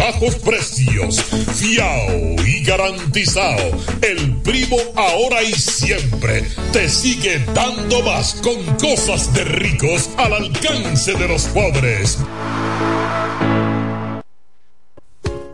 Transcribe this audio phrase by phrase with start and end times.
[0.00, 1.22] bajos precios.
[1.54, 3.70] Fiao y garantizado.
[4.00, 11.12] El Primo ahora y siempre te sigue dando más con cosas de ricos al alcance
[11.14, 12.18] de los pobres.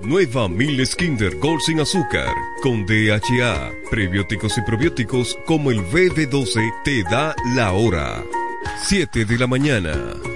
[0.03, 2.33] Nueva Miles Kinder Gold sin azúcar,
[2.63, 8.23] con DHA, prebióticos y probióticos como el BB12 te da la hora.
[8.85, 10.36] 7 de la mañana.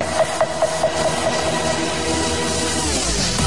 [0.00, 0.45] you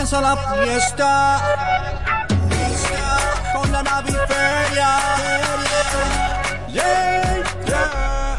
[0.00, 1.42] Comienza la fiesta
[3.52, 4.98] con la naviferia.
[6.72, 8.38] Yeah, yeah.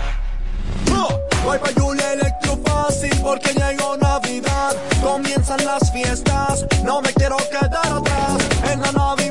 [1.45, 4.75] Voy pa' Julia Electro Fácil porque llegó Navidad.
[5.03, 8.39] Comienzan las fiestas, no me quiero quedar atrás.
[8.71, 9.31] En la naviferia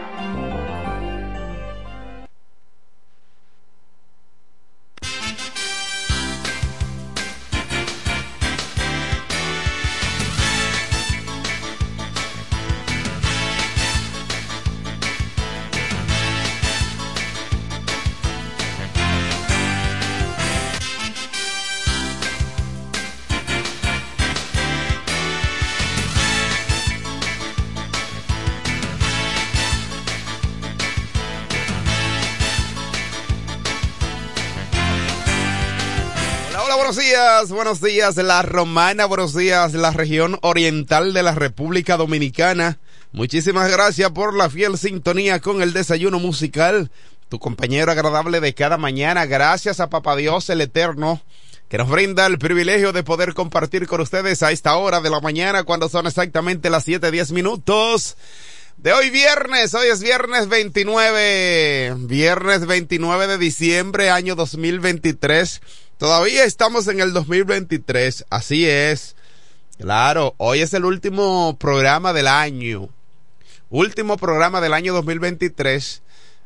[37.41, 42.77] Días, buenos días la romana, buenos días la región oriental de la República Dominicana.
[43.13, 46.91] Muchísimas gracias por la fiel sintonía con el desayuno musical,
[47.29, 49.25] tu compañero agradable de cada mañana.
[49.25, 51.19] Gracias a Papá Dios el Eterno
[51.67, 55.19] que nos brinda el privilegio de poder compartir con ustedes a esta hora de la
[55.19, 58.17] mañana cuando son exactamente las 7:10 minutos
[58.77, 65.61] de hoy viernes, hoy es viernes 29, viernes 29 de diciembre año 2023.
[66.01, 69.15] Todavía estamos en el 2023, así es.
[69.77, 72.89] Claro, hoy es el último programa del año.
[73.69, 76.01] Último programa del año 2023.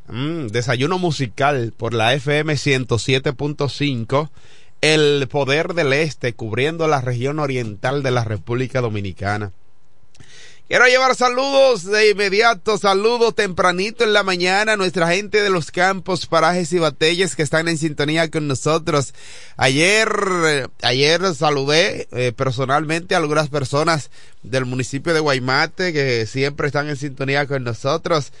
[0.08, 4.28] Mm, desayuno musical por la FM 107.5.
[4.82, 9.52] El Poder del Este, cubriendo la región oriental de la República Dominicana.
[10.68, 15.70] Quiero llevar saludos de inmediato, saludos tempranito en la mañana a nuestra gente de los
[15.70, 19.14] campos, parajes y batallas que están en sintonía con nosotros.
[19.56, 20.08] Ayer,
[20.44, 24.10] eh, ayer saludé eh, personalmente a algunas personas
[24.42, 28.32] del municipio de Guaymate que siempre están en sintonía con nosotros.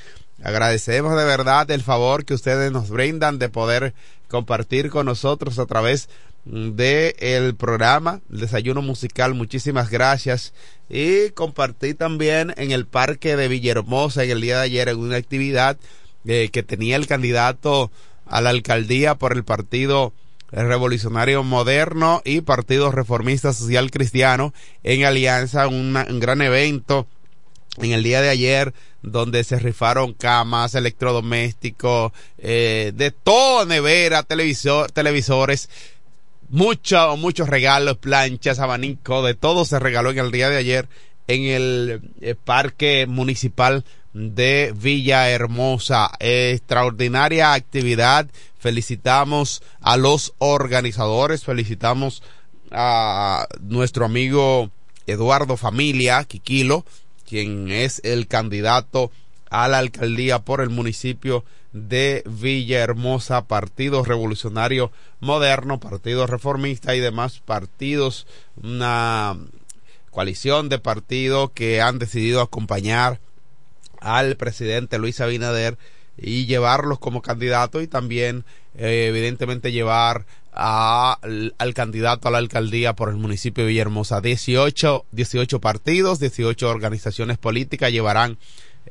[0.42, 3.94] Agradecemos de verdad el favor que ustedes nos brindan de poder
[4.26, 6.08] compartir con nosotros a través
[6.48, 9.34] el programa el Desayuno Musical.
[9.34, 10.52] Muchísimas gracias.
[10.88, 15.16] Y compartí también en el Parque de Villahermosa en el día de ayer en una
[15.16, 15.76] actividad
[16.24, 17.90] eh, que tenía el candidato
[18.26, 20.12] a la alcaldía por el Partido
[20.52, 27.06] Revolucionario Moderno y Partido Reformista Social Cristiano en alianza, un gran evento
[27.78, 28.72] en el día de ayer
[29.02, 35.68] donde se rifaron camas, electrodomésticos, eh, de todo, nevera, televisor, televisores,
[36.48, 40.88] muchos, muchos regalos, planchas, abanico, de todo se regaló en el día de ayer
[41.28, 46.10] en el eh, Parque Municipal de Villahermosa.
[46.20, 48.26] Extraordinaria actividad.
[48.58, 52.22] Felicitamos a los organizadores, felicitamos
[52.70, 54.70] a nuestro amigo
[55.06, 56.84] Eduardo Familia, Quiquilo,
[57.28, 59.10] quien es el candidato
[59.50, 67.40] a la alcaldía por el municipio de Villahermosa, Partido Revolucionario Moderno, Partido Reformista y demás
[67.40, 68.26] partidos,
[68.62, 69.36] una
[70.10, 73.20] coalición de partidos que han decidido acompañar
[74.00, 75.76] al presidente Luis Abinader
[76.16, 81.18] y llevarlos como candidato y también eh, evidentemente llevar a,
[81.58, 84.22] al candidato a la alcaldía por el municipio de Villahermosa.
[84.22, 88.38] 18, 18 partidos, 18 organizaciones políticas llevarán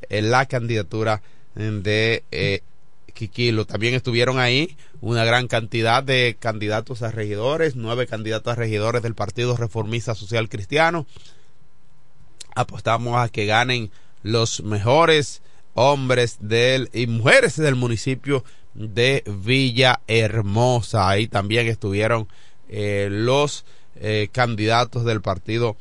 [0.08, 1.22] la candidatura
[1.54, 2.62] de eh.
[3.66, 9.14] También estuvieron ahí una gran cantidad de candidatos a regidores, nueve candidatos a regidores del
[9.14, 11.06] Partido Reformista Social Cristiano.
[12.54, 13.90] Apostamos a que ganen
[14.22, 15.40] los mejores
[15.72, 16.38] hombres
[16.92, 21.08] y mujeres del municipio de Villa Hermosa.
[21.08, 22.28] Ahí también estuvieron
[22.68, 23.64] eh, los
[23.96, 25.76] eh, candidatos del Partido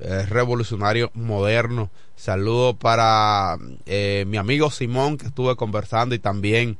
[0.00, 1.90] eh, Revolucionario Moderno.
[2.16, 6.78] Saludo para mi amigo Simón que estuve conversando y también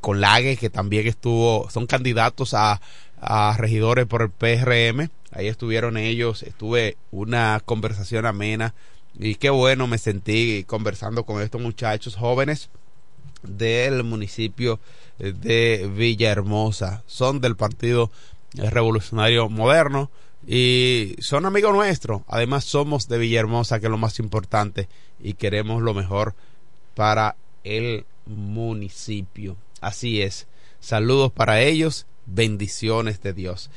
[0.00, 2.80] con Lague que también estuvo, son candidatos a,
[3.20, 5.08] a regidores por el PRM.
[5.30, 8.74] Ahí estuvieron ellos, estuve una conversación amena
[9.14, 12.70] y qué bueno me sentí conversando con estos muchachos jóvenes
[13.42, 14.80] del municipio
[15.18, 17.02] de Villahermosa.
[17.06, 18.10] Son del Partido
[18.54, 20.10] Revolucionario Moderno
[20.46, 22.22] y son amigos nuestros.
[22.26, 24.88] Además somos de Villahermosa, que es lo más importante,
[25.20, 26.34] y queremos lo mejor
[26.94, 29.56] para el municipio.
[29.80, 30.46] Así es.
[30.80, 33.70] Saludos para ellos, bendiciones de Dios.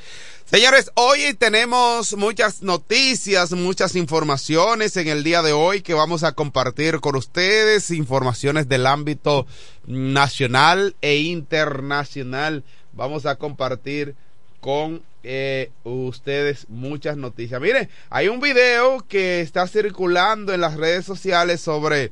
[0.46, 6.34] Señores, hoy tenemos muchas noticias, muchas informaciones en el día de hoy que vamos a
[6.34, 9.48] compartir con ustedes, informaciones del ámbito
[9.88, 12.64] nacional e internacional.
[12.94, 14.16] Vamos a compartir
[14.62, 17.60] con eh, ustedes muchas noticias.
[17.60, 22.12] Miren, hay un video que está circulando en las redes sociales sobre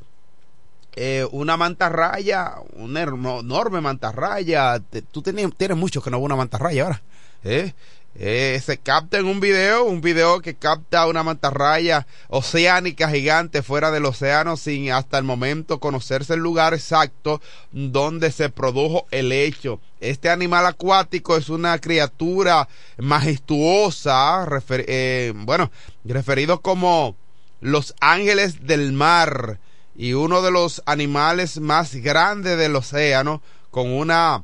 [0.95, 4.81] eh, una mantarraya, una enorme mantarraya.
[5.11, 7.01] Tú tienes, tienes mucho que no hubo una mantarraya ahora.
[7.43, 7.73] ¿eh?
[8.15, 13.89] Eh, se capta en un video, un video que capta una mantarraya oceánica gigante fuera
[13.89, 17.41] del océano sin hasta el momento conocerse el lugar exacto
[17.71, 19.79] donde se produjo el hecho.
[19.99, 22.67] Este animal acuático es una criatura
[22.99, 25.71] majestuosa, eh, bueno,
[26.03, 27.15] referido como
[27.61, 29.57] los ángeles del mar
[29.95, 33.41] y uno de los animales más grandes del océano
[33.71, 34.43] con una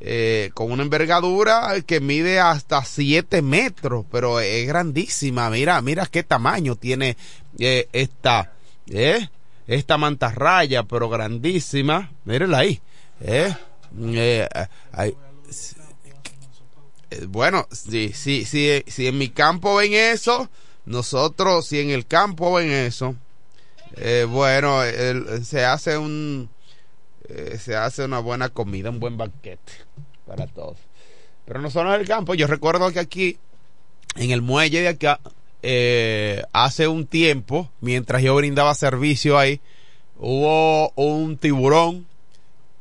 [0.00, 5.50] eh, con una envergadura que mide hasta 7 metros, pero es grandísima.
[5.50, 7.16] Mira, mira qué tamaño tiene
[7.58, 8.52] eh, esta,
[8.88, 9.28] eh,
[9.66, 12.12] esta mantarraya, pero grandísima.
[12.24, 12.80] Mírenla ahí.
[13.20, 13.54] Eh,
[13.90, 14.46] eh,
[17.26, 20.48] bueno, si, si, si, si en mi campo ven eso,
[20.86, 23.16] nosotros, si en el campo ven eso,
[24.28, 24.82] bueno,
[25.42, 26.48] se hace un
[27.28, 29.72] eh, se hace una buena comida, un buen banquete
[30.26, 30.78] para todos.
[31.44, 33.38] Pero no solo en el campo, yo recuerdo que aquí,
[34.16, 35.20] en el muelle de acá,
[35.62, 39.60] eh, hace un tiempo, mientras yo brindaba servicio ahí,
[40.18, 42.06] hubo un tiburón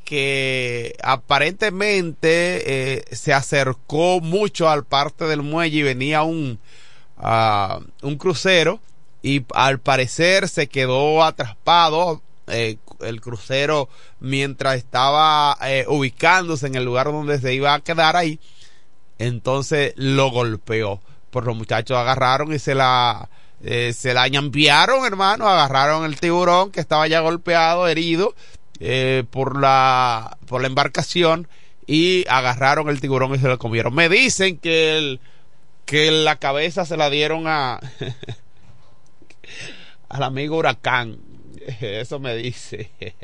[0.04, 6.60] que aparentemente eh, se acercó mucho al parte del muelle y venía un,
[7.18, 8.80] uh, un crucero
[9.22, 12.22] y al parecer se quedó atrapado
[13.01, 13.89] el crucero
[14.20, 18.39] mientras estaba eh, ubicándose en el lugar donde se iba a quedar ahí,
[19.18, 21.01] entonces lo golpeó.
[21.30, 23.30] Por los muchachos agarraron y se la
[23.62, 28.36] eh, se la ñampiaron, hermano, agarraron el tiburón que estaba ya golpeado, herido
[28.80, 31.48] eh, por la por la embarcación
[31.88, 33.96] y agarraron el tiburón y se lo comieron.
[33.96, 35.20] Me dicen que el
[35.86, 37.80] que la cabeza se la dieron a
[40.10, 41.20] al amigo huracán
[41.81, 42.89] Eso me dice.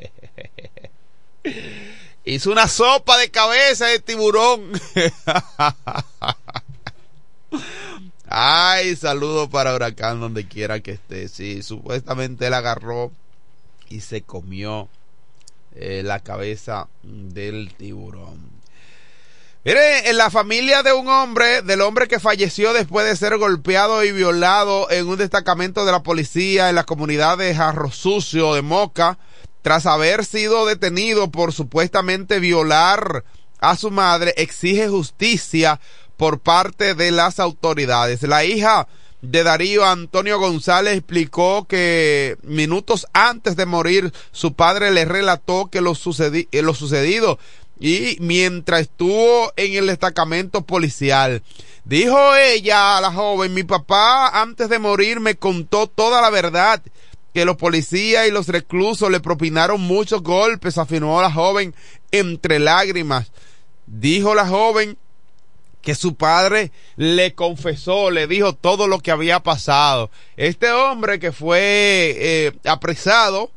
[2.25, 4.71] Hizo una sopa de cabeza de tiburón.
[8.27, 11.27] Ay, saludo para Huracán donde quiera que esté.
[11.27, 13.11] Sí, supuestamente él agarró
[13.89, 14.87] y se comió
[15.75, 18.62] eh, la cabeza del tiburón.
[19.65, 24.03] Mire, en la familia de un hombre, del hombre que falleció después de ser golpeado
[24.03, 28.61] y violado en un destacamento de la policía en la comunidad de Jarro Sucio de
[28.61, 29.17] Moca,
[29.61, 33.23] tras haber sido detenido por supuestamente violar
[33.61, 35.79] a su madre, exige justicia
[36.17, 38.21] por parte de las autoridades.
[38.23, 38.89] La hija
[39.21, 45.79] de Darío Antonio González explicó que minutos antes de morir su padre le relató que
[45.79, 47.39] lo, eh, lo sucedido
[47.79, 51.41] y mientras estuvo en el destacamento policial.
[51.85, 56.81] Dijo ella a la joven, mi papá antes de morir me contó toda la verdad,
[57.33, 61.73] que los policías y los reclusos le propinaron muchos golpes, afirmó la joven
[62.11, 63.31] entre lágrimas.
[63.87, 64.97] Dijo la joven
[65.81, 70.09] que su padre le confesó, le dijo todo lo que había pasado.
[70.37, 73.51] Este hombre que fue eh, apresado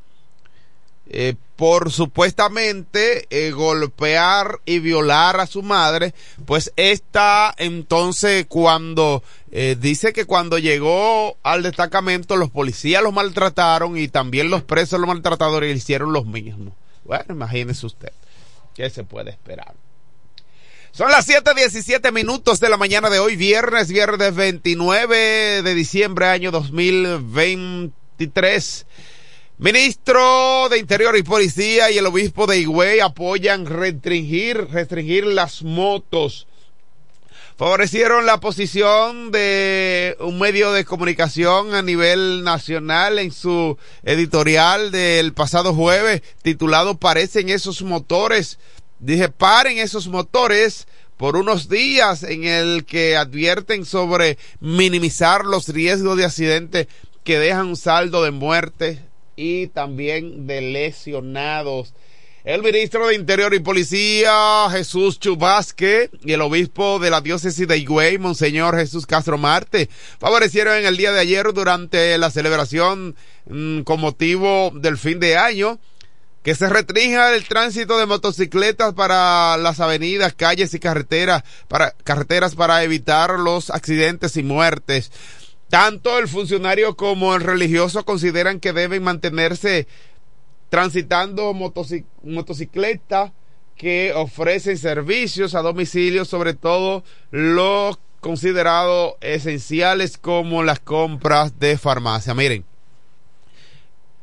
[1.08, 9.76] eh, por supuestamente eh, golpear y violar a su madre, pues esta entonces cuando eh,
[9.80, 15.08] dice que cuando llegó al destacamento los policías los maltrataron y también los presos los
[15.08, 16.74] maltratadores hicieron los mismos.
[17.04, 18.12] Bueno, imagínese usted,
[18.74, 19.74] ¿qué se puede esperar?
[20.96, 26.50] Son las 7:17 minutos de la mañana de hoy, viernes, viernes 29 de diciembre, año
[26.50, 28.86] 2023.
[29.58, 36.46] Ministro de Interior y Policía y el obispo de Higüey apoyan restringir, restringir las motos.
[37.56, 45.32] Favorecieron la posición de un medio de comunicación a nivel nacional en su editorial del
[45.32, 48.58] pasado jueves titulado Parecen esos motores.
[48.98, 56.18] Dije, paren esos motores por unos días en el que advierten sobre minimizar los riesgos
[56.18, 56.88] de accidente
[57.24, 59.05] que dejan un saldo de muerte,
[59.36, 61.94] y también de lesionados.
[62.44, 67.76] El ministro de Interior y Policía, Jesús Chubasque, y el obispo de la diócesis de
[67.76, 73.80] Higüey, Monseñor Jesús Castro Marte, favorecieron en el día de ayer durante la celebración mm,
[73.80, 75.80] con motivo del fin de año
[76.46, 82.54] que se restrinja el tránsito de motocicletas para las avenidas, calles y carreteras para, carreteras
[82.54, 85.10] para evitar los accidentes y muertes.
[85.68, 89.88] Tanto el funcionario como el religioso consideran que deben mantenerse
[90.68, 91.52] transitando
[92.22, 93.32] motocicletas
[93.76, 102.34] que ofrecen servicios a domicilio, sobre todo los considerados esenciales como las compras de farmacia.
[102.34, 102.64] Miren,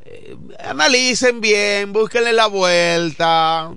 [0.05, 3.73] eh, analicen bien, búsquenle la vuelta,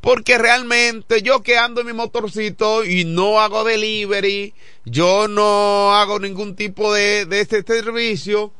[0.00, 6.18] porque realmente yo que ando en mi motorcito y no hago delivery, yo no hago
[6.18, 8.52] ningún tipo de, de este servicio,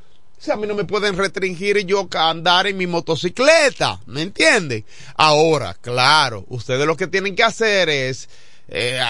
[0.47, 4.85] o a mí no me pueden restringir yo andar en mi motocicleta, ¿me entienden?
[5.17, 8.29] Ahora, claro, ustedes lo que tienen que hacer es
[8.69, 9.01] eh,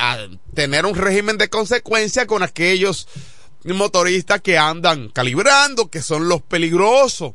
[0.54, 3.08] tener un régimen de consecuencia con aquellos
[3.64, 7.34] motoristas que andan calibrando, que son los peligrosos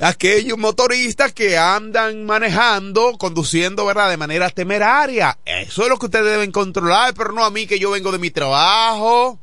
[0.00, 4.10] aquellos motoristas que andan manejando, conduciendo, ¿verdad?
[4.10, 5.38] De manera temeraria.
[5.44, 8.18] Eso es lo que ustedes deben controlar, pero no a mí que yo vengo de
[8.18, 9.38] mi trabajo,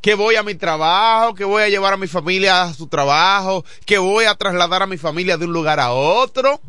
[0.00, 3.64] que voy a mi trabajo, que voy a llevar a mi familia a su trabajo,
[3.84, 6.60] que voy a trasladar a mi familia de un lugar a otro.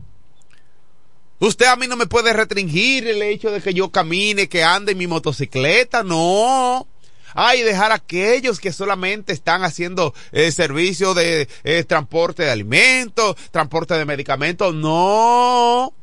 [1.41, 4.91] Usted a mí no me puede restringir el hecho de que yo camine, que ande
[4.91, 6.86] en mi motocicleta, no.
[7.34, 13.36] Ay, dejar a aquellos que solamente están haciendo eh, servicio de eh, transporte de alimentos,
[13.52, 14.74] transporte de medicamentos.
[14.74, 15.94] No.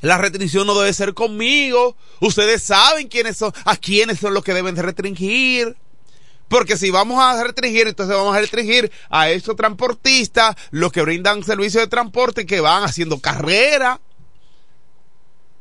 [0.00, 1.96] La restricción no debe ser conmigo.
[2.20, 5.76] Ustedes saben quiénes son, a quiénes son los que deben de restringir.
[6.48, 11.42] Porque si vamos a restringir, entonces vamos a restringir a esos transportistas, los que brindan
[11.42, 14.00] servicio de transporte, que van haciendo carrera,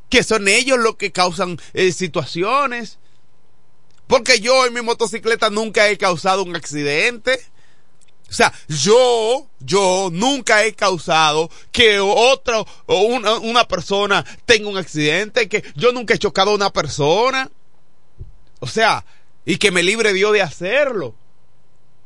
[0.09, 2.99] que son ellos los que causan eh, situaciones.
[4.07, 7.39] Porque yo en mi motocicleta nunca he causado un accidente.
[8.29, 14.77] O sea, yo, yo nunca he causado que otro, o una, una persona tenga un
[14.77, 17.49] accidente, que yo nunca he chocado a una persona.
[18.59, 19.05] O sea,
[19.45, 21.15] y que me libre Dios de hacerlo.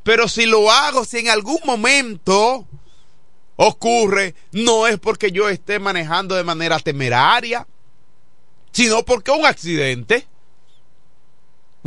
[0.04, 2.66] Pero si lo hago, si en algún momento
[3.58, 7.68] ocurre, no es porque yo esté manejando de manera temeraria,
[8.72, 10.28] sino porque un accidente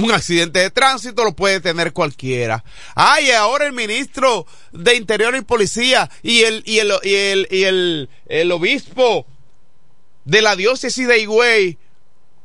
[0.05, 2.65] un accidente de tránsito lo puede tener cualquiera.
[2.95, 7.65] Ay, ahora el ministro de Interior y Policía y el, y el, y el, y
[8.35, 9.27] el, obispo
[10.25, 11.79] de la diócesis de Higüey,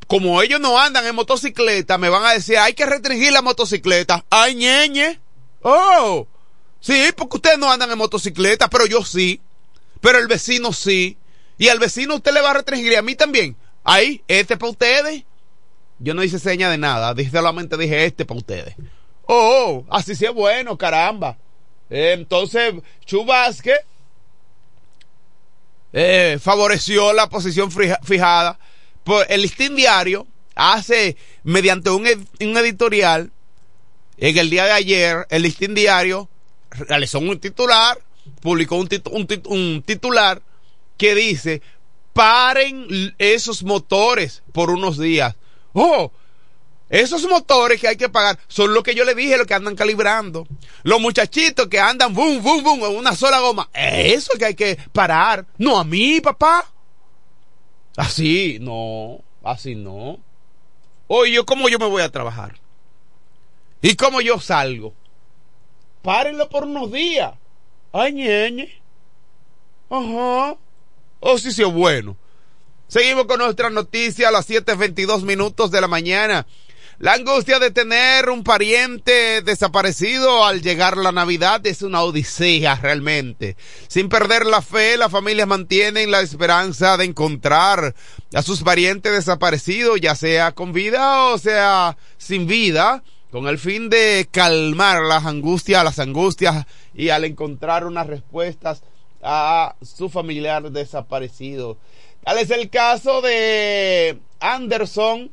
[0.08, 4.26] como ellos no andan en motocicleta, me van a decir, hay que restringir la motocicleta.
[4.30, 5.20] Ay, ñeñe.
[5.62, 6.28] Oh,
[6.80, 9.42] sí, porque ustedes no andan en motocicleta, pero yo sí.
[10.02, 11.18] Pero el vecino sí.
[11.58, 13.56] Y al vecino usted le va a restringir y a mí también.
[13.84, 15.24] Ahí, este para ustedes.
[16.00, 18.76] Yo no hice seña de nada, solamente dije este para ustedes.
[19.28, 21.38] Oh, así sí es bueno, caramba.
[21.90, 22.74] Entonces,
[23.06, 23.76] Chubasque
[25.94, 28.60] eh, favoreció la posición fijada.
[29.04, 33.32] Por el listín diario hace, mediante un, un editorial,
[34.18, 36.30] en el día de ayer, el listín diario
[36.72, 38.00] realizó un titular,
[38.42, 38.90] publicó un,
[39.46, 40.42] un titular
[40.98, 41.62] que dice,
[42.14, 45.36] paren esos motores por unos días.
[45.76, 46.10] Oh,
[46.90, 49.76] esos motores que hay que pagar son lo que yo le dije, lo que andan
[49.76, 50.48] calibrando.
[50.84, 53.70] Los muchachitos que andan boom, boom, boom en una sola goma.
[53.74, 55.46] Eso es que hay que parar.
[55.58, 56.66] No a mí, papá.
[57.98, 59.20] Así, no.
[59.44, 60.20] Así no.
[61.08, 62.56] Oye, ¿yo ¿cómo yo me voy a trabajar?
[63.82, 64.94] ¿Y cómo yo salgo?
[66.02, 67.34] Párenlo por unos días.
[67.92, 68.82] Ay, ñeñe.
[69.90, 70.56] Ajá.
[71.20, 72.16] Oh, sí, sí, bueno.
[72.88, 76.46] Seguimos con nuestra noticia a las 7.22 minutos de la mañana.
[77.00, 83.58] La angustia de tener un pariente desaparecido al llegar la Navidad es una odisea realmente.
[83.88, 87.96] Sin perder la fe, las familias mantienen la esperanza de encontrar
[88.34, 93.90] a sus parientes desaparecidos, ya sea con vida o sea sin vida, con el fin
[93.90, 98.84] de calmar las angustias, las angustias y al encontrar unas respuestas
[99.22, 101.78] a su familiar desaparecido.
[102.26, 105.30] Tal es el caso de Anderson,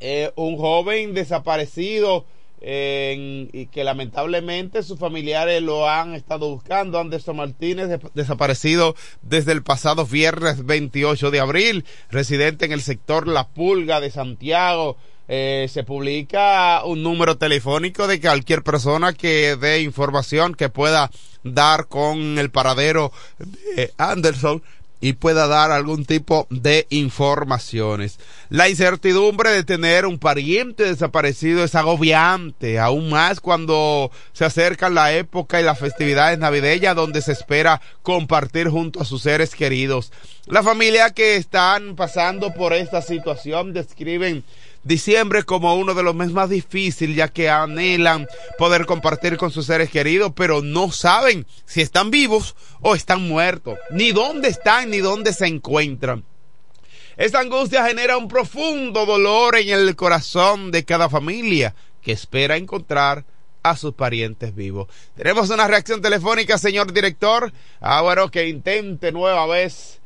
[0.00, 2.26] eh, un joven desaparecido
[2.60, 6.98] y que lamentablemente sus familiares lo han estado buscando.
[6.98, 13.46] Anderson Martínez desaparecido desde el pasado viernes 28 de abril, residente en el sector La
[13.46, 14.96] Pulga de Santiago.
[15.28, 21.10] Eh, se publica un número telefónico de cualquier persona que dé información que pueda
[21.44, 23.12] dar con el paradero
[23.76, 24.62] de Anderson
[25.00, 28.18] y pueda dar algún tipo de informaciones.
[28.48, 35.12] La incertidumbre de tener un pariente desaparecido es agobiante, aún más cuando se acerca la
[35.12, 40.12] época y las festividades navideñas donde se espera compartir junto a sus seres queridos.
[40.46, 44.44] La familia que están pasando por esta situación describen
[44.88, 49.66] diciembre como uno de los meses más difíciles, ya que anhelan poder compartir con sus
[49.66, 54.98] seres queridos, pero no saben si están vivos o están muertos, ni dónde están, ni
[54.98, 56.24] dónde se encuentran.
[57.16, 63.24] Esta angustia genera un profundo dolor en el corazón de cada familia que espera encontrar
[63.62, 64.88] a sus parientes vivos.
[65.16, 67.52] Tenemos una reacción telefónica, señor director.
[67.80, 69.97] Ahora que intente nueva vez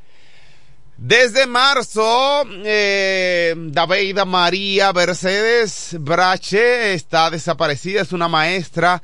[1.04, 8.02] desde marzo, eh, David María Mercedes Brache está desaparecida.
[8.02, 9.02] Es una maestra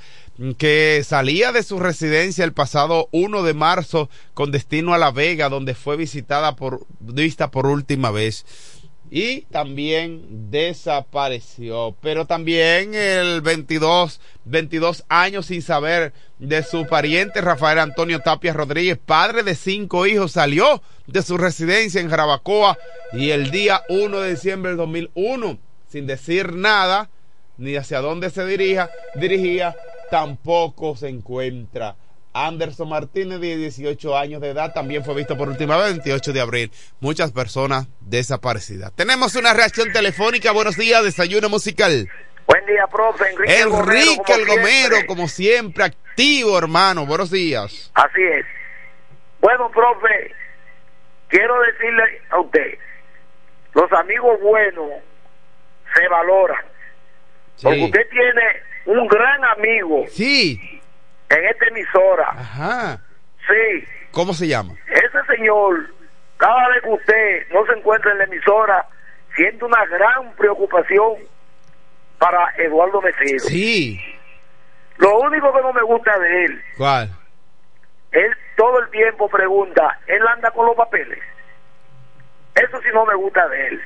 [0.59, 5.49] que salía de su residencia el pasado 1 de marzo con destino a La Vega,
[5.49, 8.45] donde fue visitada por, vista por última vez
[9.11, 11.97] y también desapareció.
[12.01, 18.99] Pero también el 22, 22 años sin saber de su pariente Rafael Antonio Tapia Rodríguez,
[19.05, 22.79] padre de cinco hijos, salió de su residencia en Jarabacoa
[23.13, 27.11] y el día 1 de diciembre del 2001, sin decir nada,
[27.57, 29.75] ni hacia dónde se dirija, dirigía,
[30.11, 31.97] tampoco se encuentra.
[32.35, 36.41] Anderson Martínez, de 18 años de edad, también fue visto por última vez, 28 de
[36.41, 36.73] abril.
[37.01, 38.93] Muchas personas desaparecidas.
[38.93, 40.53] Tenemos una reacción telefónica.
[40.53, 42.09] Buenos días, desayuno musical.
[42.47, 43.25] Buen día, profe.
[43.31, 47.07] Enrique, Enrique el Gomero, como, siempre, activo, hermano.
[47.07, 47.91] Buenos días.
[47.95, 48.47] Así es.
[49.41, 50.35] Bueno, profe,
[51.29, 52.79] quiero decirle a usted,
[53.75, 54.91] los amigos buenos
[55.95, 56.65] se valoran.
[57.63, 60.05] Porque usted tiene un gran amigo.
[60.09, 60.79] Sí
[61.29, 62.31] en esta emisora.
[62.31, 63.01] Ajá.
[63.47, 63.85] Sí.
[64.11, 64.75] ¿Cómo se llama?
[64.87, 65.91] Ese señor,
[66.37, 68.87] cada vez que usted no se encuentra en la emisora,
[69.37, 71.17] siente una gran preocupación
[72.19, 73.49] para Eduardo Mecedo.
[73.49, 74.01] Sí.
[74.97, 76.63] Lo único que no me gusta de él.
[76.77, 77.11] ¿Cuál?
[78.11, 81.21] Él todo el tiempo pregunta, ¿él anda con los papeles?
[82.57, 83.81] Eso sí no me gusta de él.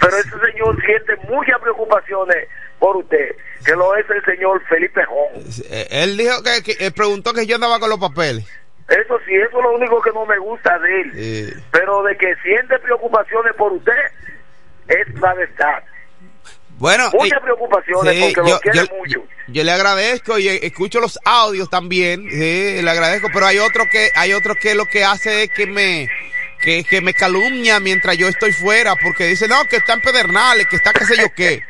[0.00, 5.42] Pero ese señor siente muchas preocupaciones por usted, que lo es el señor Felipe Jón.
[5.70, 8.46] Eh, él dijo que, preguntó que yo andaba con los papeles.
[8.88, 11.62] Eso sí, eso es lo único que no me gusta de él.
[11.72, 13.92] Pero de que siente preocupaciones por usted,
[14.86, 15.82] es la verdad.
[16.82, 19.24] Bueno, muchas preocupaciones porque lo quiere mucho.
[19.46, 24.32] Yo le agradezco y escucho los audios también, le agradezco, pero hay otro que hay
[24.32, 26.10] otro que lo que hace es que me
[26.60, 30.66] que, que me calumnia mientras yo estoy fuera, porque dice, no, que está en Pedernales,
[30.66, 31.62] que está qué sé yo qué.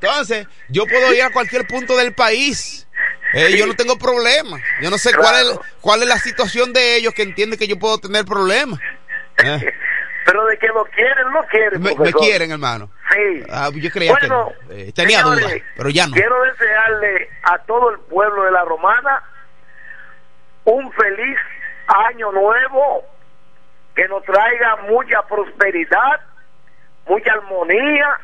[0.00, 2.88] Entonces, yo puedo ir a cualquier punto del país.
[3.34, 4.58] Eh, Yo no tengo problema.
[4.80, 7.78] Yo no sé cuál, es, cuál es la situación de ellos que entienden que yo
[7.78, 8.80] puedo tener problemas.
[9.44, 9.74] Eh,
[10.24, 11.82] Pero de que lo quieren, lo quieren.
[11.82, 12.90] me, quieren, hermano.
[13.12, 13.44] Sí.
[13.50, 14.76] Ah, yo creía Bueno, que no.
[14.76, 16.12] Eh, tenía señores, dudas, pero ya no.
[16.12, 19.22] Quiero desearle a todo el pueblo de la Romana
[20.64, 21.38] un feliz
[21.86, 23.04] año nuevo
[23.94, 26.20] que nos traiga mucha prosperidad,
[27.06, 28.18] mucha armonía,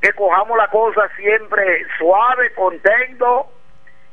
[0.00, 3.50] que cojamos la cosa siempre suave, contento,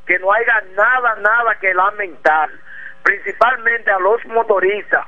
[0.05, 2.49] que no haya nada, nada que lamentar,
[3.03, 5.05] principalmente a los motoristas.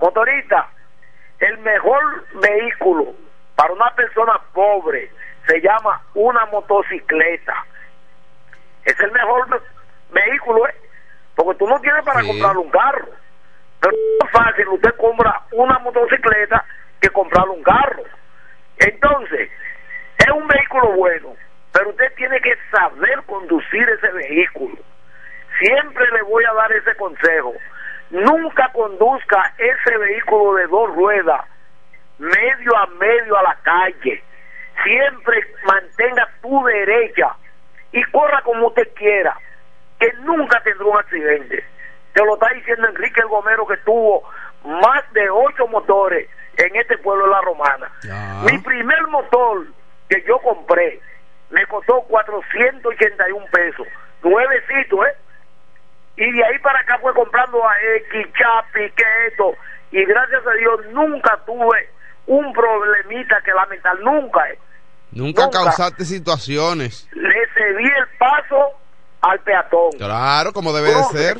[0.00, 0.66] Motoristas,
[1.40, 3.14] el mejor vehículo
[3.58, 5.10] para una persona pobre
[5.48, 7.66] se llama una motocicleta.
[8.84, 9.60] Es el mejor
[10.12, 10.74] vehículo, ¿eh?
[11.34, 13.08] porque tú no tienes para comprar un carro.
[13.80, 16.64] Pero es más fácil, usted compra una motocicleta
[17.00, 18.04] que comprar un carro.
[18.76, 19.50] Entonces,
[20.18, 21.34] es un vehículo bueno,
[21.72, 24.78] pero usted tiene que saber conducir ese vehículo.
[25.58, 27.54] Siempre le voy a dar ese consejo.
[28.10, 31.40] Nunca conduzca ese vehículo de dos ruedas
[32.18, 34.22] medio a medio a la calle.
[34.84, 37.34] Siempre mantenga tu derecha
[37.92, 39.36] y corra como usted quiera,
[39.98, 41.64] que nunca tendrá un accidente.
[42.12, 44.22] Te lo está diciendo Enrique el Gomero que tuvo
[44.64, 47.90] más de ocho motores en este pueblo de La Romana.
[48.44, 49.66] Mi primer motor
[50.08, 51.00] que yo compré
[51.50, 53.86] me costó 481 pesos,
[54.22, 55.14] nuevecito, ¿eh?
[56.16, 57.72] Y de ahí para acá fue comprando a
[58.10, 59.54] X, Chapi, que esto.
[59.92, 61.88] Y gracias a Dios nunca tuve
[62.28, 64.44] un problemita que lamentar, nunca.
[65.10, 65.58] Nunca, Nunca.
[65.64, 67.08] causaste situaciones.
[67.12, 68.72] Le cedí el paso
[69.22, 69.90] al peatón.
[69.98, 71.36] Claro, como debe de ser.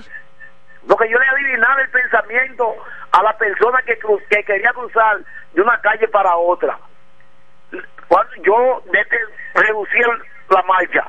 [0.86, 2.74] Lo que yo le adivinaba el pensamiento
[3.12, 5.18] a la persona que, cru- que quería cruzar
[5.52, 6.78] de una calle para otra.
[8.08, 9.18] Cuando yo desde
[10.48, 11.06] la marcha,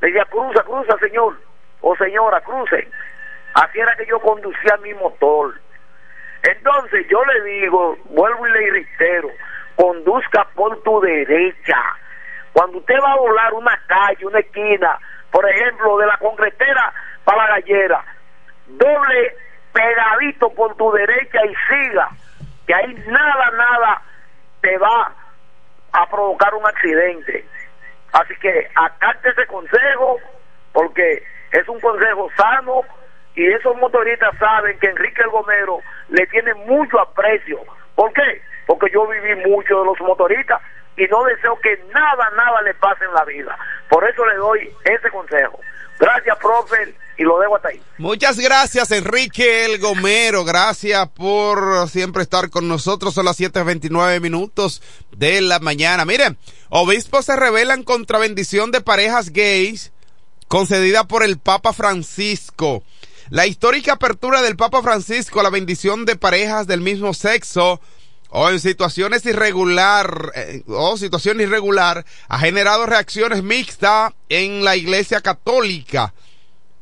[0.00, 1.36] le decía, cruza, cruza, señor,
[1.80, 2.88] o señora, cruce.
[3.54, 5.54] Así era que yo conducía mi motor.
[6.46, 9.30] Entonces yo le digo, vuelvo y le reitero,
[9.74, 11.76] conduzca por tu derecha.
[12.52, 14.98] Cuando usted va a volar una calle, una esquina,
[15.32, 16.92] por ejemplo, de la concretera
[17.24, 18.04] para la gallera,
[18.66, 19.36] doble
[19.72, 22.08] pegadito por tu derecha y siga,
[22.66, 24.02] que ahí nada, nada
[24.60, 25.12] te va
[25.92, 27.44] a provocar un accidente.
[28.12, 30.18] Así que acate ese consejo,
[30.72, 32.82] porque es un consejo sano
[33.34, 37.60] y esos motoristas saben que Enrique el Gomero le tiene mucho aprecio.
[37.94, 38.42] ¿Por qué?
[38.66, 40.60] Porque yo viví mucho de los motoristas
[40.96, 43.56] y no deseo que nada, nada le pase en la vida.
[43.88, 45.60] Por eso le doy ese consejo.
[45.98, 47.80] Gracias, profe, y lo dejo hasta ahí.
[47.98, 50.44] Muchas gracias, Enrique El Gomero.
[50.44, 53.14] Gracias por siempre estar con nosotros.
[53.14, 56.04] Son las 7.29 minutos de la mañana.
[56.04, 56.36] Miren,
[56.68, 59.92] obispos se rebelan contra bendición de parejas gays
[60.48, 62.82] concedida por el Papa Francisco.
[63.28, 67.80] La histórica apertura del Papa Francisco a la bendición de parejas del mismo sexo
[68.28, 75.20] o en situaciones irregular eh, o situación irregular ha generado reacciones mixtas en la Iglesia
[75.22, 76.14] Católica.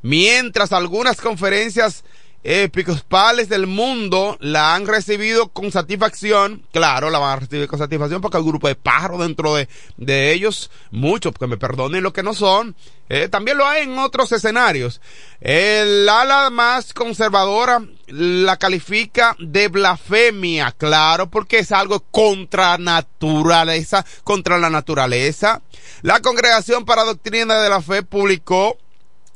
[0.03, 2.05] Mientras algunas conferencias
[2.45, 8.21] episcopales del mundo la han recibido con satisfacción, claro, la van a recibir con satisfacción
[8.21, 12.13] porque hay un grupo de pájaros dentro de, de ellos, muchos, que me perdonen lo
[12.13, 12.77] que no son,
[13.09, 15.01] eh, también lo hay en otros escenarios.
[15.41, 24.59] El ala más conservadora la califica de blasfemia, claro, porque es algo contra naturaleza, contra
[24.59, 25.63] la naturaleza.
[26.03, 28.77] La Congregación para Doctrina de la Fe publicó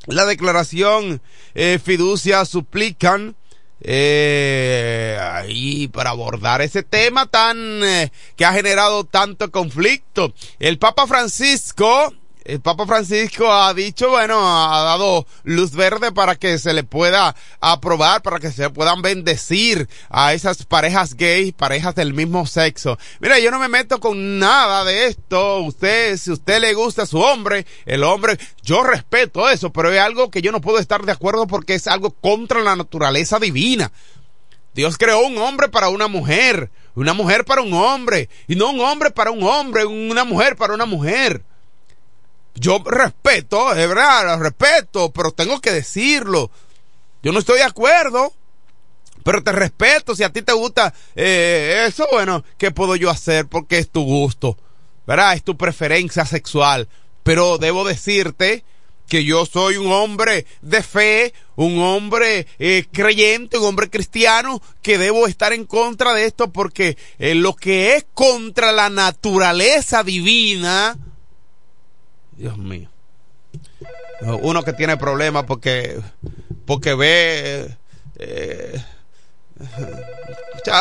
[0.08, 1.20] la declaración
[1.54, 3.36] eh, fiducia suplican
[3.80, 10.32] eh, ahí para abordar ese tema tan eh, que ha generado tanto conflicto.
[10.58, 12.12] El Papa Francisco,
[12.48, 17.36] el Papa Francisco ha dicho, bueno, ha dado luz verde para que se le pueda
[17.60, 22.98] aprobar, para que se puedan bendecir a esas parejas gays, parejas del mismo sexo.
[23.20, 25.60] Mira, yo no me meto con nada de esto.
[25.60, 30.00] Usted, si usted le gusta a su hombre, el hombre, yo respeto eso, pero es
[30.00, 33.92] algo que yo no puedo estar de acuerdo porque es algo contra la naturaleza divina.
[34.74, 38.80] Dios creó un hombre para una mujer, una mujer para un hombre, y no un
[38.80, 41.42] hombre para un hombre, una mujer para una mujer.
[42.58, 46.50] Yo respeto, es verdad, respeto, pero tengo que decirlo.
[47.22, 48.32] Yo no estoy de acuerdo,
[49.22, 50.16] pero te respeto.
[50.16, 53.46] Si a ti te gusta eh, eso, bueno, ¿qué puedo yo hacer?
[53.46, 54.56] Porque es tu gusto,
[55.06, 55.34] ¿verdad?
[55.34, 56.88] Es tu preferencia sexual.
[57.22, 58.64] Pero debo decirte
[59.08, 64.98] que yo soy un hombre de fe, un hombre eh, creyente, un hombre cristiano, que
[64.98, 70.96] debo estar en contra de esto porque eh, lo que es contra la naturaleza divina,
[72.38, 72.88] Dios mío,
[74.20, 76.00] uno que tiene problemas porque,
[76.64, 77.76] porque ve...
[78.16, 78.82] Eh,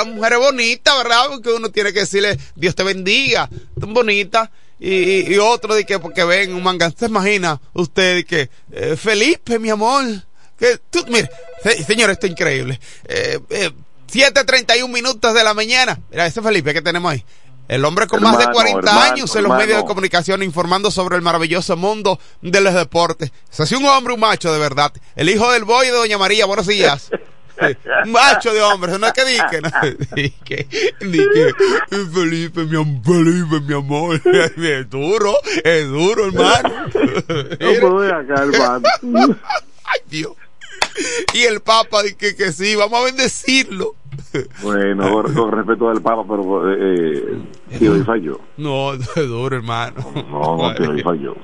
[0.05, 1.27] mujeres bonitas, ¿verdad?
[1.29, 4.51] Porque uno tiene que decirle, Dios te bendiga, tan bonita.
[4.79, 9.57] Y, y, otro de que porque ven un manga, ¿se imagina usted que eh, Felipe,
[9.57, 10.05] mi amor?
[10.57, 11.29] Que tú, mire,
[11.85, 12.79] señor, esto es increíble.
[13.05, 13.71] Eh, eh,
[14.11, 15.99] 7.31 minutos de la mañana.
[16.11, 17.25] Mira, ese Felipe que tenemos ahí.
[17.67, 21.21] El hombre con más de 40 años en los medios de comunicación informando sobre el
[21.21, 23.31] maravilloso mundo de los deportes.
[23.49, 24.93] Se hace un hombre, un macho de verdad.
[25.15, 27.09] El hijo del boy de Doña María, buenos días.
[28.05, 29.71] Un macho de hombre, no es que dique, no,
[30.15, 30.67] dique,
[31.01, 31.53] dique,
[32.13, 36.69] Felipe, mi amor, Felipe, mi amor, es duro, es duro, hermano.
[37.59, 38.87] No puedo acá, hermano.
[39.83, 40.33] Ay, Dios.
[41.33, 43.95] Y el Papa dice que, que sí, vamos a bendecirlo.
[44.63, 47.37] Bueno, con, respeto al Papa, pero eh,
[47.77, 48.39] tío y fallo.
[48.57, 49.95] No, es duro, hermano.
[50.29, 51.35] No, no, tío y fallo.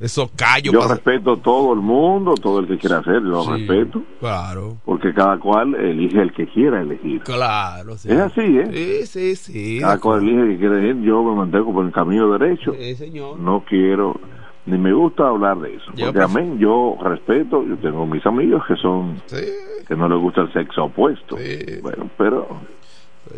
[0.00, 0.72] Eso callo.
[0.72, 4.02] Yo respeto a todo el mundo, todo el que quiera hacer, yo lo Sí, respeto.
[4.20, 4.76] Claro.
[4.84, 7.20] Porque cada cual elige el que quiera elegir.
[7.22, 8.08] Claro, sí.
[8.10, 9.04] Es así, ¿eh?
[9.06, 9.78] Sí, sí, sí.
[9.80, 11.02] Cada cual elige el que quiere elegir.
[11.02, 12.72] Yo me mantengo por el camino derecho.
[12.78, 13.38] Sí, señor.
[13.38, 14.18] No quiero,
[14.66, 15.90] ni me gusta hablar de eso.
[15.94, 20.42] Yo porque amén, yo respeto, yo tengo mis amigos que son, que no les gusta
[20.42, 21.36] el sexo opuesto.
[21.82, 22.46] Bueno, pero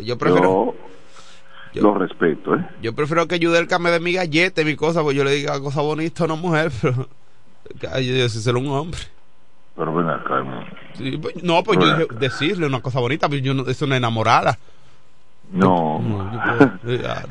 [0.01, 0.75] Yo prefiero,
[1.73, 2.65] yo lo respeto, ¿eh?
[2.81, 5.59] yo prefiero que Yudelka me dé mi galleta y mi cosa, porque yo le diga
[5.61, 7.07] cosa bonita a una mujer, pero
[7.81, 8.99] yo, yo sí ser un hombre.
[9.75, 10.41] Pero ven acá.
[10.93, 13.97] Sí, pues, no, pues yo dije, decirle una cosa bonita, pero yo no, es una
[13.97, 14.57] enamorada.
[15.51, 16.01] No.
[16.01, 17.27] yo- claro.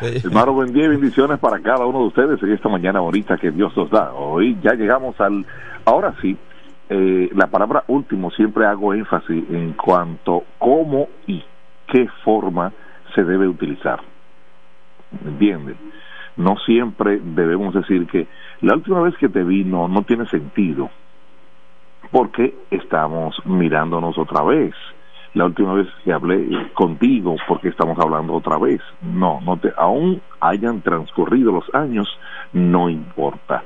[0.00, 3.50] Hermano, buen día y bendiciones para cada uno de ustedes en esta mañana bonita que
[3.50, 4.12] Dios nos da.
[4.12, 5.44] Hoy ya llegamos al...
[5.84, 6.36] Ahora sí,
[6.88, 11.42] eh, la palabra último siempre hago énfasis en cuanto cómo y
[11.86, 12.72] qué forma
[13.14, 14.00] se debe utilizar.
[15.22, 15.76] ¿Me entiendes?
[16.36, 18.26] No siempre debemos decir que
[18.62, 20.90] la última vez que te vi no, no tiene sentido
[22.10, 24.74] porque estamos mirándonos otra vez.
[25.34, 28.80] La última vez que hablé contigo, porque estamos hablando otra vez.
[29.00, 32.06] No, no te, aún hayan transcurrido los años,
[32.52, 33.62] no importa.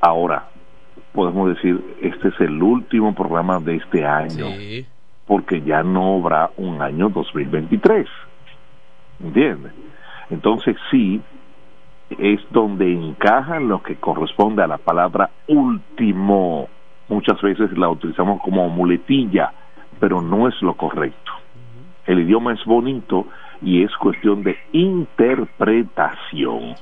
[0.00, 0.48] Ahora,
[1.12, 4.46] podemos decir, este es el último programa de este año,
[5.26, 8.06] porque ya no habrá un año 2023.
[9.20, 9.72] ¿Entiendes?
[10.30, 11.20] Entonces sí,
[12.18, 16.68] es donde encaja lo que corresponde a la palabra último.
[17.08, 19.52] Muchas veces la utilizamos como muletilla,
[20.02, 21.30] pero no es lo correcto.
[22.06, 23.28] El idioma es bonito
[23.60, 26.74] y es cuestión de interpretación.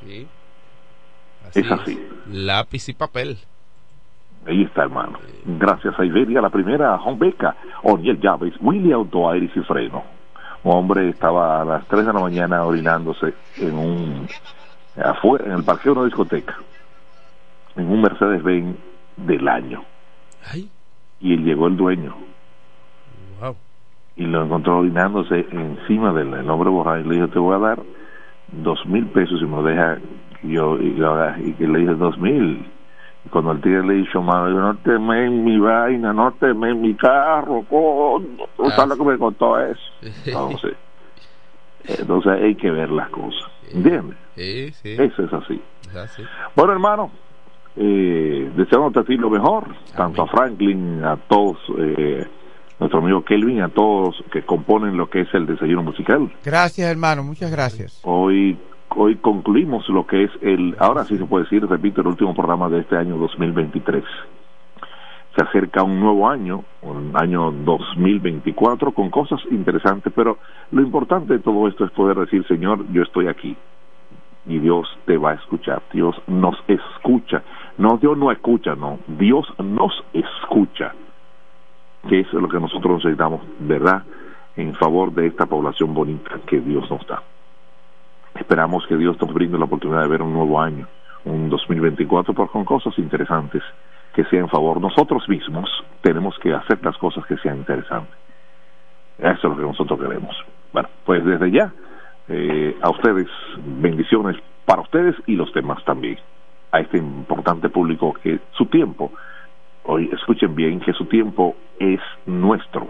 [1.54, 2.02] es así.
[2.32, 3.36] Lápiz y papel.
[4.46, 5.18] Ahí está, hermano.
[5.44, 10.02] Gracias a Iberia, la primera, Juan Beca, Oniel Llaves, Willy Auto Aires y Freno.
[10.64, 14.28] Un hombre estaba a las 3 de la mañana orinándose en un
[14.96, 16.56] afuera, en el parqueo de una discoteca,
[17.76, 18.78] en un Mercedes Benz
[19.18, 19.84] del año.
[21.20, 22.30] Y llegó el dueño.
[24.20, 27.58] Y lo encontró orinándose encima del el hombre borracho y le dijo te voy a
[27.58, 27.82] dar
[28.52, 29.98] dos mil pesos si me lo deja
[30.42, 30.88] yo y,
[31.44, 32.66] y que le dije dos mil
[33.30, 36.52] cuando el tigre le dijo mano yo no te me en mi vaina no te
[36.52, 38.70] me en mi carro coño Ah.
[38.76, 39.80] sabes lo que me contó eso
[40.26, 40.74] entonces
[41.98, 44.16] entonces hay que ver las cosas ¿entiendes?
[44.36, 44.96] Sí, sí.
[44.98, 46.22] eso es así Es así.
[46.54, 47.10] bueno hermano
[47.76, 49.64] eh, deseándote a ti lo mejor
[49.96, 52.26] tanto a Franklin a todos eh,
[52.80, 56.32] nuestro amigo Kelvin a todos que componen lo que es el desayuno musical.
[56.44, 58.00] Gracias, hermano, muchas gracias.
[58.04, 58.58] hoy
[58.96, 62.68] hoy concluimos lo que es el ahora sí se puede decir repito el último programa
[62.68, 64.02] de este año 2023
[65.36, 70.38] se acerca un nuevo año un año 2024 con cosas interesantes pero
[70.72, 73.56] lo importante de todo esto es poder decir Señor yo estoy aquí
[74.46, 77.44] y Dios te va a escuchar Dios nos escucha
[77.78, 80.94] no Dios no escucha no Dios nos escucha
[82.08, 84.02] que es lo que nosotros necesitamos verdad
[84.56, 87.22] en favor de esta población bonita que Dios nos da
[88.34, 90.86] Esperamos que Dios nos brinde la oportunidad de ver un nuevo año,
[91.24, 93.62] un 2024, pero con cosas interesantes
[94.14, 94.80] que sean en favor.
[94.80, 95.68] Nosotros mismos
[96.00, 98.14] tenemos que hacer las cosas que sean interesantes.
[99.18, 100.36] Eso es lo que nosotros queremos.
[100.72, 101.72] Bueno, pues desde ya,
[102.28, 103.28] eh, a ustedes,
[103.58, 106.18] bendiciones para ustedes y los demás también.
[106.72, 109.12] A este importante público que su tiempo,
[109.90, 112.88] hoy escuchen bien, que su tiempo es nuestro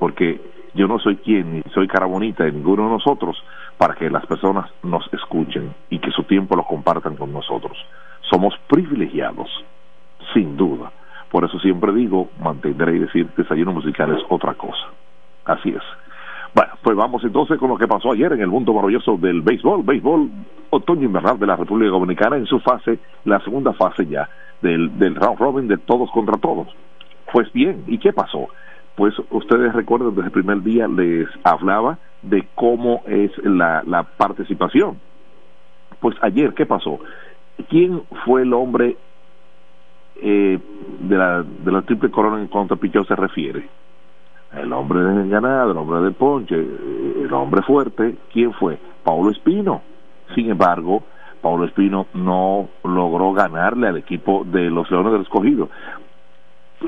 [0.00, 0.40] porque
[0.74, 3.36] yo no soy quien ni soy cara bonita de ninguno de nosotros
[3.76, 7.76] para que las personas nos escuchen y que su tiempo lo compartan con nosotros.
[8.22, 9.48] Somos privilegiados
[10.32, 10.90] sin duda.
[11.30, 14.88] Por eso siempre digo, mantendré y decir, desayuno musical es otra cosa.
[15.44, 15.82] Así es.
[16.54, 19.82] Bueno, pues vamos entonces con lo que pasó ayer en el mundo maravilloso del béisbol,
[19.84, 20.30] béisbol
[20.70, 24.28] otoño invernal de la República Dominicana en su fase, la segunda fase ya
[24.60, 26.68] del, del round robin de todos contra todos.
[27.32, 28.48] Pues bien, ¿y qué pasó?
[28.96, 34.98] Pues ustedes recuerdan desde el primer día les hablaba de cómo es la, la participación.
[36.00, 36.98] Pues ayer, ¿qué pasó?
[37.68, 38.96] ¿Quién fue el hombre
[40.20, 40.58] eh,
[41.00, 43.68] de, la, de la triple corona en contra Pichón se refiere?
[44.52, 48.78] El hombre de ganado, el hombre de ponche, el hombre fuerte, ¿quién fue?
[49.04, 49.82] Paulo Espino.
[50.34, 51.04] Sin embargo,
[51.40, 55.68] Paulo Espino no logró ganarle al equipo de los Leones del Escogido.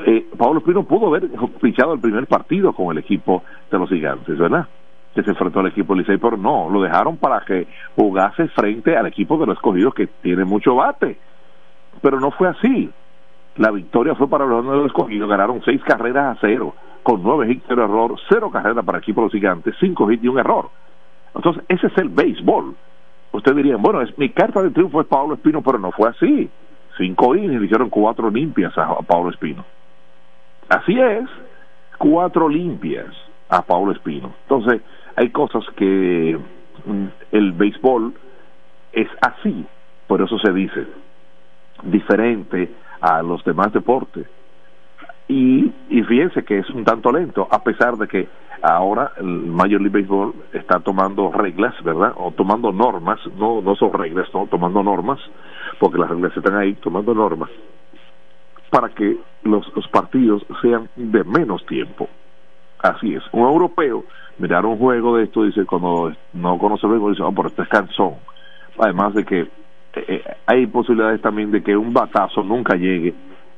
[0.06, 1.28] Eh, Pablo Espino pudo haber
[1.60, 4.66] pichado el primer partido con el equipo de los gigantes, ¿verdad?
[5.14, 9.06] Que se enfrentó al equipo Licey, pero no, lo dejaron para que jugase frente al
[9.06, 11.18] equipo de los escogidos que tiene mucho bate.
[12.00, 12.90] Pero no fue así.
[13.56, 17.64] La victoria fue para los los escogidos, ganaron seis carreras a cero, con nueve hits,
[17.66, 20.70] cero error, cero carreras para el equipo de los gigantes, cinco hits y un error.
[21.34, 22.74] Entonces, ese es el béisbol.
[23.32, 26.50] Usted diría, bueno, es, mi carta de triunfo es Pablo Espino, pero no fue así.
[26.98, 29.64] Cinco innings, le hicieron cuatro limpias a Pablo Espino.
[30.68, 31.28] Así es,
[31.98, 33.14] cuatro limpias
[33.48, 34.32] a Paulo Espino.
[34.42, 34.82] Entonces,
[35.16, 36.38] hay cosas que
[36.86, 38.14] mm, el béisbol
[38.92, 39.66] es así,
[40.06, 40.86] por eso se dice,
[41.82, 44.26] diferente a los demás deportes.
[45.28, 48.28] Y, y fíjense que es un tanto lento, a pesar de que
[48.62, 52.12] ahora el Major League Baseball está tomando reglas, ¿verdad?
[52.16, 55.18] O tomando normas, no, no son reglas, no, tomando normas,
[55.78, 57.50] porque las reglas están ahí, tomando normas
[58.72, 62.08] para que los, partidos sean de menos tiempo.
[62.78, 63.22] Así es.
[63.30, 64.02] Un europeo,
[64.38, 67.62] mirar un juego de esto, dice, cuando no conoce el juego, dice, oh, pero este
[67.62, 68.14] es cansón.
[68.78, 69.50] Además de que eh,
[70.08, 73.12] eh, hay posibilidades también de que un batazo nunca llegue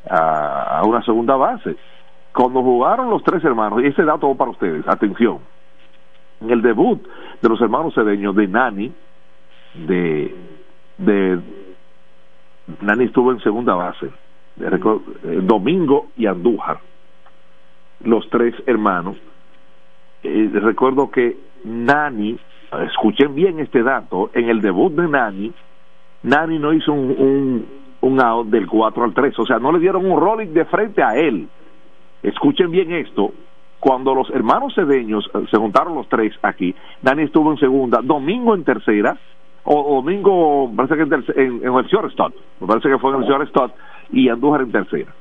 [0.09, 1.77] a, una segunda base.
[2.33, 5.39] Cuando jugaron los tres hermanos, y ese dato para ustedes, atención,
[6.41, 7.01] en el debut
[7.41, 8.93] de los hermanos cedeños de Nani,
[9.75, 10.35] de,
[10.99, 11.41] de
[12.81, 14.11] Nani estuvo en segunda base,
[14.61, 16.79] eh, Domingo y Andújar,
[18.05, 19.17] los tres hermanos.
[20.23, 22.39] Eh, recuerdo que Nani,
[22.87, 25.53] escuchen bien este dato, en el debut de Nani,
[26.23, 27.67] Nani no hizo un, un,
[28.05, 31.03] un out del 4 al 3, o sea, no le dieron un rolling de frente
[31.03, 31.49] a él.
[32.23, 33.33] Escuchen bien esto,
[33.81, 38.55] cuando los hermanos cedeños eh, se juntaron los tres aquí, Nani estuvo en segunda, Domingo
[38.55, 39.17] en tercera,
[39.65, 43.73] o Domingo, parece que en, en, el shortstop, me parece que fue en el shortstop,
[44.13, 45.15] y Andújar en tercera.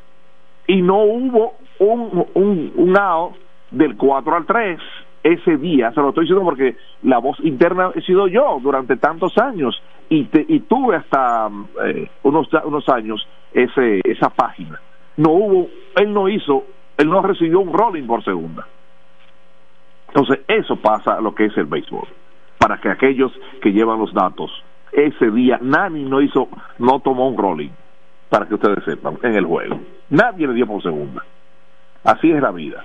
[0.67, 3.33] Y no hubo un, un, un AO
[3.71, 4.79] del 4 al 3
[5.23, 9.37] ese día, se lo estoy diciendo porque la voz interna he sido yo durante tantos
[9.37, 11.49] años y, y tuve hasta
[11.85, 14.79] eh, unos, unos años ese, esa página.
[15.17, 16.65] No hubo, él no hizo,
[16.97, 18.67] él no recibió un rolling por segunda.
[20.09, 22.07] Entonces, eso pasa lo que es el béisbol.
[22.57, 24.51] Para que aquellos que llevan los datos,
[24.91, 26.49] ese día Nani no hizo,
[26.79, 27.71] no tomó un rolling
[28.29, 29.79] para que ustedes sepan, en el juego.
[30.09, 31.23] Nadie le dio por segunda.
[32.03, 32.83] Así es la vida.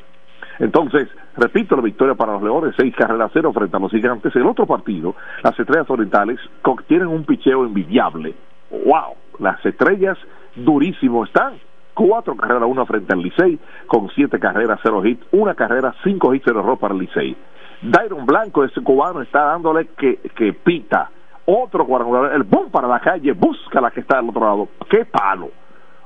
[0.59, 4.35] Entonces, repito, la victoria para los Leones, seis carreras cero frente a los gigantes.
[4.35, 6.39] El otro partido, las estrellas orientales,
[6.87, 8.35] tienen un picheo envidiable.
[8.71, 9.15] ¡Wow!
[9.39, 10.19] Las estrellas
[10.57, 11.55] durísimo están.
[11.95, 16.45] Cuatro carreras, una frente al Licey, con siete carreras, cero hits, una carrera, cinco hits,
[16.47, 17.37] cero error para el Licey.
[17.83, 21.11] Dairon Blanco, ese cubano, está dándole que, que pita
[21.45, 24.69] otro cuadrangular, el boom para la calle, busca la que está al otro lado.
[24.91, 25.51] ¡Qué palo!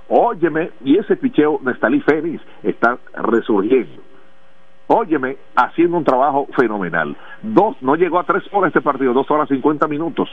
[0.09, 4.03] Óyeme, y ese picheo de Stalin Fénix está resurgiendo.
[4.87, 7.17] Óyeme, haciendo un trabajo fenomenal.
[7.43, 10.29] Dos, no llegó a tres horas este partido, dos horas cincuenta minutos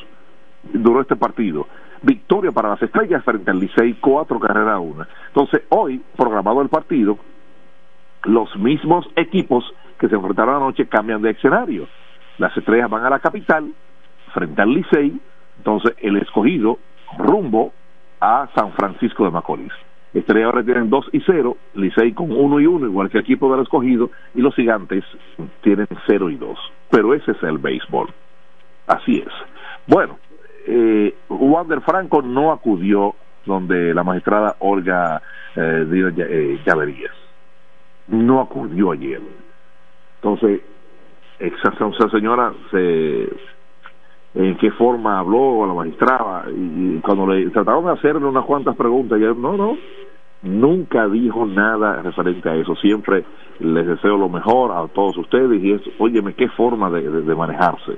[0.64, 1.68] duró este partido.
[2.02, 5.08] Victoria para las estrellas frente al Licey, cuatro carreras a una.
[5.28, 7.18] Entonces, hoy, programado el partido,
[8.24, 9.64] los mismos equipos
[10.00, 11.88] que se enfrentaron anoche cambian de escenario.
[12.38, 13.74] Las estrellas van a la capital,
[14.34, 15.20] frente al Licey,
[15.58, 16.80] entonces el escogido
[17.18, 17.74] rumbo
[18.22, 19.74] a San Francisco de Macorís.
[20.14, 23.52] Estrella ahora tienen 2 y 0, Licey con 1 y 1, igual que el equipo
[23.52, 25.04] del escogido, y los gigantes
[25.62, 26.60] tienen 0 y 2.
[26.90, 28.10] Pero ese es el béisbol.
[28.88, 29.32] Así es.
[29.86, 30.18] Bueno,
[30.66, 35.22] eh, Wander Franco no acudió donde la magistrada Olga
[35.56, 37.14] eh, eh, Llaverías.
[38.08, 39.22] No acudió ayer.
[40.16, 40.62] Entonces,
[41.38, 43.30] esa, esa señora se
[44.34, 48.76] en qué forma habló a la magistrada y, cuando le trataron de hacerle unas cuantas
[48.76, 49.78] preguntas, yo, no, no,
[50.44, 53.26] nunca dijo nada referente a eso, siempre
[53.60, 57.98] les deseo lo mejor a todos ustedes y es, óyeme, qué forma de, manejarse.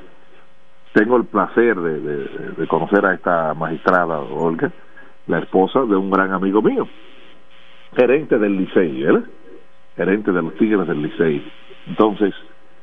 [0.94, 4.72] Tengo el placer de, conocer a esta magistrada, Olga,
[5.28, 6.88] la esposa de un gran amigo mío,
[7.96, 9.24] gerente del Licey, ¿eh?
[9.96, 11.52] gerente de los Tigres del Licey.
[11.88, 12.34] Entonces,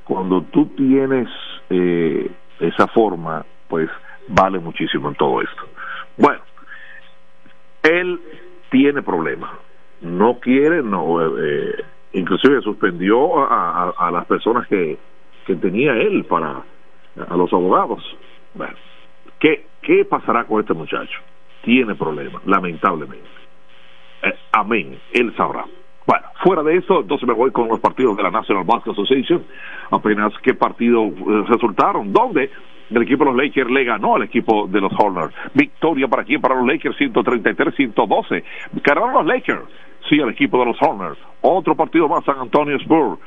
[0.05, 1.29] cuando tú tienes
[1.71, 2.31] eh,
[2.61, 3.89] esa forma, pues
[4.29, 5.63] vale muchísimo en todo esto.
[6.17, 6.41] Bueno,
[7.83, 8.21] él
[8.71, 9.51] tiene problemas,
[10.01, 14.99] no quiere, no, eh, inclusive suspendió a, a, las personas que,
[15.47, 16.63] que tenía él para
[17.29, 18.03] a los abogados.
[18.55, 18.75] Bueno,
[19.39, 21.19] ¿qué, qué pasará con este muchacho?
[21.63, 23.29] Tiene problemas, lamentablemente.
[24.23, 25.65] Eh, amén, él sabrá.
[26.09, 29.45] Bueno, fuera de eso, entonces me voy con los partidos de la National Basketball Association.
[29.91, 32.51] Apenas qué partido eh, resultaron, ¿Dónde?
[32.89, 35.35] el equipo de los Lakers le ganó al equipo de los Hornets.
[35.53, 38.43] Victoria para aquí, para los Lakers, 133-112.
[38.83, 39.61] Ganaron los Lakers,
[40.09, 41.21] sí, al equipo de los Hornets.
[41.43, 43.21] Otro partido más, San Antonio Spurs.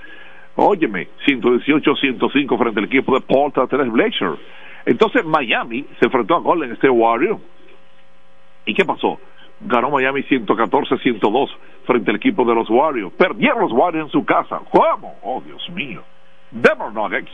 [0.55, 4.39] Óyeme, 118-105 frente al equipo de Portland Trail Blazers.
[4.87, 7.39] Entonces Miami se enfrentó a Golden State Warriors.
[8.65, 9.19] ¿Y qué pasó?
[9.65, 11.49] Ganó Miami 114-102
[11.85, 13.13] frente al equipo de los Warriors.
[13.13, 14.59] Perdieron los Warriors en su casa.
[14.71, 15.15] ¿Cómo?
[15.21, 16.03] Oh, Dios mío.
[16.51, 17.31] Denver Nuggets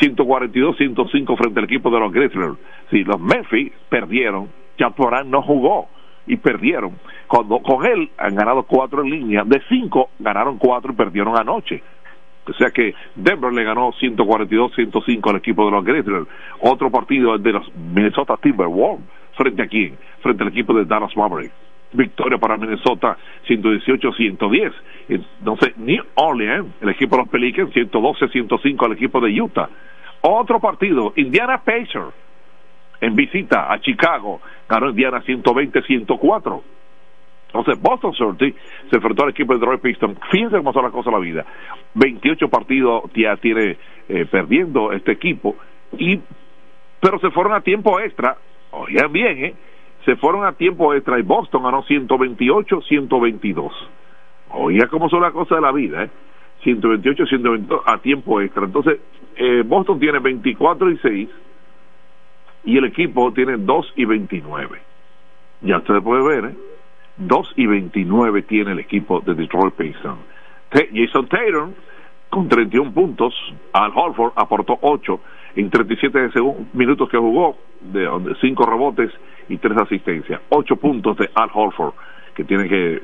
[0.00, 2.58] 142-105 frente al equipo de los Grizzlies.
[2.90, 4.50] Sí, los Memphis perdieron.
[4.78, 5.88] Chaporán no jugó
[6.26, 6.98] y perdieron.
[7.28, 9.44] Cuando, con él han ganado cuatro en línea.
[9.44, 11.82] De cinco ganaron cuatro y perdieron anoche.
[12.46, 16.28] O sea que Denver le ganó 142-105 al equipo de los Grizzlies.
[16.60, 19.06] Otro partido de los Minnesota Timberwolves.
[19.36, 19.96] ¿Frente a quién?
[20.22, 21.64] Frente al equipo de Dallas Mavericks
[21.94, 23.16] victoria para Minnesota
[23.46, 24.72] 118-110.
[25.08, 29.68] Entonces, New Orleans, el equipo de los Pelicans, 112-105 al equipo de Utah.
[30.20, 32.12] Otro partido, Indiana Pacers,
[33.00, 36.62] en visita a Chicago, ganó Indiana 120-104.
[37.46, 38.58] Entonces, Boston Celtics
[38.90, 40.18] se enfrentó al equipo de Detroit Pistons.
[40.30, 41.44] Fíjense cómo son las cosas de la vida.
[41.94, 43.76] 28 partidos ya tiene
[44.08, 45.56] eh, perdiendo este equipo,
[45.96, 46.20] y
[47.00, 48.36] pero se fueron a tiempo extra.
[48.76, 49.54] Oigan bien, ¿eh?
[50.04, 53.70] se fueron a tiempo extra y Boston ganó 128-122.
[54.50, 56.10] Oiga cómo son las cosas de la vida, ¿eh?
[56.64, 58.64] 128-122 a tiempo extra.
[58.64, 59.00] Entonces,
[59.36, 61.28] eh, Boston tiene 24 y 6
[62.64, 64.80] y el equipo tiene 2 y 29.
[65.62, 66.56] Ya usted puede ver, ¿eh?
[67.16, 70.18] 2 y 29 tiene el equipo de Detroit Pistons.
[70.92, 71.68] Jason Taylor
[72.28, 73.32] con 31 puntos,
[73.72, 75.20] Al Holford aportó 8
[75.56, 76.30] en 37
[76.72, 78.08] minutos que jugó, de
[78.40, 79.10] 5 rebotes
[79.48, 80.40] y 3 asistencias.
[80.48, 81.94] 8 puntos de Al Holford,
[82.34, 83.02] que tiene que,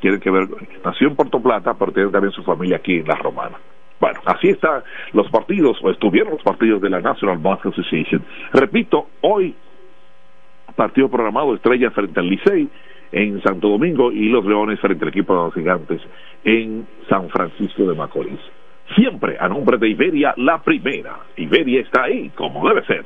[0.00, 0.48] tiene que ver,
[0.84, 3.56] nació en Puerto Plata, pero tiene también su familia aquí en La Romana.
[4.00, 4.82] Bueno, así están
[5.12, 8.22] los partidos, o estuvieron los partidos de la National Basketball Association.
[8.52, 9.56] Repito, hoy
[10.78, 12.68] partido programado Estrella frente al Licey
[13.10, 16.00] en Santo Domingo y los Leones frente al equipo de los Gigantes
[16.44, 18.38] en San Francisco de Macorís.
[18.94, 21.18] Siempre a nombre de Iberia, la primera.
[21.36, 23.04] Iberia está ahí, como debe ser.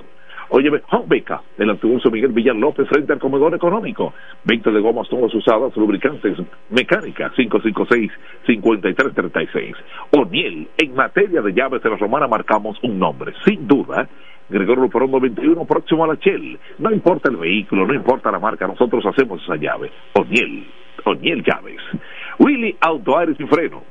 [0.55, 4.13] Óyeme, Beca, el autobús Miguel Villar López frente al comedor económico.
[4.45, 6.37] Venta de gomas todas usadas, lubricantes,
[6.69, 9.75] mecánica, 556-5336.
[10.11, 14.07] O'Neill, en materia de llaves de la romana marcamos un nombre, sin duda.
[14.51, 16.59] Gregorio Luperón 91, próximo a la Shell.
[16.81, 19.91] No importa el vehículo, no importa la marca, nosotros hacemos esa llave.
[20.13, 20.67] O'Neill,
[21.05, 21.81] O'Neill Llaves.
[22.39, 23.85] Willy Auto Aires y Freno.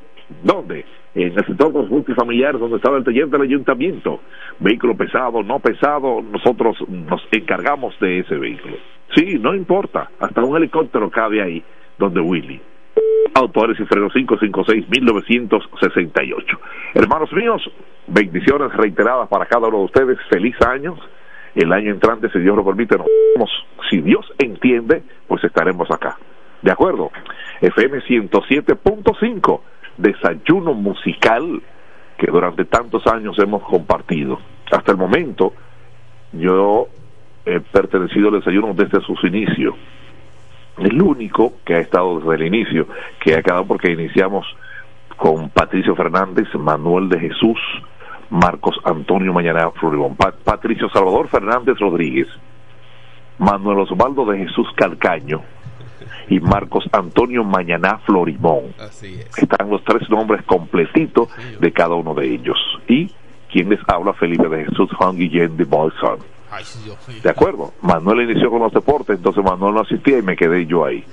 [0.44, 0.86] ¿Dónde?
[1.14, 4.22] en el sector de los multifamiliares donde estaba el taller del ayuntamiento.
[4.60, 8.78] Vehículo pesado, no pesado, nosotros nos encargamos de ese vehículo.
[9.16, 11.62] Sí, no importa, hasta un helicóptero cabe ahí,
[11.98, 12.62] donde Willy.
[13.34, 16.60] Autores y Frenos 556-1968.
[16.94, 17.62] Hermanos míos,
[18.08, 20.96] bendiciones reiteradas para cada uno de ustedes, feliz año.
[21.56, 23.50] El año entrante, si Dios lo permite, nos
[23.90, 26.18] si Dios entiende, pues estaremos acá.
[26.62, 27.12] ¿De acuerdo?
[27.60, 29.60] FM 107.5
[29.98, 31.62] desayuno musical
[32.18, 34.40] que durante tantos años hemos compartido.
[34.72, 35.54] Hasta el momento,
[36.34, 36.88] yo
[37.46, 39.76] he pertenecido al desayuno desde sus inicios.
[40.78, 42.88] El único que ha estado desde el inicio,
[43.20, 44.46] que ha quedado porque iniciamos
[45.18, 47.60] con Patricio Fernández, Manuel de Jesús,
[48.30, 52.28] Marcos Antonio Mañana Floribón, Patricio Salvador Fernández Rodríguez,
[53.38, 55.42] Manuel Osvaldo de Jesús Calcaño,
[56.30, 58.74] y Marcos Antonio Mañaná Florimón.
[59.38, 61.30] Están los tres nombres completitos
[61.60, 62.58] de cada uno de ellos.
[62.88, 63.12] Y
[63.52, 66.20] quien les habla, Felipe de Jesús Juan Guillén de Bolson.
[67.24, 67.74] ¿De acuerdo?
[67.82, 71.04] Manuel inició con los deportes, entonces Manuel no asistía y me quedé yo ahí.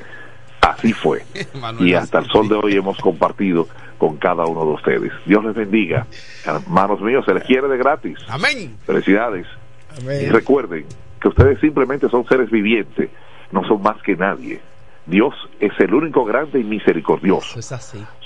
[0.61, 1.23] Así fue.
[1.81, 3.69] y hasta el sol de hoy hemos compartido
[3.99, 5.13] con cada uno de ustedes.
[5.27, 6.07] Dios les bendiga.
[6.45, 8.19] Hermanos míos, se les quiere de gratis.
[8.29, 8.77] Amén.
[8.85, 9.47] Felicidades.
[10.03, 10.87] Y recuerden
[11.21, 13.11] que ustedes simplemente son seres vivientes,
[13.51, 14.61] no son más que nadie.
[15.09, 17.61] Dios es el único grande y misericordioso.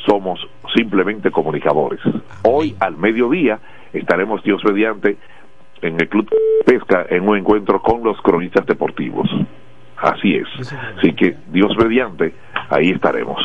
[0.05, 0.41] Somos
[0.74, 2.01] simplemente comunicadores.
[2.43, 3.61] Hoy al mediodía
[3.93, 5.16] estaremos Dios mediante
[5.80, 6.28] en el Club
[6.66, 9.28] Pesca en un encuentro con los cronistas deportivos.
[9.97, 10.72] Así es.
[10.99, 12.35] Así que Dios mediante,
[12.68, 13.39] ahí estaremos.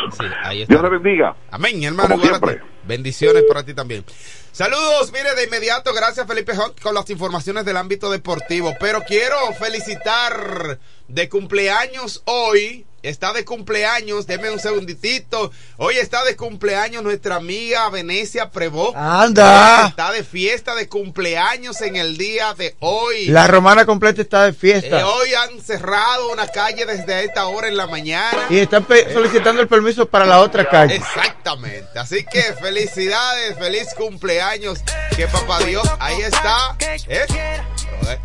[0.43, 1.35] ahí Dios le bendiga.
[1.51, 2.09] Amén, hermano.
[2.09, 2.61] Como siempre.
[2.88, 4.03] Bendiciones para ti también.
[4.51, 8.73] Saludos, mire, de inmediato, gracias Felipe Hot con las informaciones del ámbito deportivo.
[8.79, 12.88] Pero quiero felicitar de cumpleaños hoy.
[13.07, 15.49] Está de cumpleaños, deme un segunditito.
[15.77, 18.93] Hoy está de cumpleaños nuestra amiga Venecia Prevó.
[18.97, 19.87] Anda.
[19.87, 23.27] Está de fiesta de cumpleaños en el día de hoy.
[23.27, 24.99] La romana completa está de fiesta.
[24.99, 28.45] Eh, hoy han cerrado una calle desde esta hora en la mañana.
[28.49, 30.95] Y están pe- solicitando el permiso para la otra calle.
[30.95, 31.97] Exactamente.
[31.97, 34.79] Así que felicidades, feliz cumpleaños.
[35.15, 36.75] Que papá Dios, ahí está.
[37.07, 37.25] ¿eh?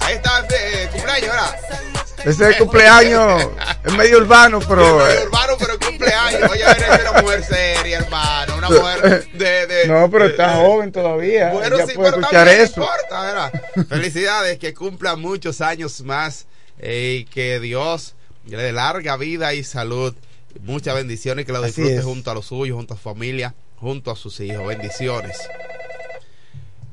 [0.00, 1.56] Ahí está eh, cumpleaños, ¿verdad?
[2.18, 3.46] Ese es el cumpleaños.
[3.84, 5.08] Es medio urbano, pero.
[5.08, 6.50] Hermano, pero cumpleaños.
[6.50, 8.56] Oye, eres una mujer seria, hermano.
[8.58, 9.66] Una mujer de.
[9.66, 11.50] de No, pero está joven todavía.
[11.52, 12.80] bueno, ya sí, puede pero escuchar no eso.
[12.80, 13.52] importa, ¿verdad?
[13.88, 16.46] Felicidades, que cumpla muchos años más
[16.78, 18.14] eh, y que Dios
[18.46, 20.14] le dé larga vida y salud.
[20.60, 24.10] Muchas bendiciones que lo Así disfrute junto a los suyos, junto a su familia, junto
[24.10, 24.66] a sus hijos.
[24.66, 25.38] Bendiciones.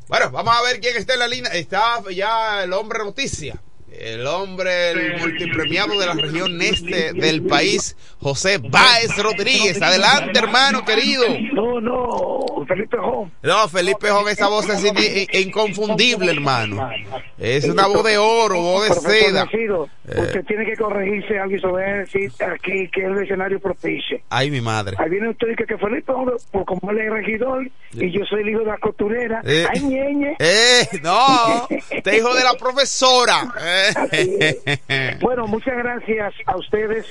[0.07, 1.51] Bueno, vamos a ver quién está en la línea.
[1.53, 3.61] Está ya el hombre noticia.
[3.91, 9.81] El hombre, el multipremiado de la región este del país, José Báez Rodríguez.
[9.81, 11.23] Adelante, hermano querido.
[11.53, 13.31] No, no, Felipe Jón.
[13.41, 16.89] No, Felipe Jón, esa voz es in- in- inconfundible, hermano.
[17.37, 19.47] Es una voz de oro, voz de seda.
[19.51, 20.21] Eh.
[20.21, 24.19] Usted tiene que corregirse algo y sobre decir aquí que es el escenario propicio.
[24.29, 24.95] Ay, mi madre.
[24.99, 28.25] Ahí viene usted y que, que Felipe Jón, pues como él es regidor y yo
[28.25, 29.41] soy el hijo de la costurera.
[29.45, 29.65] Eh.
[29.69, 30.35] Ay, ñeñe.
[30.39, 31.67] Eh, no,
[32.03, 33.53] te hijo de la profesora.
[33.61, 33.75] Eh.
[35.21, 37.05] Bueno, muchas gracias a ustedes.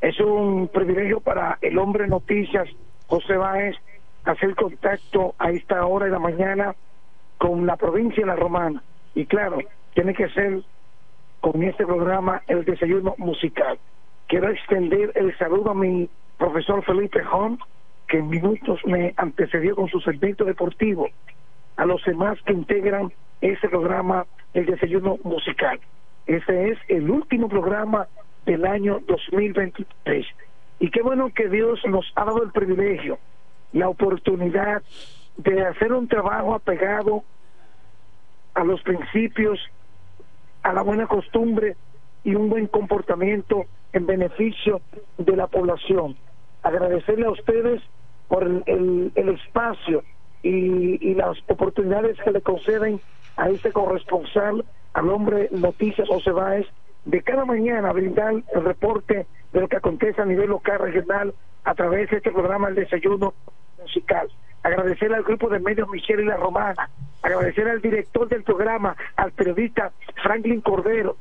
[0.00, 2.68] Es un privilegio para el hombre noticias,
[3.06, 3.76] José Báez,
[4.24, 6.74] hacer contacto a esta hora de la mañana
[7.38, 8.82] con la provincia de La Romana.
[9.14, 9.58] Y claro,
[9.94, 10.62] tiene que ser
[11.40, 13.78] con este programa el desayuno musical.
[14.26, 17.58] Quiero extender el saludo a mi profesor Felipe Hom,
[18.06, 21.08] que en minutos me antecedió con su segmento deportivo,
[21.76, 25.80] a los demás que integran ese programa, el desayuno musical.
[26.26, 28.08] Ese es el último programa
[28.44, 30.26] del año 2023.
[30.80, 33.18] Y qué bueno que Dios nos ha dado el privilegio,
[33.72, 34.82] la oportunidad
[35.36, 37.24] de hacer un trabajo apegado
[38.54, 39.58] a los principios,
[40.62, 41.76] a la buena costumbre
[42.24, 44.82] y un buen comportamiento en beneficio
[45.16, 46.16] de la población.
[46.62, 47.82] Agradecerle a ustedes
[48.28, 50.02] por el, el- el espacio
[50.42, 53.00] y, y las oportunidades que le conceden
[53.38, 56.66] a este corresponsal, al hombre Noticias José Báez,
[57.04, 61.32] de cada mañana brindar el reporte de lo que acontece a nivel local, regional,
[61.64, 63.32] a través de este programa El Desayuno
[63.80, 64.28] Musical.
[64.62, 66.90] Agradecer al grupo de medios Michelle y La Romana,
[67.22, 71.16] agradecer al director del programa, al periodista Franklin Cordero,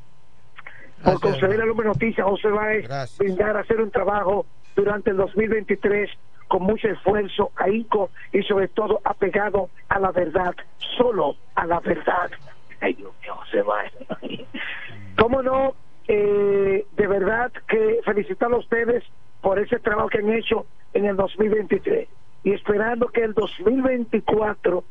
[1.04, 6.10] por conceder al hombre noticias José Báez, brindar, hacer un trabajo durante el 2023
[6.48, 10.56] con mucho esfuerzo, ahínco y sobre todo apegado a la verdad,
[10.98, 12.32] solo a la verdad.
[12.80, 13.94] Ay, Dios mío, José Báez.
[15.18, 15.74] ¿Cómo no?
[16.08, 19.04] Eh, de verdad que felicitar a ustedes
[19.42, 22.08] por ese trabajo que han hecho en el 2023
[22.44, 24.84] y esperando que el 2024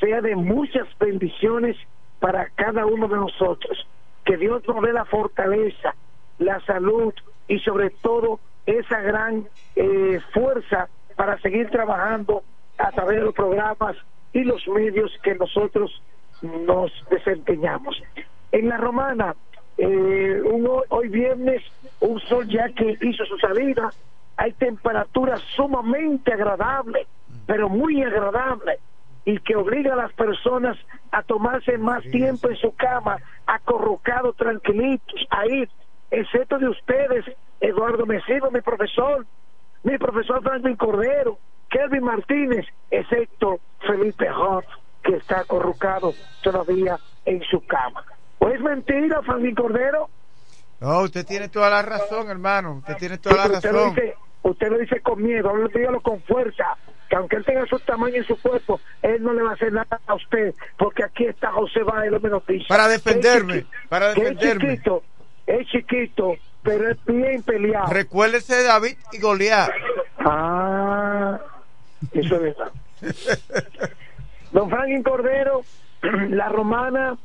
[0.00, 1.76] sea de muchas bendiciones
[2.20, 3.86] para cada uno de nosotros.
[4.24, 5.94] Que Dios nos dé la fortaleza,
[6.38, 7.12] la salud
[7.48, 9.46] y sobre todo esa gran
[9.76, 12.42] eh, fuerza para seguir trabajando
[12.78, 13.96] a través de los programas
[14.32, 16.02] y los medios que nosotros
[16.40, 18.02] nos desempeñamos.
[18.50, 19.36] En la romana,
[19.76, 21.62] eh, un ho- hoy viernes,
[22.00, 23.92] un sol ya que hizo su salida,
[24.36, 27.06] hay temperaturas sumamente agradables,
[27.46, 28.78] pero muy agradables,
[29.24, 30.76] y que obliga a las personas
[31.12, 35.68] a tomarse más tiempo en su cama, acorrucados, tranquilitos, ahí,
[36.10, 37.24] excepto de ustedes,
[37.60, 39.24] Eduardo Mesido, mi profesor,
[39.84, 41.38] mi profesor Franklin Cordero,
[41.70, 44.64] Kelvin Martínez, excepto Felipe Hoff,
[45.02, 48.04] que está acurrucado todavía en su cama.
[48.38, 50.08] ¿O es mentira, Franklin Cordero?
[50.80, 52.74] No, usted tiene toda la razón, hermano.
[52.78, 53.94] Usted tiene toda la usted, lo razón.
[53.94, 56.76] dice, usted lo dice con miedo, dígalo con fuerza,
[57.08, 59.72] que aunque él tenga su tamaño en su cuerpo, él no le va a hacer
[59.72, 62.66] nada a usted, porque aquí está José Báez, me noticia.
[62.68, 64.70] Para defenderme, para que es defenderme.
[64.72, 65.02] chiquito,
[65.46, 67.92] es chiquito, pero es bien peleado.
[67.92, 69.70] Recuérdese de David y Goliat.
[70.18, 71.40] Ah,
[72.12, 72.72] eso es verdad.
[74.52, 75.62] Don Franklin Cordero,
[76.30, 77.16] la romana,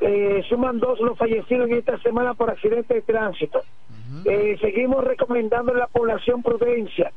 [0.00, 3.62] eh, suman dos los fallecidos en esta semana por accidente de tránsito.
[4.24, 7.12] Eh, seguimos recomendando a la población prudencia.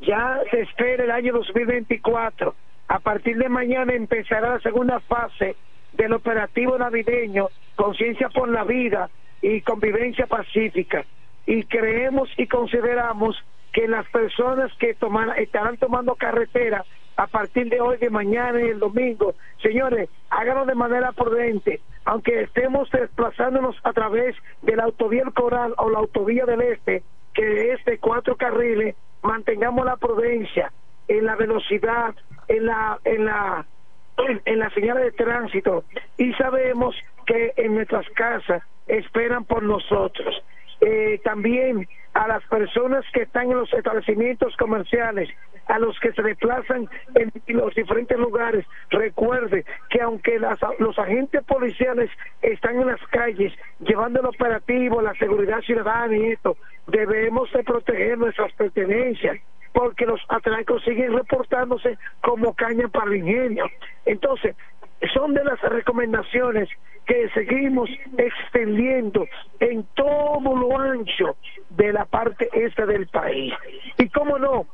[0.00, 2.54] Ya se espera el año 2024.
[2.88, 5.56] A partir de mañana empezará la segunda fase
[5.92, 9.08] del operativo navideño, conciencia por la vida
[9.42, 11.04] y convivencia pacífica.
[11.44, 13.36] Y creemos y consideramos
[13.72, 16.84] que las personas que toman, estarán tomando carretera
[17.16, 22.42] a partir de hoy, de mañana y el domingo, señores, háganlo de manera prudente, aunque
[22.42, 27.02] estemos desplazándonos a través de la autovía El Coral o la autovía del Este,
[27.34, 30.72] que es de cuatro carriles, mantengamos la prudencia
[31.08, 32.14] en la velocidad,
[32.48, 33.66] en la, en la,
[34.44, 35.84] en la señal de tránsito
[36.16, 36.94] y sabemos
[37.26, 40.42] que en nuestras casas esperan por nosotros.
[40.80, 45.30] Eh, también a las personas que están en los establecimientos comerciales,
[45.66, 51.42] a los que se desplazan en los diferentes lugares, recuerde que aunque las, los agentes
[51.44, 52.10] policiales
[52.42, 56.56] están en las calles llevando el operativo, la seguridad ciudadana y esto,
[56.88, 59.38] debemos de proteger nuestras pertenencias
[59.72, 63.64] porque los atracos siguen reportándose como caña para el ingenio.
[64.04, 64.54] Entonces,
[65.14, 66.68] son de las recomendaciones
[67.06, 69.26] que seguimos extendiendo
[69.60, 71.36] en todo lo ancho
[71.70, 73.52] de la parte este del país.
[73.98, 74.66] Y cómo no,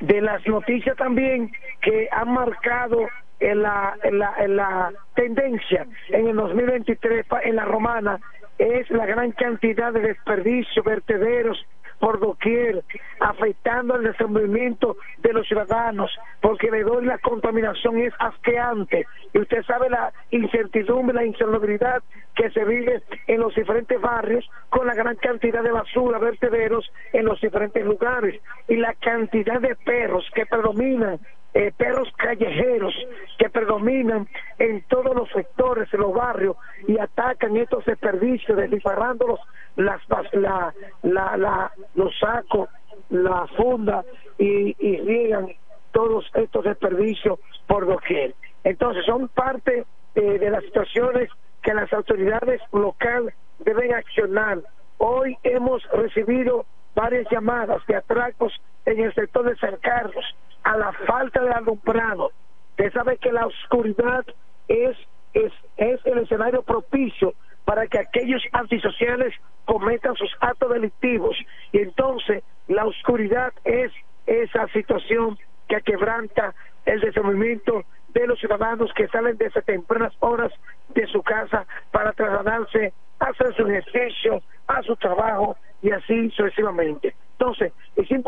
[0.00, 3.08] de las noticias también que han marcado
[3.40, 8.18] en la, en la, en la tendencia en el 2023 en la romana
[8.58, 11.64] es la gran cantidad de desperdicios, vertederos
[11.98, 12.84] por doquier,
[13.20, 19.06] afectando el desenvolvimiento de los ciudadanos, porque le doy la contaminación es asqueante.
[19.32, 22.02] Y usted sabe la incertidumbre, la insalubridad
[22.34, 27.24] que se vive en los diferentes barrios con la gran cantidad de basura, vertederos en
[27.24, 31.18] los diferentes lugares y la cantidad de perros que predominan
[31.58, 32.94] eh, perros callejeros
[33.36, 34.28] que predominan
[34.60, 36.56] en todos los sectores, en los barrios,
[36.86, 39.40] y atacan estos desperdicios, desdifarrándolos
[39.74, 40.00] las,
[40.34, 42.68] la, la, la, los sacos,
[43.10, 44.04] la funda,
[44.38, 45.48] y, y riegan
[45.90, 48.36] todos estos desperdicios por doquier.
[48.62, 49.84] Entonces, son parte
[50.14, 51.28] eh, de las situaciones
[51.60, 54.60] que las autoridades locales deben accionar.
[54.98, 58.52] Hoy hemos recibido varias llamadas de atracos
[58.86, 60.24] en el sector de San Carlos
[60.68, 62.30] a la falta de alumbrado.
[62.72, 64.24] Usted sabe que la oscuridad
[64.68, 64.96] es,
[65.32, 67.32] es, es el escenario propicio
[67.64, 71.38] para que aquellos antisociales cometan sus actos delictivos.
[71.72, 73.90] Y entonces la oscuridad es
[74.26, 75.38] esa situación
[75.68, 76.54] que quebranta
[76.84, 80.52] el desenvolvimiento de los ciudadanos que salen desde tempranas horas
[80.90, 87.14] de su casa para trasladarse a hacer su ejercicio, a su trabajo y así sucesivamente.
[87.38, 87.77] Entonces, es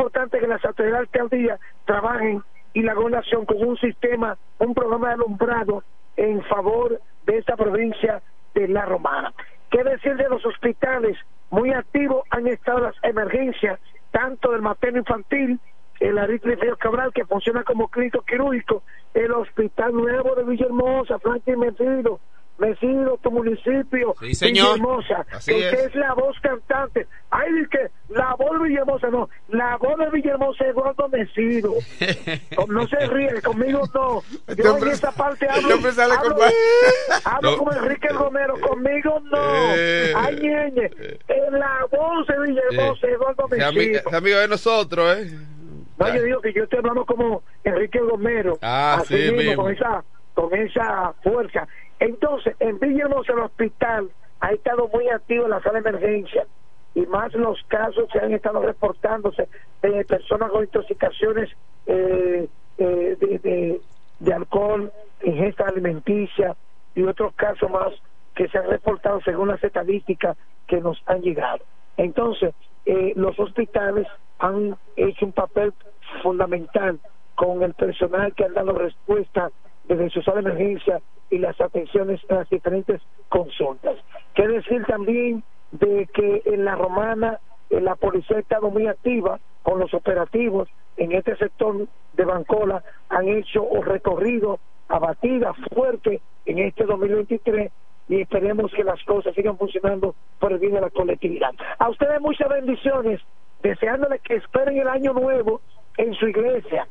[0.00, 2.42] importante que las autoridades de día trabajen
[2.72, 5.84] y la gobernación con un sistema, un programa de alumbrado
[6.16, 8.22] en favor de esta provincia
[8.54, 9.34] de La Romana.
[9.70, 11.18] ¿Qué decir de los hospitales?
[11.50, 13.78] Muy activos han estado las emergencias,
[14.10, 15.60] tanto del materno infantil,
[16.00, 18.82] el Aristide Cabral, que funciona como clínico quirúrgico,
[19.12, 22.20] el Hospital Nuevo de Villahermosa, Franklin Metido,
[22.58, 24.76] vecino, tu municipio, sí, señor.
[24.76, 25.72] Villahermosa, que es.
[25.74, 27.06] es la voz cantante.
[27.30, 31.74] Ay, que la voz de Villahermosa no, la voz de Villahermosa es Eduardo Mesido.
[32.68, 34.22] no se ríe, conmigo no.
[34.54, 37.56] Yo en esa parte hablo, sale hablo, ma- hablo No.
[37.58, 39.38] como Enrique Romero, conmigo no.
[39.76, 40.12] Eh.
[40.16, 40.90] Ay, ñeñe,
[41.28, 44.00] en la voz de Villahermosa es Eduardo Mesido.
[44.08, 45.30] es amigo de nosotros, ¿eh?
[45.98, 48.58] No, yo digo que yo estoy hablando como Enrique Romero.
[48.62, 49.62] Ah, así sí, mismo, mismo.
[49.64, 50.02] con esa,
[50.34, 51.68] con esa fuerza.
[51.98, 56.46] Entonces, en Villahermosa, el hospital ha estado muy activo en la sala de emergencia
[57.00, 59.48] y más los casos que han estado reportándose
[59.82, 61.50] de personas con intoxicaciones
[61.86, 62.48] eh,
[62.78, 63.80] eh, de,
[64.18, 64.92] de, alcohol,
[65.22, 66.54] ingesta alimenticia
[66.94, 67.92] y otros casos más
[68.34, 70.36] que se han reportado según las estadísticas
[70.66, 71.64] que nos han llegado.
[71.96, 72.54] Entonces,
[72.86, 74.06] eh, los hospitales
[74.38, 75.72] han hecho un papel
[76.22, 76.98] fundamental
[77.34, 79.50] con el personal que han dado respuesta
[79.88, 83.96] desde su sala de emergencia y las atenciones a las diferentes consultas.
[84.34, 85.42] Quiero decir también
[85.72, 87.38] de que en la romana
[87.70, 92.82] eh, la policía ha estado muy activa con los operativos en este sector de Bancola,
[93.08, 94.58] han hecho un recorrido
[94.88, 97.70] abatida fuerte en este 2023
[98.08, 101.52] y esperemos que las cosas sigan funcionando por el bien de la colectividad.
[101.78, 103.20] A ustedes muchas bendiciones,
[103.62, 105.60] deseándoles que esperen el año nuevo
[105.96, 106.88] en su iglesia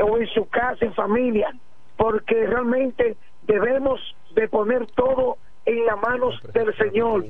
[0.00, 1.52] o en su casa, en familia,
[1.96, 4.00] porque realmente debemos
[4.34, 5.38] de poner todo
[5.78, 7.24] en las manos del Señor.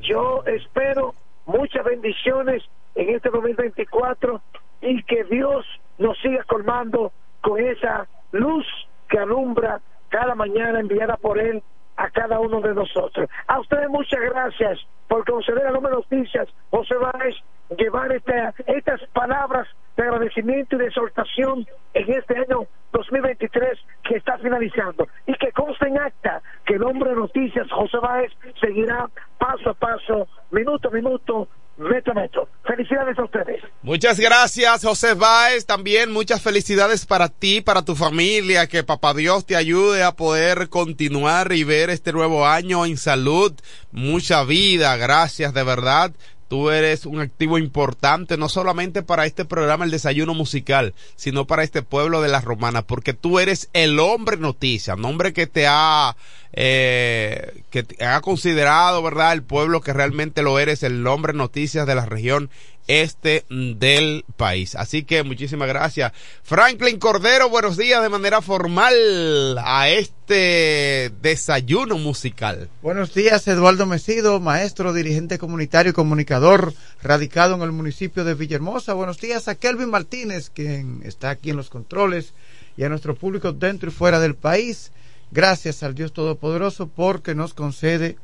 [0.00, 1.14] Yo espero
[1.46, 2.62] muchas bendiciones
[2.94, 4.40] en este 2024
[4.82, 5.64] y que Dios
[5.98, 8.66] nos siga colmando con esa luz
[9.08, 11.62] que alumbra cada mañana enviada por Él
[11.96, 13.28] a cada uno de nosotros.
[13.46, 17.36] A ustedes muchas gracias por conceder a Loma Noticias, José Báez,
[17.78, 24.38] llevar esta- estas palabras de agradecimiento y de exhortación en este año 2023 que está
[24.38, 25.06] finalizando.
[25.26, 29.08] Y que conste en acta que el hombre de noticias, José Báez, seguirá
[29.38, 32.48] paso a paso, minuto a minuto, metro a metro.
[32.64, 33.62] Felicidades a ustedes.
[33.82, 35.66] Muchas gracias, José Báez.
[35.66, 38.66] También muchas felicidades para ti, para tu familia.
[38.68, 43.52] Que papá Dios te ayude a poder continuar y ver este nuevo año en salud.
[43.90, 44.96] Mucha vida.
[44.96, 46.12] Gracias, de verdad.
[46.54, 51.64] Tú eres un activo importante, no solamente para este programa El Desayuno Musical, sino para
[51.64, 55.66] este pueblo de las Romanas, porque tú eres el hombre noticia, un hombre que te
[55.66, 56.14] ha,
[56.52, 59.32] eh, que te ha considerado, ¿verdad?
[59.32, 62.50] El pueblo que realmente lo eres, el hombre noticias de la región
[62.86, 64.74] este del país.
[64.74, 66.12] Así que muchísimas gracias.
[66.42, 72.68] Franklin Cordero, buenos días de manera formal a este desayuno musical.
[72.82, 78.94] Buenos días, Eduardo Mesido, maestro, dirigente comunitario y comunicador radicado en el municipio de Villahermosa.
[78.94, 82.34] Buenos días a Kelvin Martínez, quien está aquí en los controles,
[82.76, 84.92] y a nuestro público dentro y fuera del país.
[85.30, 88.16] Gracias al Dios Todopoderoso porque nos concede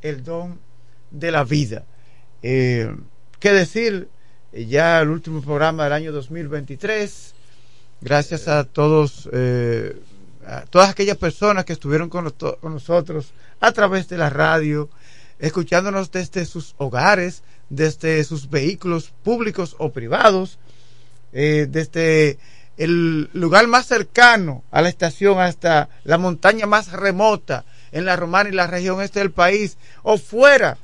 [0.00, 0.60] el don
[1.10, 1.84] de la vida.
[2.42, 2.92] Eh,
[3.42, 4.08] qué decir,
[4.52, 7.34] ya el último programa del año 2023.
[8.00, 10.00] Gracias a todos, eh,
[10.46, 14.88] a todas aquellas personas que estuvieron con, con, nosotros a través de la radio,
[15.40, 20.60] escuchándonos desde sus hogares, desde sus vehículos públicos o privados,
[21.32, 22.38] eh, desde
[22.76, 28.50] el lugar más cercano a la estación hasta la montaña más remota en la Romana
[28.50, 30.78] y la región este del país, o fuera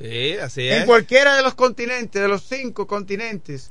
[0.00, 0.80] Sí, así es.
[0.80, 3.70] En cualquiera de los continentes, de los cinco continentes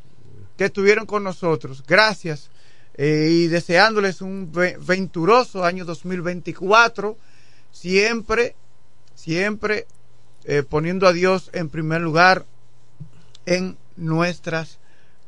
[0.58, 1.84] que estuvieron con nosotros.
[1.88, 2.52] Gracias.
[2.96, 7.18] Eh, y deseándoles un venturoso año 2024.
[7.72, 8.56] Siempre,
[9.16, 9.88] siempre
[10.44, 12.46] eh, poniendo a Dios en primer lugar
[13.46, 14.80] en nuestras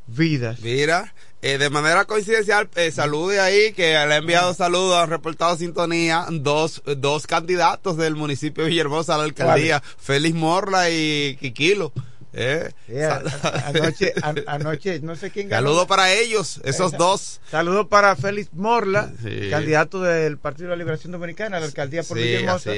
[0.05, 0.59] vidas.
[0.59, 1.13] Mira,
[1.43, 6.25] eh, de manera coincidencial, eh, salude ahí que le ha enviado saludos, ha reportado sintonía
[6.29, 11.91] dos, dos candidatos del municipio de Villahermosa a la alcaldía, Félix Morla y Quiquilo.
[12.33, 12.69] Eh.
[13.65, 14.13] anoche,
[14.45, 15.67] anoche, no sé quién ganó.
[15.67, 17.41] Saludo para ellos, esos dos.
[17.49, 19.11] Saludo para Félix Morla,
[19.49, 22.71] candidato del Partido de la Liberación Dominicana la alcaldía por Villahermosa.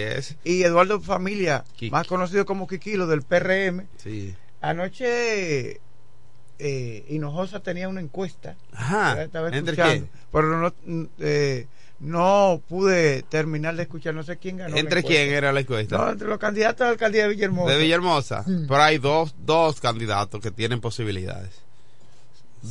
[0.45, 3.87] Y Eduardo Familia, más conocido como Quiquilo del PRM.
[4.61, 5.81] Anoche
[6.59, 8.55] eh, Hinojosa tenía una encuesta.
[8.71, 9.27] Ajá.
[10.31, 10.73] Pero no,
[11.19, 11.67] eh,
[11.99, 14.75] no pude terminar de escuchar, no sé quién ganó.
[14.75, 15.97] ¿Entre quién era la encuesta?
[15.97, 17.73] No, entre los candidatos a la alcaldía de Villahermosa.
[17.73, 18.43] De Villahermosa.
[18.45, 18.67] Mm.
[18.67, 21.51] Pero hay dos, dos candidatos que tienen posibilidades.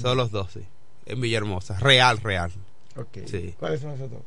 [0.00, 0.64] Son los dos, sí.
[1.06, 1.78] En Villahermosa.
[1.78, 2.50] Real, real.
[2.96, 3.18] Ok.
[3.58, 4.20] ¿Cuáles son esos dos?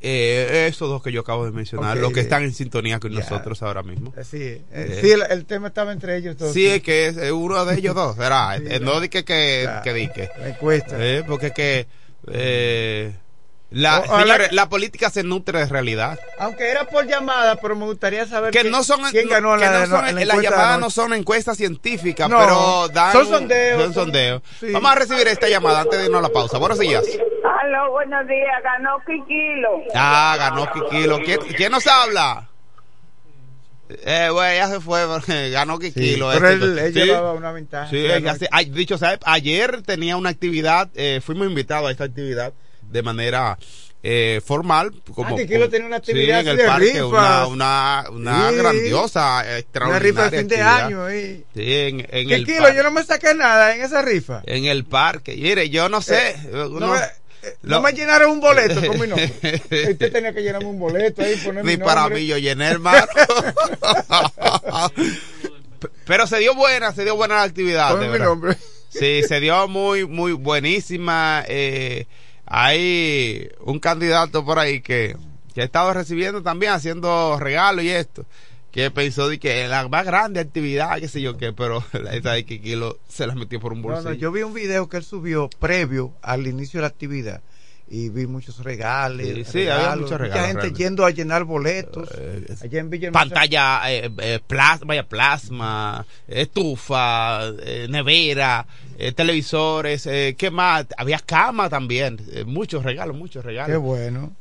[0.00, 3.62] Eh, esos dos que yo acabo de mencionar, los que están en sintonía con nosotros
[3.62, 4.14] ahora mismo.
[4.22, 6.52] Sí, eh, eh, sí el, tema estaba entre ellos dos.
[6.52, 8.60] Sí, es que es uno de ellos dos, ¿verdad?
[8.80, 10.30] no di que, que, que dique.
[10.38, 11.86] La porque que
[13.70, 16.18] la, la política se nutre de realidad.
[16.38, 20.40] Aunque era por llamada, pero me gustaría saber que no son, quién ganó la, Las
[20.40, 23.82] llamadas no son encuestas científicas, pero dan son sondeos.
[23.82, 24.42] Son sondeos.
[24.72, 26.56] Vamos a recibir esta llamada antes de irnos a la pausa.
[26.58, 27.04] Buenos días.
[27.60, 28.62] Aló, buenos días.
[28.62, 29.82] Ganó Kikilo.
[29.94, 31.18] Ah, ganó Kikilo.
[31.22, 32.48] ¿Quién, ¿Quién nos habla?
[33.90, 35.00] Eh, güey, ya se fue,
[35.50, 36.30] ganó Kikilo.
[36.32, 37.90] pero él, él llevaba una ventaja.
[37.90, 38.06] Sí,
[38.70, 39.18] dicho, ¿sabes?
[39.24, 42.54] Ayer tenía una actividad, eh, fuimos invitados a esta actividad
[42.90, 43.58] de manera
[44.02, 44.92] eh, formal.
[45.14, 49.88] Como, ah, que una actividad en el parque, una, una, una grandiosa, extraordinaria.
[49.88, 51.08] Una rifa de fin de año.
[51.08, 52.72] Sí, en, en el kilo?
[52.72, 54.42] Yo no me saqué nada en esa rifa.
[54.46, 55.36] En el parque.
[55.36, 56.30] Mire, yo no sé.
[56.30, 59.32] Eh, no, me, eh, no me llenaron un boleto con mi nombre.
[59.42, 61.86] Usted tenía que llenarme un boleto ahí, poner mi nombre.
[61.86, 63.06] para mí, yo llené, hermano.
[66.06, 67.90] Pero se dio buena, se dio buena la actividad.
[67.90, 68.56] Pon mi nombre.
[68.88, 71.44] Sí, se dio muy, muy buenísima.
[71.46, 72.06] Eh,
[72.50, 75.16] hay un candidato por ahí que,
[75.54, 78.24] que ha estado recibiendo también, haciendo regalos y esto,
[78.70, 82.44] que pensó de que la más grande actividad, qué sé yo qué, pero esa de
[82.44, 84.14] que Kilo se la metió por un bolsillo.
[84.14, 87.42] yo vi un video que él subió previo al inicio de la actividad
[87.90, 89.26] y vi muchos regalos.
[89.46, 90.54] Sí, había muchos regalos.
[90.54, 92.08] Mucha gente yendo a llenar boletos.
[92.16, 97.50] Eh, allá en Pantalla, eh, eh, plasma, vaya, plasma, estufa,
[97.88, 98.66] nevera,
[99.14, 100.86] televisores, ¿qué más?
[100.96, 102.20] Había cama también.
[102.46, 103.70] muchos regalos, muchos regalos.
[103.70, 104.32] Qué bueno.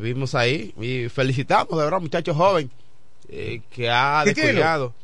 [0.00, 2.70] vimos ahí y felicitamos, de verdad, muchacho joven
[3.28, 4.94] que ha descuidado.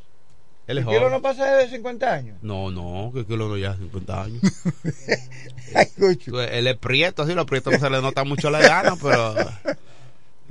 [0.70, 2.38] ¿El kilo no pasa de 50 años?
[2.42, 4.40] No, no, que kilo no ya 50 años.
[6.52, 9.34] Él es prieto, así, los prietos no se le nota mucho la gana, pero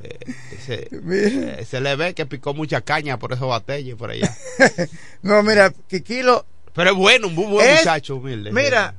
[0.04, 0.20] eh,
[0.68, 4.36] eh, se, le ve que picó mucha caña por esos batalles por allá.
[5.22, 6.46] no, mira, que kilo.
[6.74, 8.52] Pero es bueno, un muy buen muchacho, humilde.
[8.52, 8.96] Mira,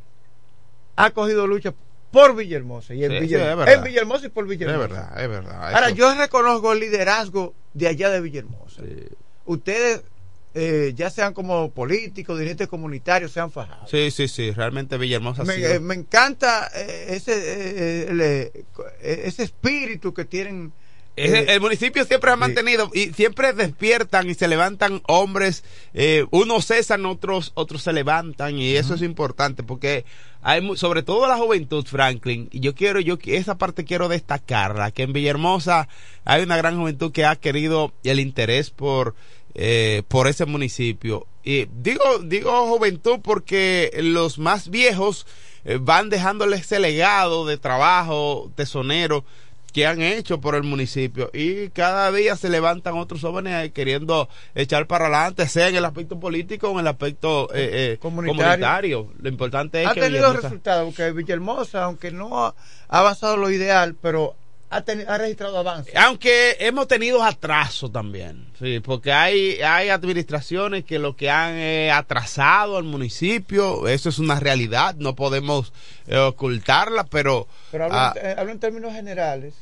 [0.97, 1.75] ha cogido lucha
[2.11, 4.85] por Villahermosa y en, Villahermosa, en Villahermosa y por Villahermosa.
[4.85, 5.75] Es verdad, es verdad.
[5.75, 8.81] Ahora, yo reconozco el liderazgo de allá de Villahermosa.
[9.45, 10.03] Ustedes
[10.55, 13.89] eh, ya sean como políticos, dirigentes comunitarios, sean fajados.
[13.91, 18.53] Sí, sí, sí, realmente Villahermosa Me, eh, me encanta eh, ese, eh, el, eh,
[19.01, 20.73] ese espíritu que tienen.
[21.17, 25.65] Es- eh, el municipio siempre ha mantenido y siempre despiertan y se levantan hombres,
[26.31, 30.05] unos cesan, otros otros se levantan y eso es importante porque
[30.43, 35.03] hay sobre todo la juventud, Franklin, y yo quiero yo esa parte quiero destacarla, que
[35.03, 35.89] en Villahermosa
[36.25, 39.15] hay una gran juventud que ha querido el interés por
[39.55, 41.27] eh, por ese municipio.
[41.43, 45.27] Y digo digo juventud porque los más viejos
[45.65, 49.25] eh, van dejándole ese legado de trabajo tesonero
[49.73, 54.29] que han hecho por el municipio y cada día se levantan otros jóvenes eh, queriendo
[54.57, 58.43] echar para adelante, sea en el aspecto político o en el aspecto eh, eh, Comunitario.
[58.45, 59.13] comunitario.
[59.21, 62.55] Lo importante es ha que tenido Villahermosa- resultados, porque Villahermosa, aunque no ha
[62.89, 64.35] ha avanzado lo ideal, pero
[64.71, 65.95] ha, teni- ha registrado avances.
[65.97, 71.91] Aunque hemos tenido atraso también, sí, porque hay, hay administraciones que lo que han eh,
[71.91, 75.73] atrasado al municipio, eso es una realidad, no podemos
[76.19, 77.47] ocultarla, pero...
[77.71, 79.55] Pero hablo, ah, en, eh, hablo en términos generales,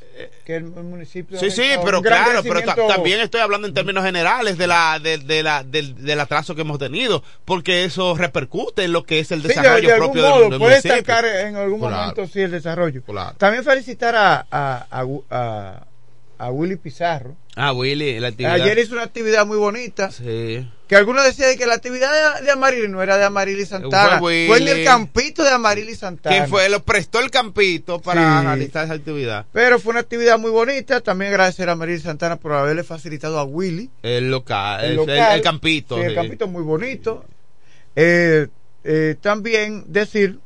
[0.45, 1.39] que el, el municipio...
[1.39, 5.19] Sí, sí, pero claro, pero ta- también estoy hablando en términos generales de la, de,
[5.19, 9.31] de la, del, del atraso que hemos tenido, porque eso repercute en lo que es
[9.33, 11.97] el Sí, de- desarrollo de, algún propio del- modo, del, puede estancar en algún Claro.
[11.97, 13.03] momento sí el desarrollo.
[13.03, 13.37] Claro.
[13.37, 15.87] También felicitar a, a, a, a-
[16.39, 17.37] a Willy Pizarro.
[17.57, 18.55] Ah, Willy, la actividad.
[18.55, 20.11] Ayer hizo una actividad muy bonita.
[20.13, 20.69] Sí.
[20.87, 24.19] Que algunos decían que la actividad de, de Amarili no era de Amarili Santana.
[24.21, 26.35] Fue Fue, en el campito de Amarili Santana.
[26.37, 28.47] Quien fue, lo prestó el campito para Sí.
[28.47, 29.47] realizar esa actividad.
[29.53, 31.01] Pero fue una actividad muy bonita.
[31.01, 33.91] También agradecer a Amarili Santana por haberle facilitado a Willy.
[34.03, 35.17] El local, el, local.
[35.17, 35.97] el- el campito.
[35.97, 37.25] Sí, el campito muy bonito.
[37.97, 38.47] Eh,
[38.85, 40.39] eh, también decir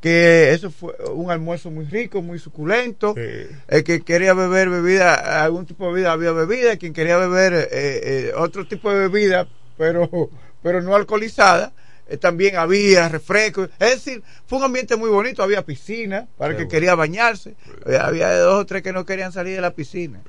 [0.00, 3.14] que eso fue un almuerzo muy rico, muy suculento.
[3.16, 6.76] El que quería beber bebida, algún tipo de bebida, había bebida.
[6.76, 10.08] Quien quería beber eh, eh, otro tipo de bebida, pero,
[10.62, 11.72] pero no alcoholizada,
[12.06, 13.70] eh, también había refrescos.
[13.80, 15.42] Es decir, fue un ambiente muy bonito.
[15.42, 17.56] Había piscina para el que quería bañarse.
[18.00, 20.20] Había dos o tres que no querían salir de la piscina.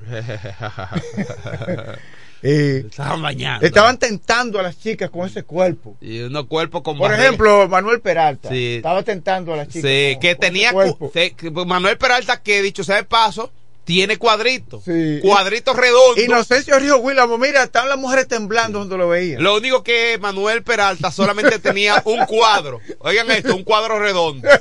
[2.42, 3.66] Eh, Estaban bañando.
[3.66, 5.96] Estaban tentando a las chicas con ese cuerpo.
[6.00, 8.48] Y unos cuerpos con Por ejemplo, Manuel Peralta.
[8.48, 8.76] Sí.
[8.76, 9.90] Estaba tentando a las chicas.
[9.90, 10.72] Sí, con- que con tenía
[11.12, 13.50] se- que Manuel Peralta que dicho sea de paso
[13.84, 14.84] tiene cuadritos,
[15.20, 16.22] cuadritos redondos.
[16.22, 19.42] Inocencio Río Willamo, mira, estaban las mujeres temblando cuando lo veían.
[19.42, 22.78] Lo único que Manuel Peralta solamente tenía un cuadro.
[23.00, 24.48] Oigan esto, un cuadro redondo.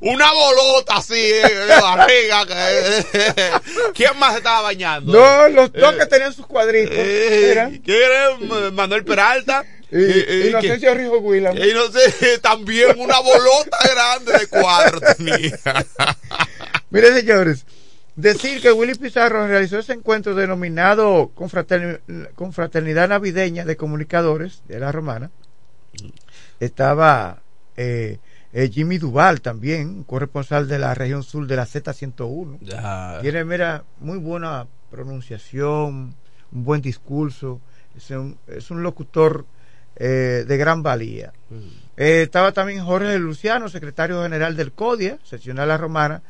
[0.00, 2.46] Una bolota así eh, de barriga.
[2.46, 3.50] que-
[3.94, 5.12] ¿Quién más estaba bañando?
[5.12, 6.94] No, los dos que tenían sus cuadritos.
[6.96, 9.64] Eh, eran ¿Quién era Manuel Peralta?
[9.90, 11.58] y- Eh, eh, Inocencio que- Río Willamo.
[11.62, 15.58] y no sé, también una bolota grande de cuadro tenía.
[16.90, 17.66] Mire, señores,
[18.16, 22.00] decir que Willy Pizarro realizó ese encuentro denominado Confraterni-
[22.34, 25.30] Confraternidad Navideña de Comunicadores de la Romana.
[26.60, 27.42] Estaba
[27.76, 28.18] eh,
[28.52, 32.58] eh, Jimmy Duval también, corresponsal de la región sur de la Z101.
[32.60, 33.18] Ya.
[33.20, 36.14] Tiene, mira, muy buena pronunciación,
[36.52, 37.60] un buen discurso,
[37.96, 39.46] es un, es un locutor
[39.96, 41.32] eh, de gran valía.
[41.96, 46.22] Eh, estaba también Jorge Luciano, secretario general del CODIA, seccional La Romana,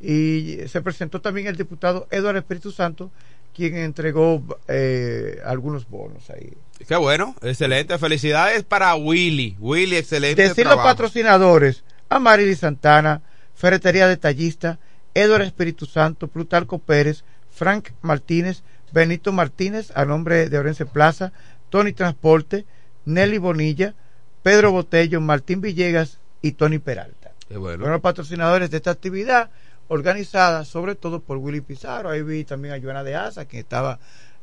[0.00, 3.10] y se presentó también el diputado Eduardo Espíritu Santo,
[3.54, 6.52] quien entregó eh, algunos bonos ahí.
[6.86, 7.98] Qué bueno, excelente.
[7.98, 9.56] Felicidades para Willy.
[9.60, 10.42] Willy, excelente.
[10.42, 10.88] Decir los trabajo.
[10.88, 13.22] patrocinadores, Amarili Santana,
[13.54, 14.78] Ferretería Detallista,
[15.14, 18.62] Eduardo Espíritu Santo, Plutarco Pérez, Frank Martínez,
[18.92, 21.32] Benito Martínez, a nombre de Orense Plaza,
[21.68, 22.66] Tony Transporte,
[23.04, 23.94] Nelly Bonilla,
[24.42, 27.32] Pedro Botello, Martín Villegas y Tony Peralta.
[27.48, 27.78] Qué bueno.
[27.78, 29.50] Fueron los patrocinadores de esta actividad,
[29.88, 32.10] organizada sobre todo por Willy Pizarro.
[32.10, 33.98] Ahí vi también a Joana de Asa, que estaba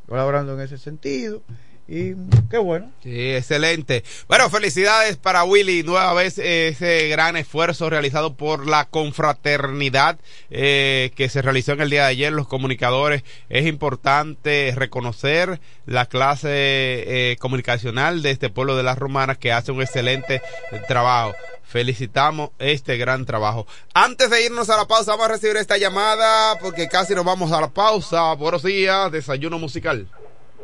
[0.07, 1.41] colaborando en ese sentido.
[1.89, 2.15] Y
[2.49, 2.91] qué bueno.
[3.01, 4.03] Sí, excelente.
[4.27, 5.83] Bueno, felicidades para Willy.
[5.83, 10.19] Nueva vez ese gran esfuerzo realizado por la confraternidad
[10.49, 12.33] eh, que se realizó en el día de ayer.
[12.33, 19.37] Los comunicadores, es importante reconocer la clase eh, comunicacional de este pueblo de las romanas
[19.37, 20.41] que hace un excelente
[20.89, 21.33] trabajo.
[21.63, 23.65] Felicitamos este gran trabajo.
[23.93, 27.51] Antes de irnos a la pausa, vamos a recibir esta llamada porque casi nos vamos
[27.51, 28.33] a la pausa.
[28.33, 30.07] Buenos días, desayuno musical.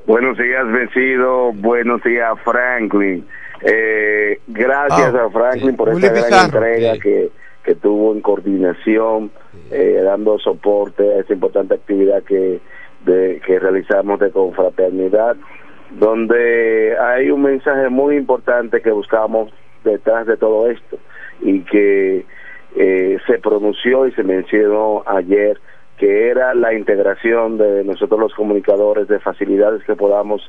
[0.05, 1.53] Buenos días, vencido.
[1.53, 3.25] Buenos días, Franklin.
[3.61, 6.45] Eh, gracias Ah, a Franklin por esta gran Pizarro.
[6.45, 7.29] entrega que,
[7.63, 9.31] que tuvo en coordinación,
[9.71, 12.59] eh, dando soporte a esta importante actividad que,
[13.05, 15.37] de, que realizamos de confraternidad,
[15.91, 19.53] donde hay un mensaje muy importante que buscamos
[19.85, 20.97] detrás de todo esto
[21.41, 22.25] y que
[22.75, 25.57] eh, se pronunció y se mencionó ayer
[25.97, 30.41] que era la integración de nosotros los comunicadores, de facilidades que podamos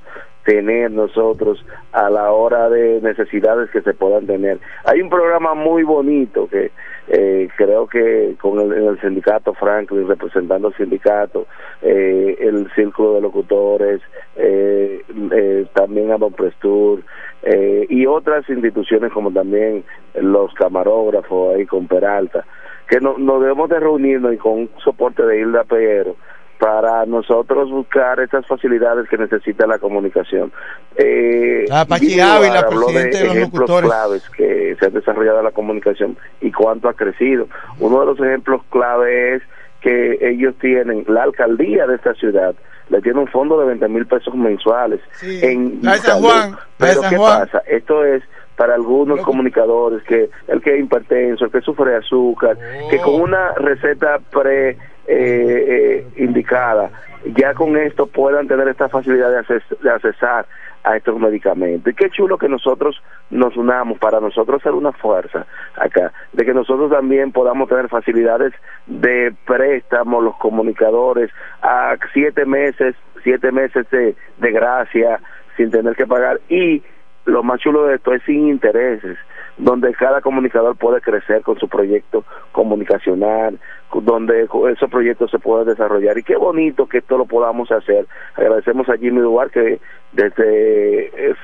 [0.45, 4.59] tener nosotros a la hora de necesidades que se puedan tener.
[4.85, 6.71] Hay un programa muy bonito que
[7.09, 11.47] eh, creo que con el, el sindicato Franklin representando el sindicato,
[11.83, 14.01] eh, el círculo de locutores,
[14.37, 17.03] eh, eh, también a Prestur
[17.43, 19.85] eh, y otras instituciones como también
[20.15, 22.45] los camarógrafos ahí con Peralta,
[22.89, 26.17] que no, nos debemos de reunirnos y con un soporte de Hilda Peguero
[26.59, 30.53] para nosotros buscar estas facilidades que necesita la comunicación.
[30.97, 33.91] Eh, Ah, Guido Ávila, habló de presidente de los ejemplos locutores.
[33.91, 37.49] claves que se han desarrollado en la comunicación y cuánto ha crecido.
[37.81, 39.43] Uno de los ejemplos clave es
[39.81, 42.55] que ellos tienen, la alcaldía de esta ciudad,
[42.89, 46.23] le tiene un fondo de 20 mil pesos mensuales en La de San.
[46.23, 47.41] Juan, Pero San ¿qué Juan.
[47.41, 47.63] pasa?
[47.67, 48.23] Esto es
[48.57, 52.57] para algunos comunicadores que el que es hipertenso, el que sufre de azúcar,
[52.91, 54.77] que con una receta pre eh,
[55.07, 56.91] eh, indicada,
[57.37, 60.47] ya con esto puedan tener esta facilidad de, acces- de accesar
[60.83, 61.93] a estos medicamentos.
[61.93, 65.47] Y qué chulo que nosotros nos unamos para nosotros ser una fuerza
[65.77, 68.53] acá, de que nosotros también podamos tener facilidades
[68.87, 71.31] de préstamo, los comunicadores,
[71.63, 75.21] a siete meses, siete meses de, de gracia,
[75.57, 76.41] sin tener que pagar.
[76.51, 76.83] Y
[77.25, 79.17] lo más chulo de esto es sin intereses,
[79.57, 83.59] donde cada comunicador puede crecer con su proyecto comunicacional,
[83.93, 86.19] donde esos proyectos se pueden desarrollar.
[86.19, 88.07] Y qué bonito que esto lo podamos hacer.
[88.35, 89.81] Agradecemos a Jimmy Duarte
[90.13, 91.37] desde, es,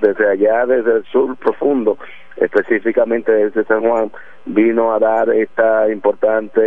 [0.00, 1.98] desde allá, desde el sur profundo,
[2.36, 4.10] específicamente desde San Juan,
[4.44, 6.60] vino a dar esta importante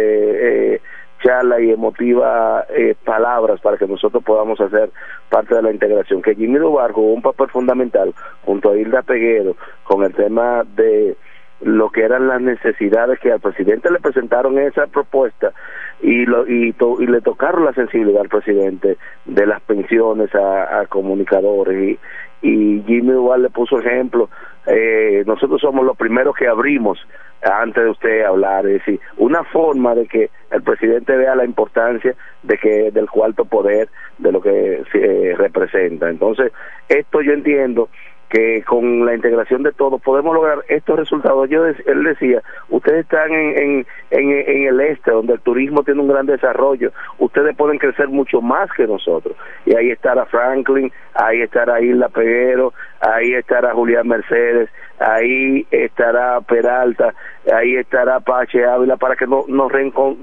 [0.76, 0.82] eh,
[1.24, 4.89] charla y emotiva eh, palabras para que nosotros podamos hacer
[5.30, 6.22] parte de la integración.
[6.22, 8.13] Que Jimmy Dubar jugó un papel fundamental
[8.45, 11.15] junto a Hilda Peguero con el tema de
[11.61, 15.53] lo que eran las necesidades que al presidente le presentaron esa propuesta
[16.01, 16.76] y lo, y,
[17.07, 21.97] le tocaron la sensibilidad al presidente de las pensiones a, a comunicadores
[22.43, 24.30] y, y Jimmy Duval le puso ejemplo
[24.68, 26.99] eh, nosotros somos los primeros que abrimos
[27.41, 32.15] antes de usted hablar, es decir, una forma de que el presidente vea la importancia
[32.43, 36.09] de que del cuarto poder de lo que eh, representa.
[36.09, 36.51] Entonces,
[36.89, 37.89] esto yo entiendo
[38.29, 41.49] que con la integración de todos podemos lograr estos resultados.
[41.49, 46.01] Yo él decía, ustedes están en, en, en, en el este, donde el turismo tiene
[46.01, 49.35] un gran desarrollo, ustedes pueden crecer mucho más que nosotros.
[49.65, 54.69] Y ahí estará Franklin, ahí estará Isla Peguero, ahí estará Julián Mercedes,
[54.99, 57.13] ahí estará Peralta,
[57.53, 59.71] ahí estará Pache Ávila, para que no, nos,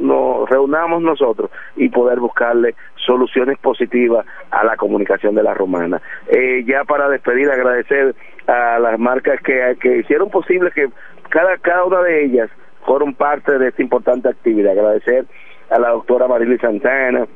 [0.00, 6.00] nos reunamos nosotros y poder buscarle soluciones positivas a la comunicación de la romana.
[6.28, 8.14] Eh, ya para despedir, agradecer
[8.46, 10.88] a las marcas que, que hicieron posible que
[11.30, 12.50] cada, cada una de ellas
[12.84, 14.72] fueron parte de esta importante actividad.
[14.72, 15.24] Agradecer
[15.70, 17.26] a la doctora Marily Santana,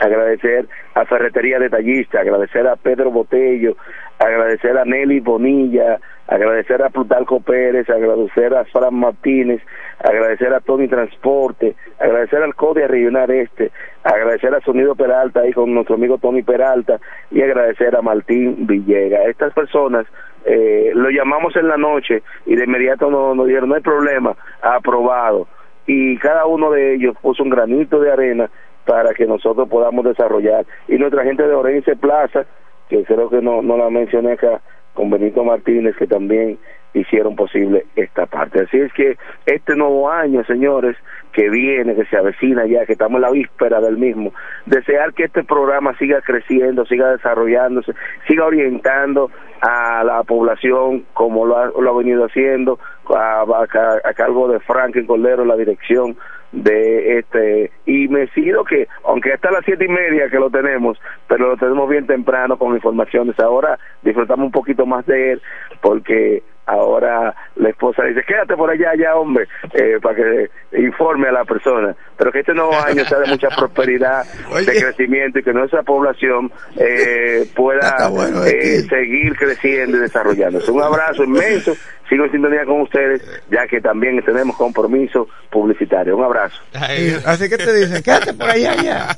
[0.00, 3.76] agradecer a Ferretería Detallista, agradecer a Pedro Botello,
[4.18, 5.98] agradecer a Nelly Bonilla,
[6.28, 9.62] agradecer a Plutarco Pérez, agradecer a Fran Martínez,
[9.98, 13.72] agradecer a Tony Transporte, agradecer al CODIA Regional Este,
[14.04, 17.00] agradecer a Sonido Peralta ahí con nuestro amigo Tony Peralta
[17.30, 19.24] y agradecer a Martín Villega.
[19.24, 20.06] Estas personas
[20.44, 24.36] eh, lo llamamos en la noche y de inmediato nos, nos dijeron no hay problema,
[24.60, 25.48] aprobado.
[25.86, 28.50] Y cada uno de ellos puso un granito de arena
[28.84, 30.66] para que nosotros podamos desarrollar.
[30.88, 32.44] Y nuestra gente de Orense Plaza,
[32.90, 34.60] que creo que no, no la mencioné acá,
[34.98, 36.58] con Benito Martínez, que también
[36.92, 38.62] hicieron posible esta parte.
[38.62, 39.16] Así es que
[39.46, 40.96] este nuevo año, señores,
[41.32, 44.32] que viene, que se avecina ya, que estamos en la víspera del mismo,
[44.66, 47.92] desear que este programa siga creciendo, siga desarrollándose,
[48.26, 49.30] siga orientando
[49.60, 52.80] a la población como lo ha, lo ha venido haciendo,
[53.14, 53.66] a,
[54.16, 56.16] cargo de Franklin Cordero, la dirección
[56.52, 60.98] de este y me sigo que aunque hasta las siete y media que lo tenemos
[61.28, 63.38] pero lo tenemos bien temprano con informaciones.
[63.38, 65.42] Ahora disfrutamos un poquito más de él
[65.80, 71.32] porque ahora la esposa dice quédate por allá ya hombre eh, para que informe a
[71.32, 75.52] la persona pero que este nuevo año sea de mucha prosperidad de crecimiento y que
[75.52, 78.10] nuestra población eh, pueda
[78.46, 80.70] eh, seguir creciendo y desarrollándose.
[80.70, 81.76] Un abrazo inmenso.
[82.08, 86.16] Sigo en sintonía con ustedes ya que también tenemos compromiso publicitario.
[86.16, 86.60] Un abrazo.
[87.24, 89.16] Así que te dicen, quédate por allá ya.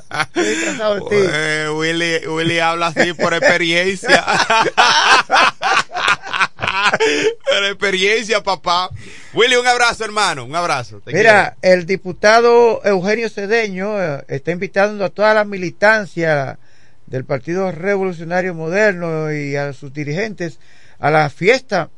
[1.11, 4.23] Eh, Willy, Willy habla así por experiencia.
[7.49, 8.89] por experiencia, papá.
[9.33, 10.45] Willy, un abrazo, hermano.
[10.45, 10.99] Un abrazo.
[10.99, 16.59] Te Mira, el diputado Eugenio Cedeño eh, está invitando a toda la militancia
[17.07, 20.59] del Partido Revolucionario Moderno y a sus dirigentes
[20.99, 21.89] a la fiesta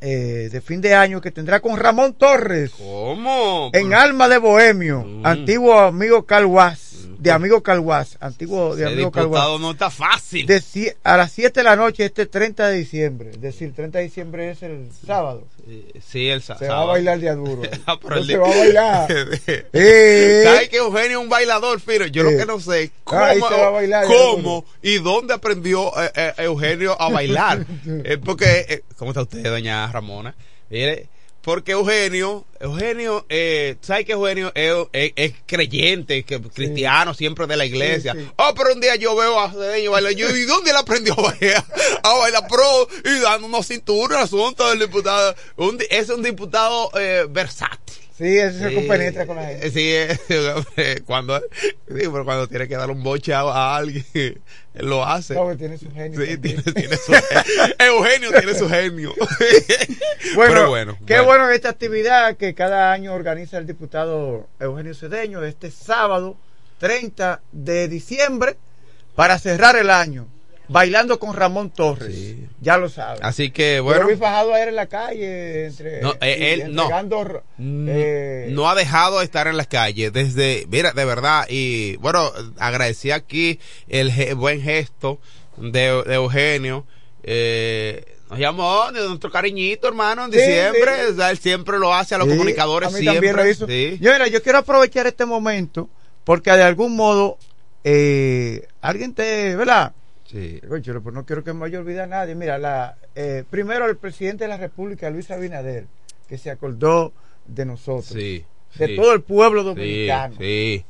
[0.00, 2.70] eh, de fin de año que tendrá con Ramón Torres.
[2.78, 3.70] ¿Cómo?
[3.72, 9.60] En Alma de Bohemio, antiguo amigo Calguás, de amigo Calguás, antiguo de Ese amigo Calguás.
[9.60, 10.46] no está fácil.
[10.46, 10.62] De
[11.04, 14.50] a las 7 de la noche este 30 de diciembre, es decir, 30 de diciembre
[14.50, 15.46] es el sábado.
[16.04, 16.88] Sí, el sa- Se va a sábado.
[16.92, 17.62] bailar día duro.
[17.86, 19.08] Ah, No se va a bailar.
[19.72, 20.42] Eh.
[20.44, 22.06] ¿Sabes que Eugenio es un bailador, Firo?
[22.06, 25.34] Yo lo que no sé cómo, Ahí se va a bailar, ya cómo y dónde
[25.34, 27.66] aprendió eh, eh, Eugenio a bailar.
[28.04, 30.34] Eh, porque, ¿cómo está usted, doña Ramona?
[30.70, 31.08] Mire,
[31.42, 37.56] porque Eugenio, Eugenio, eh, ¿sabes que Eugenio es, es- es creyente, que cristiano, siempre de
[37.56, 38.12] la iglesia?
[38.12, 38.28] Sí, sí.
[38.36, 40.12] Oh, pero un día yo veo a Cedeño bailar.
[40.12, 41.64] Yo, ¿y dónde él aprendió a bailar?
[42.02, 45.34] A bailar pro y dando unos cinturones al asunto del diputado.
[45.56, 47.96] Un es un diputado eh, versátil.
[48.20, 48.74] Sí, ese se Sí.
[48.74, 49.70] compenetra con la gente.
[49.70, 49.80] Sí,
[50.76, 54.04] eh, cuando, sí, pero cuando tiene que dar un boche a, a alguien,
[54.74, 55.34] lo hace.
[55.34, 56.20] No, tiene su genio.
[56.20, 57.12] Sí, tiene, tiene su
[57.78, 59.14] Eugenio tiene su genio.
[60.34, 61.24] Bueno, Pero bueno, qué bueno.
[61.44, 61.50] bueno.
[61.50, 66.36] esta actividad que cada año organiza el diputado Eugenio Cedeño este sábado
[66.78, 68.56] 30 de diciembre
[69.16, 70.26] para cerrar el año
[70.72, 72.36] bailando con Ramón Torres.
[72.60, 73.18] Ya lo saben.
[73.24, 74.04] Así que bueno.
[74.04, 76.82] lo vi fajado ayer en la calle entre No, eh, él no.
[76.82, 81.96] entregando, eh, no ha dejado de estar en las calles desde, mira, de verdad, y
[81.96, 85.18] bueno, agradecí aquí el ge- buen gesto
[85.56, 86.86] de, de Eugenio,
[87.24, 91.12] eh, nos llamó de nuestro cariñito, hermano, en Sí, diciembre, sí.
[91.12, 93.28] o sea, él siempre lo hace a los comunicadores, a mí siempre.
[93.32, 93.66] también lo hizo.
[93.66, 93.98] sí.
[94.00, 95.88] Yo, mira, yo quiero aprovechar este momento
[96.22, 97.38] porque de algún modo
[97.82, 99.92] eh, alguien te, ¿verdad?
[100.30, 100.60] Sí.
[100.82, 102.34] Chulo, pues no quiero que me vaya a olvidar a nadie.
[102.34, 105.86] Mira, la, eh, primero el presidente de la República, Luis Abinader,
[106.28, 107.12] que se acordó
[107.46, 108.44] de nosotros, Sí,
[108.76, 108.96] de sí.
[108.96, 110.84] todo el pueblo dominicano, sí.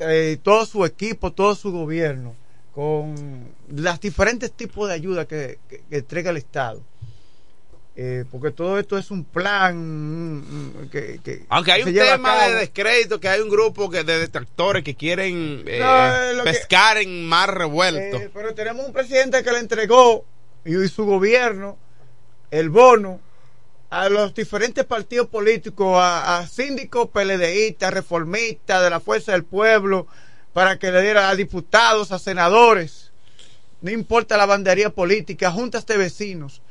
[0.00, 2.34] eh, todo su equipo, todo su gobierno,
[2.74, 6.80] con los diferentes tipos de ayuda que, que- que entrega el Estado.
[8.00, 12.46] Eh, porque todo esto es un plan mm, mm, que, que Aunque hay un tema
[12.46, 16.50] de descrédito, que hay un grupo que de detractores que quieren eh, No, lo que-
[16.52, 18.18] pescar en mar revuelto.
[18.18, 20.24] Eh, pero tenemos un presidente que le entregó
[20.64, 21.76] y, y su gobierno
[22.52, 23.18] el bono
[23.90, 30.06] a los diferentes partidos políticos, a, a síndicos PLDistas, reformistas, de la Fuerza del Pueblo,
[30.52, 33.10] para que le diera a diputados, a senadores,
[33.80, 36.62] no importa la bandería política, juntas de vecinos.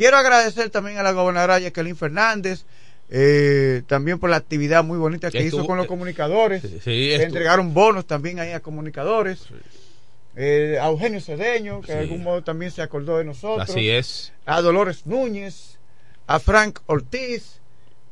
[0.00, 2.64] Quiero agradecer también a la gobernadora Jacqueline Fernández,
[3.10, 6.62] eh, también por la actividad muy bonita que hizo con los comunicadores.
[6.62, 9.44] sí, que estuvo- entregaron bonos también ahí a comunicadores.
[10.36, 13.68] Eh, a Eugenio Cedeño, que de algún modo también se acordó de nosotros.
[13.68, 14.32] Así es.
[14.46, 15.78] A Dolores Núñez,
[16.26, 17.60] a Frank Ortiz.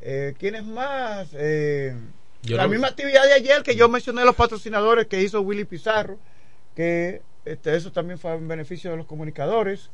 [0.03, 1.29] Eh, ¿Quiénes más?
[1.33, 1.95] Eh,
[2.43, 6.19] la no- misma actividad de ayer que yo mencioné los patrocinadores que hizo Willy Pizarro,
[6.77, 9.89] que este, eso también fue en beneficio de los comunicadores.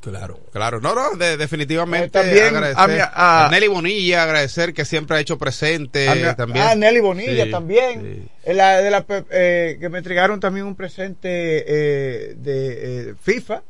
[0.00, 0.80] Claro, claro.
[0.80, 4.84] No, no, de- definitivamente Eh, también agradecer a mi- a- a Nelly Bonilla, agradecer que
[4.84, 6.64] siempre ha hecho presente a, mi- también.
[6.66, 8.28] a Nelly Bonilla Sí, también.
[8.44, 11.28] En la- de la eh, que me entregaron también un presente
[11.66, 13.62] eh, de eh, FIFA.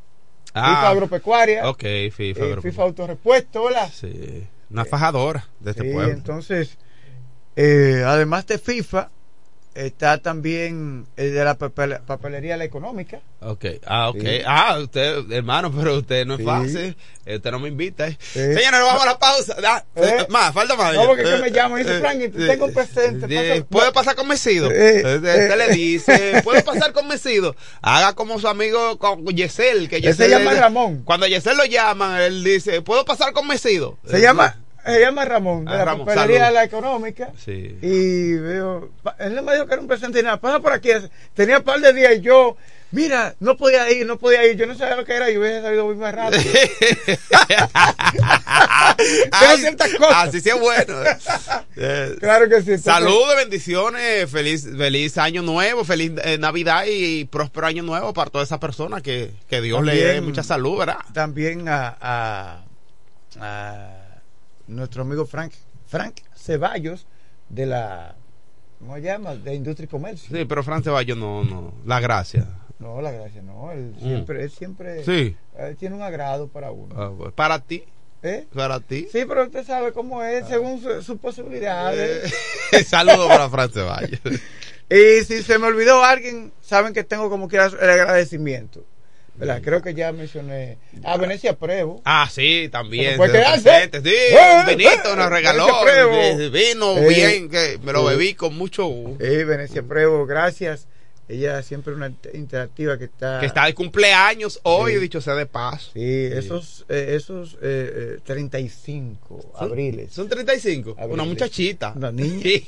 [0.53, 1.69] Ah, FIFA Agropecuaria.
[1.69, 2.21] Ok, FIFA.
[2.21, 2.63] eh, Agropecuaria.
[2.63, 3.91] FIFA Autorepuesto, ¿verdad?
[3.93, 6.13] Sí, una fajadora de este Sí, pueblo.
[6.13, 6.77] entonces,
[7.57, 9.11] eh, además de FIFA,
[9.77, 13.21] está también el de la papel- papelería La Económica.
[13.41, 14.21] Ok, ah, ok.
[14.21, 14.39] Sí.
[14.47, 16.45] Ah, usted, hermano, pero usted no es Sí.
[16.47, 16.97] fácil.
[17.27, 18.07] Eh, Usted no me invita.
[18.07, 18.17] eh.
[18.21, 18.39] Sí.
[18.39, 19.57] Señores, vamos a la pausa.
[19.65, 20.01] Ah, Eh.
[20.21, 20.95] eh, Más, falta más.
[20.95, 23.27] No, porque es que Eh, me llaman y dice, eh, Frank, eh, tengo un presente.
[23.29, 24.71] eh, pasa- ¿Puede pasar con Mesido?
[24.71, 25.57] Eh, Eh, Usted eh.
[25.57, 27.57] le dice, ¿puedo pasar con Mesido?
[27.83, 29.89] Haga como su amigo con Yesel.
[29.89, 31.03] Que Yesel se llama Ramón.
[31.05, 33.99] Cuando a Yesel lo llaman, él dice, ¿puedo pasar con Mesido?
[34.09, 34.57] Se llama,
[34.87, 36.55] se llama Ramón, de Ah, la Ramón, papelería salud.
[36.55, 37.33] La Económica.
[37.45, 37.77] Sí.
[37.83, 40.91] Y veo, él no me dijo que era un presente y nada, pasa por aquí.
[41.35, 42.57] Tenía un par de días y yo,
[42.93, 44.57] mira, no podía ir, no podía ir.
[44.57, 46.43] Yo no sabía lo que era y hubiese sabido muy más rápido.
[49.33, 50.29] Ay, ciertas cosas.
[50.29, 50.95] Así sí es bueno.
[51.77, 52.79] Eh, Claro que sí.
[52.79, 58.49] Saludos, bendiciones, feliz, feliz año nuevo, feliz eh, Navidad y próspero año nuevo para todas
[58.49, 60.99] esas personas que, que Dios le dé mucha salud, ¿verdad?
[61.13, 62.65] También a, a,
[63.41, 64.06] a
[64.67, 65.53] nuestro amigo Frank,
[65.87, 67.07] Frank Ceballos
[67.49, 68.15] de la,
[68.79, 69.35] ¿cómo se llama?
[69.35, 70.37] De Industria y Comercio.
[70.37, 72.47] Sí, pero Fran Ceballos no, no, la gracia.
[72.79, 73.73] No, la gracia, no.
[73.73, 74.01] Él Mm.
[74.01, 75.37] siempre, él siempre Sí.
[75.59, 76.95] él tiene un agrado para uno.
[77.01, 77.33] Ah, bueno.
[77.33, 77.85] Para ti,
[78.23, 78.47] ¿Eh?
[78.55, 79.07] para ti.
[79.13, 82.35] Sí, pero usted sabe cómo es, según su- sus posibilidades.
[82.87, 84.21] Saludos para Fran Ceballos.
[84.89, 88.85] Y si se me olvidó alguien, saben que tengo como quiera el agradecimiento.
[89.39, 89.61] ¿Verdad?
[89.63, 92.01] Creo que ya mencioné a Venecia Prevo.
[92.05, 93.17] Ah, sí, también.
[93.17, 93.91] Puede se quedarse.
[94.03, 95.67] Sí, Eh, un vinito eh, nos regaló.
[96.51, 98.17] Vino Eh, bien, que me lo sí.
[98.17, 98.89] bebí con mucho.
[99.21, 100.87] Eh, Venecia Prevo, gracias.
[101.29, 103.41] Ella siempre una interactiva que está...
[103.41, 105.91] Que está de cumpleaños hoy, dicho sea de paz.
[105.93, 106.01] Sí,
[106.33, 110.13] esos, eh, esos eh, 35 eh, abriles.
[110.13, 110.95] ¿Son 35?
[111.09, 111.93] Una muchachita.
[111.97, 112.45] Una niña.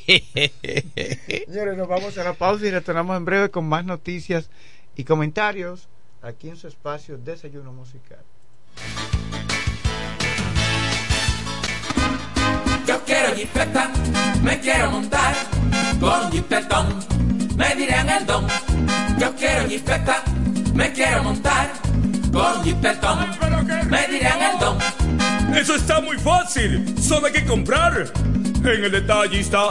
[1.46, 4.50] Señores, nos vamos a la pausa y retornamos en breve con más noticias
[4.96, 5.88] y comentarios
[6.22, 8.18] aquí en su espacio Desayuno Musical.
[12.86, 13.90] Yo quiero jipeta,
[14.42, 15.34] me quiero montar
[16.00, 16.98] con jipetón,
[17.56, 18.46] me dirán el don.
[19.18, 20.22] Yo quiero jipeta,
[20.74, 21.72] me quiero montar
[22.32, 23.26] con jipetón,
[23.90, 24.78] me dirán el don.
[25.54, 28.12] Eso está muy fácil, solo hay que comprar
[28.64, 29.70] en el detallista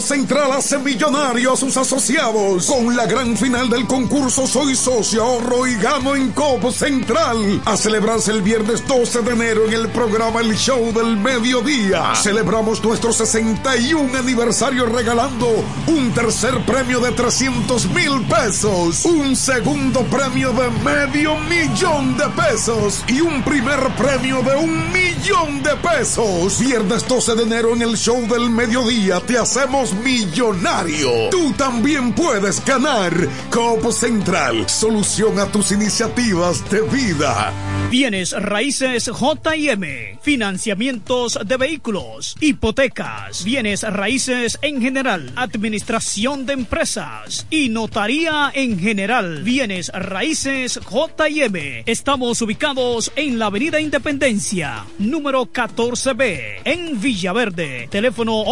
[0.00, 2.66] Central hace millonarios a sus asociados.
[2.66, 7.60] Con la gran final del concurso Soy Socio, ahorro y gano en COP Central.
[7.64, 12.14] A celebrarse el viernes 12 de enero en el programa El Show del Mediodía.
[12.14, 15.48] Celebramos nuestro 61 aniversario regalando
[15.86, 23.04] un tercer premio de 300 mil pesos, un segundo premio de medio millón de pesos
[23.08, 26.58] y un primer premio de un millón de pesos.
[26.58, 31.30] Viernes 12 de enero en el show del mediodía te hacemos millonario.
[31.30, 33.12] Tú también puedes ganar.
[33.50, 37.52] Copo Central, solución a tus iniciativas de vida.
[37.90, 47.68] Bienes raíces JM, financiamientos de vehículos, hipotecas, bienes raíces en general, administración de empresas y
[47.68, 49.42] notaría en general.
[49.42, 51.82] Bienes raíces JM.
[51.86, 57.88] Estamos ubicados en la Avenida Independencia, número 14B, en Villaverde.
[57.90, 58.44] Teléfono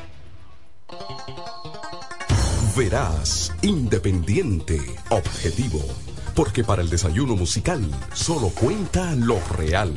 [2.75, 5.79] Verás, independiente, objetivo.
[6.35, 9.93] Porque para el desayuno musical solo cuenta lo real.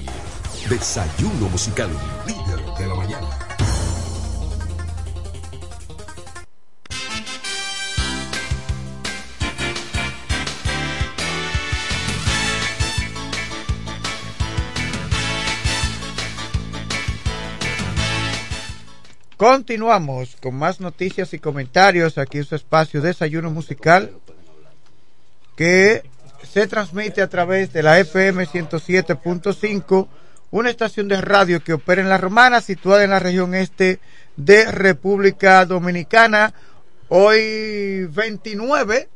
[0.68, 1.88] Desayuno musical,
[2.26, 3.45] líder de la mañana.
[19.36, 24.12] Continuamos con más noticias y comentarios aquí en su espacio Desayuno Musical
[25.56, 26.04] que
[26.42, 30.08] se transmite a través de la FM 107.5,
[30.50, 34.00] una estación de radio que opera en La Romana, situada en la región este
[34.36, 36.54] de República Dominicana.
[37.10, 39.08] Hoy 29,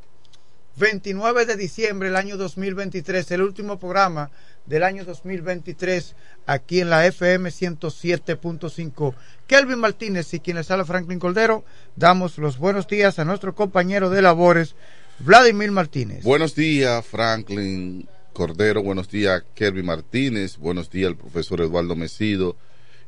[0.81, 4.31] 29 de diciembre del año 2023, el último programa
[4.65, 6.17] del año 2023
[6.47, 9.15] aquí en la FM 107.5.
[9.47, 11.67] Kelvin Martínez y quienes habla Franklin Coldero,
[11.97, 14.75] damos los buenos días a nuestro compañero de labores,
[15.19, 16.25] Vladimir Martínez.
[16.25, 18.83] Buenos días, Franklin Cordero.
[18.83, 20.57] Buenos días, Kelvin Martínez.
[20.57, 22.57] Buenos días, el profesor Eduardo Mesido.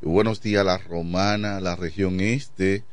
[0.02, 2.84] Y buenos días, la Romana, la región este.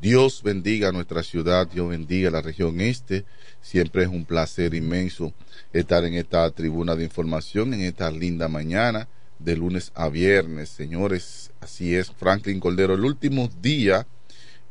[0.00, 3.26] Dios bendiga nuestra ciudad, Dios bendiga la región este.
[3.60, 5.34] Siempre es un placer inmenso
[5.74, 9.08] estar en esta tribuna de información, en esta linda mañana,
[9.38, 10.70] de lunes a viernes.
[10.70, 12.94] Señores, así es, Franklin Cordero.
[12.94, 14.06] El último día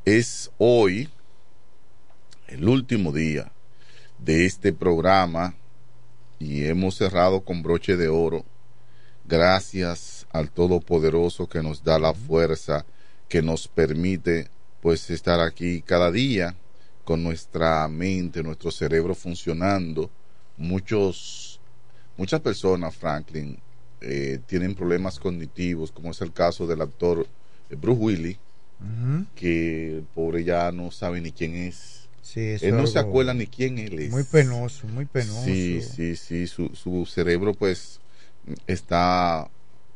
[0.04, 1.10] es hoy,
[2.48, 3.52] el último día
[4.18, 5.54] de este programa
[6.40, 8.46] y hemos cerrado con broche de oro.
[9.26, 12.84] Gracias al Todopoderoso que nos da la fuerza,
[13.28, 14.50] que nos permite
[14.82, 16.56] pues estar aquí cada día
[17.04, 20.10] con nuestra mente, nuestro cerebro funcionando.
[20.58, 21.60] Muchos,
[22.18, 23.58] muchas personas, Franklin,
[24.02, 27.28] eh, tienen problemas cognitivos, como es el caso del actor
[27.70, 28.38] Bruce Willis,
[29.36, 32.08] que el pobre ya no sabe ni quién es.
[32.22, 34.12] Sí, él no se acuerda ni quién él es.
[34.12, 35.44] Muy penoso, muy penoso.
[35.44, 38.00] Sí, sí, sí, su, su cerebro pues
[38.68, 39.50] está,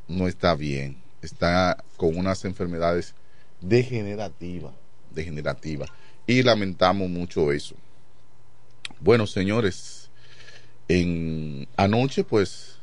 [0.08, 3.14] no está bien, está con unas enfermedades
[3.64, 4.74] degenerativas,
[5.12, 5.90] degenerativas.
[6.28, 7.76] Y lamentamos mucho eso.
[9.00, 10.10] Bueno, señores,
[10.88, 12.78] en anoche pues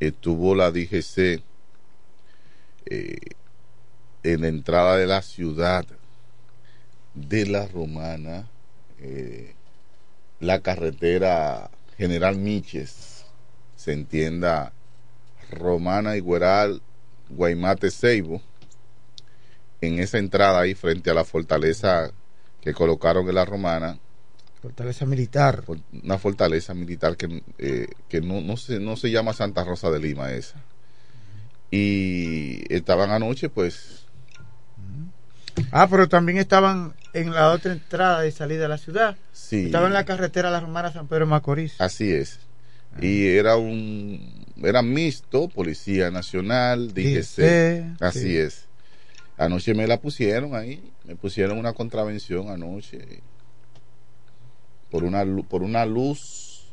[0.00, 1.42] estuvo la DGC
[2.86, 3.16] eh,
[4.22, 5.84] en la entrada de la ciudad
[7.14, 8.48] de la Romana,
[9.00, 9.54] eh,
[10.40, 13.24] la carretera General Miches,
[13.76, 14.72] se entienda
[15.50, 16.82] Romana Igueral,
[17.28, 18.42] Guaymate Seibo,
[19.80, 22.10] en esa entrada ahí frente a la fortaleza
[22.60, 23.98] que colocaron en la Romana,
[24.60, 25.62] Fortaleza militar.
[26.02, 30.00] una fortaleza militar que, eh, que no, no, se, no se llama Santa Rosa de
[30.00, 30.56] Lima esa.
[31.70, 34.04] Y estaban anoche pues
[35.70, 39.16] Ah, pero también estaban en la otra entrada y salida de la ciudad.
[39.32, 39.66] Sí.
[39.66, 41.80] Estaban en la carretera La Romana San Pedro Macorís.
[41.80, 42.40] Así es.
[43.00, 48.00] Y era un era mixto, Policía Nacional, DGC.
[48.00, 48.36] Así sí.
[48.36, 48.67] es.
[49.38, 53.22] Anoche me la pusieron ahí, me pusieron una contravención anoche
[54.90, 56.64] por una por una luz,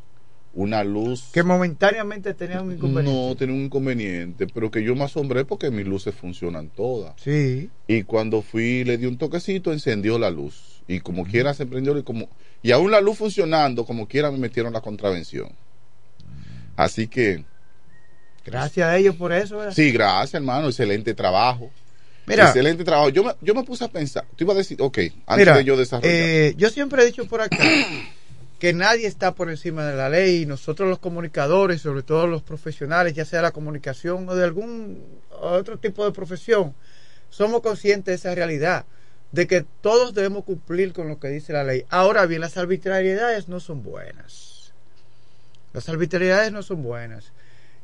[0.53, 3.27] una luz Que momentáneamente tenían un inconveniente.
[3.29, 7.13] no tenía un inconveniente, pero que yo me asombré porque mis luces funcionan todas.
[7.21, 7.69] Sí.
[7.87, 10.81] Y cuando fui, le di un toquecito, encendió la luz.
[10.87, 12.29] Y como quiera se prendió y como
[12.63, 15.49] y aún la luz funcionando, como quiera me metieron la contravención.
[16.75, 17.45] Así que
[18.43, 19.57] Gracias a ellos por eso.
[19.57, 19.73] ¿verdad?
[19.73, 21.69] sí, gracias, hermano, excelente trabajo.
[22.27, 22.45] Mira.
[22.47, 23.09] excelente trabajo.
[23.09, 25.63] Yo me, yo me puse a pensar, tú ibas a decir, ok, antes Mira, de
[25.63, 26.11] yo desarrollar.
[26.13, 27.57] eh, yo siempre he dicho por acá
[28.59, 32.41] que nadie está por encima de la ley y nosotros los comunicadores, sobre todo los
[32.41, 36.73] profesionales, ya sea la comunicación o de algún otro tipo de profesión,
[37.29, 38.85] somos conscientes de esa realidad,
[39.31, 41.83] de que todos debemos cumplir con lo que dice la ley.
[41.89, 44.73] Ahora bien, las arbitrariedades no son buenas.
[45.73, 47.33] Las arbitrariedades no son buenas.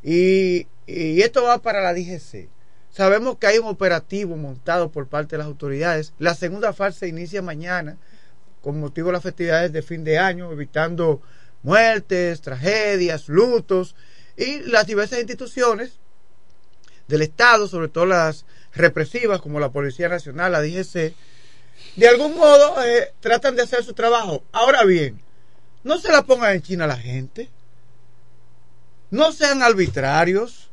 [0.02, 2.48] Y, y esto va para la DGC.
[2.92, 6.14] Sabemos que hay un operativo montado por parte de las autoridades.
[6.20, 7.98] La segunda fase inicia mañana
[8.62, 11.22] con motivo de las festividades de fin de año, evitando
[11.64, 13.96] muertes, tragedias, lutos
[14.38, 16.00] y las diversas instituciones
[17.08, 21.14] del Estado, sobre todo las represivas como la Policía Nacional, la DGC,
[21.96, 24.44] de algún modo eh, tratan de hacer su trabajo.
[24.52, 25.20] Ahora bien,
[25.84, 27.50] no se la pongan en China a la gente,
[29.10, 30.71] no sean arbitrarios,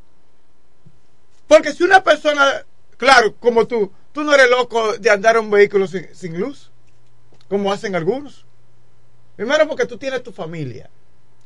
[1.49, 2.65] porque si una persona,
[2.97, 6.71] claro, como tú, tú no eres loco de andar en un vehículo sin, sin luz,
[7.49, 8.47] como hacen algunos.
[9.35, 10.91] Primero porque tú tienes tu familia.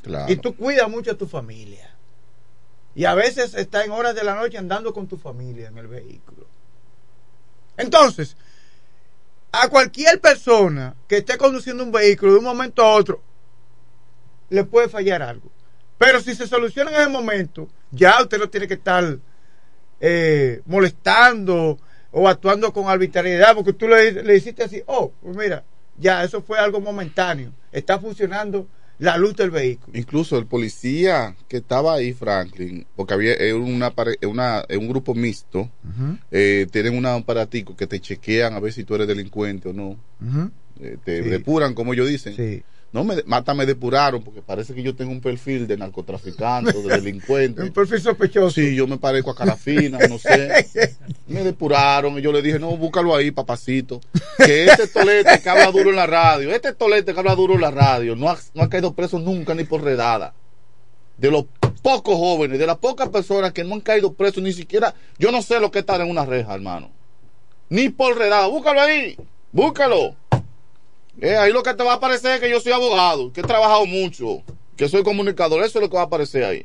[0.03, 0.31] Claro.
[0.31, 1.95] Y tú cuidas mucho a tu familia.
[2.95, 5.87] Y a veces está en horas de la noche andando con tu familia en el
[5.87, 6.47] vehículo.
[7.77, 8.37] Entonces,
[9.53, 13.23] a cualquier persona que esté conduciendo un vehículo de un momento a otro,
[14.51, 15.51] le puede fallar algo.
[15.99, 19.19] Pero si se soluciona en ese momento, ya usted no tiene que estar
[20.03, 21.79] eh, molestando
[22.11, 25.65] o actuando con arbitrariedad, porque tú le, le hiciste así, oh, pues mira,
[25.97, 27.53] ya eso fue algo momentáneo.
[27.71, 28.67] Está funcionando
[28.99, 29.97] la luz del vehículo.
[29.99, 33.93] Incluso el policía que estaba ahí, Franklin, porque había eh, una,
[34.27, 35.71] una, eh, un grupo mixto,
[36.31, 39.97] eh, tienen un aparatico que te chequean a ver si tú eres delincuente o no.
[40.81, 41.29] Eh, te Sí.
[41.31, 42.35] depuran, como ellos dicen.
[42.37, 42.63] Sí.
[42.93, 46.89] No, me, mata me depuraron porque parece que yo tengo un perfil de narcotraficante de
[46.89, 47.63] delincuente.
[47.63, 48.51] Un perfil sospechoso.
[48.51, 50.69] Sí, yo me parezco a Carafina, no sé.
[51.27, 54.03] Me depuraron y yo le dije, no, búscalo ahí, papacito.
[54.37, 57.63] Que este tolete que habla duro en la radio, este tolete que habla duro en
[57.63, 60.35] la radio, no ha, no ha caído preso nunca ni por redada.
[61.17, 61.47] De los
[61.81, 65.41] pocos jóvenes, de las pocas personas que no han caído presos, ni siquiera, yo no
[65.41, 66.91] sé lo que es estar en una reja, hermano.
[67.71, 69.17] Ni por redada, búscalo ahí,
[69.51, 70.15] búscalo.
[71.21, 73.45] Eh, ahí lo que te va a aparecer es que yo soy abogado, que he
[73.45, 74.43] trabajado mucho,
[74.77, 76.63] que soy comunicador, eso es lo que va a aparecer ahí.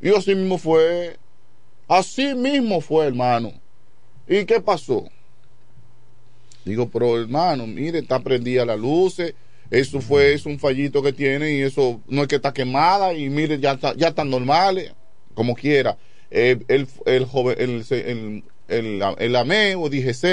[0.00, 1.16] Y así mismo fue.
[1.88, 3.52] Así mismo fue, hermano.
[4.26, 5.04] ¿Y qué pasó?
[6.64, 9.34] Digo, pero hermano, mire, está prendida las luces.
[9.70, 13.28] Eso fue, es un fallito que tiene y eso no es que está quemada y
[13.28, 14.92] mire, ya está, ya están normales,
[15.34, 15.96] como quiera.
[16.30, 20.24] Eh, el, el joven, el, el, el, el AME o DGC,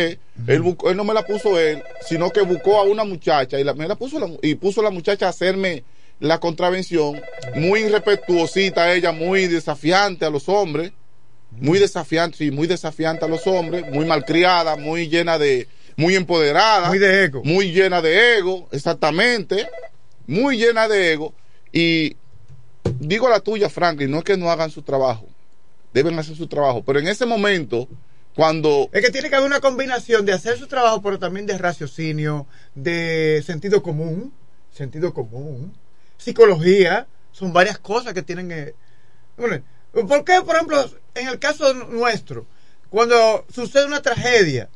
[0.47, 3.64] él, buscó- él no me la puso él, sino que buscó a una muchacha y
[3.64, 5.84] la, me la puso la, y puso a la muchacha a hacerme
[6.19, 7.22] la contravención,
[7.55, 10.91] muy irrespetuosita ella, muy desafiante a los hombres,
[11.51, 16.88] muy desafiante, sí, muy desafiante a los hombres, muy malcriada, muy llena de, muy empoderada,
[16.89, 17.41] Muy de ego.
[17.43, 19.68] muy llena de ego, exactamente,
[20.26, 21.34] muy llena de ego.
[21.72, 22.15] Y
[22.99, 25.27] digo la tuya, Franklin, no es que no hagan su trabajo,
[25.93, 27.88] deben hacer su trabajo, pero en ese momento,
[28.35, 31.57] cuando Es que tiene que haber una combinación de hacer su trabajo, pero también de
[31.57, 34.34] raciocinio, de sentido común,
[34.72, 35.73] sentido común,
[36.18, 38.76] psicología, son varias cosas que tienen que...
[39.38, 42.47] Bueno, ¿Por qué, por ejemplo, en el caso nuestro,
[42.89, 44.69] cuando sucede una tragedia,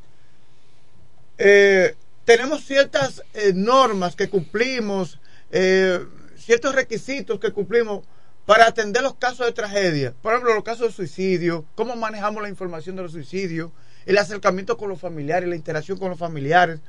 [1.40, 5.20] eh, tenemos ciertas eh, normas que cumplimos,
[5.50, 6.06] eh,
[6.38, 8.06] ciertos requisitos que cumplimos
[8.48, 10.14] para atender los casos de tragedia.
[10.22, 13.72] Por ejemplo, los casos de suicidio, cómo manejamos la información de los suicidios,
[14.06, 16.80] el acercamiento con los familiares, la interacción con los familiares,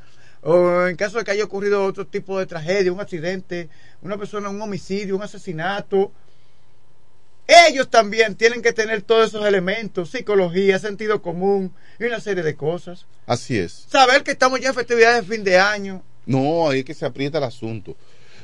[0.41, 3.69] o en caso de que haya ocurrido otro tipo de tragedia, un accidente,
[4.03, 6.13] una persona, un homicidio, un asesinato.
[7.49, 12.55] Ellos también tienen que tener todos esos elementos, psicología, sentido común y una serie de
[12.55, 13.05] cosas.
[13.27, 13.87] así es.
[13.91, 16.05] Saber que estamos ya en festividades de fin de año.
[16.25, 17.97] No, ahí es que se aprieta el asunto.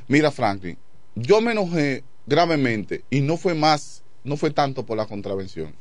[0.09, 0.77] Mira, Franklin,
[1.15, 5.75] yo me enojé gravemente y no fue más, no fue tanto por la contravención.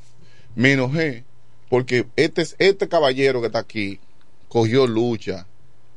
[0.56, 1.24] Me enojé
[1.70, 3.99] porque este, este caballero que está aquí
[4.48, 5.48] cogió lucha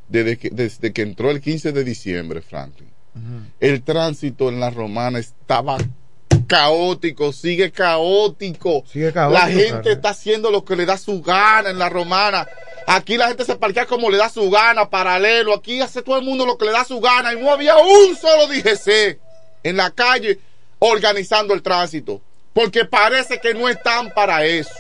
[0.08, 2.88] desde que, desde que entró el 15 de diciembre, Franklin.
[3.60, 5.78] El tránsito en la romana estaba
[6.46, 8.84] caótico, sigue caótico.
[9.12, 12.46] caótico, la gente está haciendo lo que le da su gana en la romana.
[12.86, 15.54] Aquí la gente se parquea como le da su gana, paralelo.
[15.54, 17.32] Aquí hace todo el mundo lo que le da su gana.
[17.32, 19.18] Y no había un solo DGC
[19.68, 20.38] en la calle
[20.78, 22.20] organizando el tránsito.
[22.52, 24.70] Porque parece que no están para eso.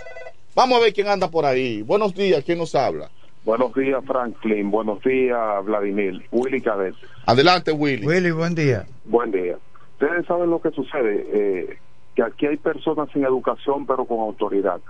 [0.54, 1.82] Vamos a ver quién anda por ahí.
[1.82, 3.10] Buenos días, ¿quién nos habla?
[3.44, 4.70] Buenos días, Franklin.
[4.70, 6.26] Buenos días, Vladimir.
[6.30, 6.94] Willy Cadet.
[7.26, 8.06] Adelante, Willy.
[8.06, 8.86] Willy, buen día.
[9.04, 9.58] Buen día.
[10.00, 11.78] Ustedes saben lo que sucede, eh,
[12.14, 14.80] que aquí hay personas sin educación pero con autoridad.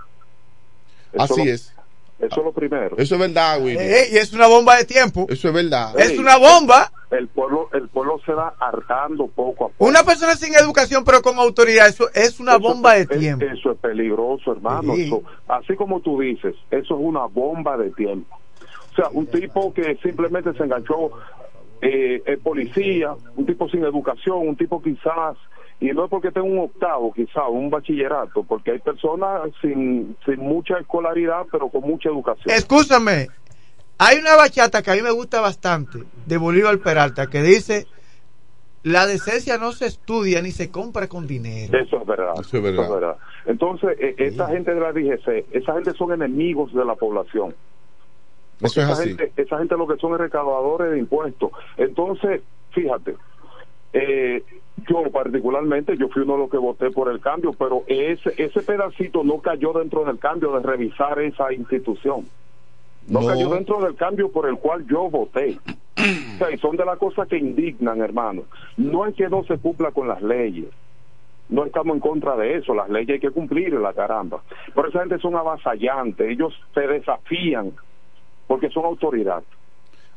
[1.13, 1.73] Eso Así lo- es.
[2.19, 2.97] Eso es lo primero.
[2.97, 3.77] Eso es verdad, Willy.
[3.79, 5.27] Eh, y es una bomba de tiempo.
[5.29, 5.97] Eso es verdad.
[5.99, 6.91] Es una bomba.
[7.11, 9.85] El pueblo, el pueblo se va hartando poco a poco.
[9.85, 13.45] Una persona sin educación pero con autoridad, eso es una Eso bomba de es- tiempo.
[13.45, 14.95] Eso es peligroso, hermano.
[14.95, 15.05] Sí.
[15.05, 18.35] Eso- así como tú dices, eso es una bomba de tiempo.
[18.91, 21.11] O sea, un tipo que simplemente se enganchó,
[21.81, 25.37] eh, es policía, un tipo sin educación, un tipo quizás
[25.79, 30.39] Y no es porque tenga un octavo, quizá, un bachillerato, porque hay personas sin, sin
[30.39, 32.55] mucha escolaridad, pero con mucha educación.
[32.55, 33.27] Escúchame,
[33.99, 37.85] hay una bachata que a mí me gusta bastante, de Bolívar Peralta, que dice,
[38.83, 41.77] la decencia no se estudia ni se compra con dinero.
[41.77, 42.33] Eso es verdad.
[42.39, 43.17] Eso es verdad.
[43.45, 47.53] Entonces, eh, esa gente de la DGC, esa gente son enemigos de la población.
[48.61, 49.09] Eso es esa así.
[49.09, 51.51] Gente, esa gente lo que son es recaudadores de impuestos.
[51.77, 52.41] Entonces,
[52.71, 53.15] fíjate,
[53.93, 54.43] eh,
[54.87, 58.61] yo particularmente, yo fui uno de los que voté por el cambio, pero ese, ese
[58.61, 62.25] pedacito no cayó dentro del cambio de revisar esa institución.
[63.07, 63.27] No, No.
[63.27, 65.57] cayó dentro del cambio por el cual yo voté.
[65.97, 68.43] O sea, y son de las cosas que indignan, hermano.
[68.77, 70.67] No es que no se cumpla con las leyes.
[71.49, 72.75] No estamos en contra de eso.
[72.75, 74.43] Las leyes hay que cumplirlas, caramba.
[74.75, 76.29] Pero esa gente son avasallantes.
[76.29, 77.71] Ellos se desafían
[78.45, 79.41] porque son autoridad.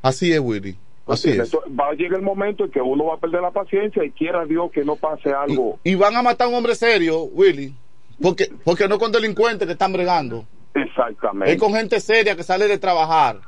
[0.02, 0.76] Así es, Willy.
[1.10, 1.54] Así ¿Entiendes?
[1.54, 1.60] es.
[1.78, 4.44] Va a llegar el momento en que uno va a perder la paciencia y quiera
[4.44, 5.78] Dios que no pase algo.
[5.84, 7.74] Y van a matar a un hombre serio, Willy.
[8.22, 10.44] Porque, porque no con delincuentes que están bregando.
[10.74, 11.52] Exactamente.
[11.52, 13.40] Es con gente seria que sale de trabajar.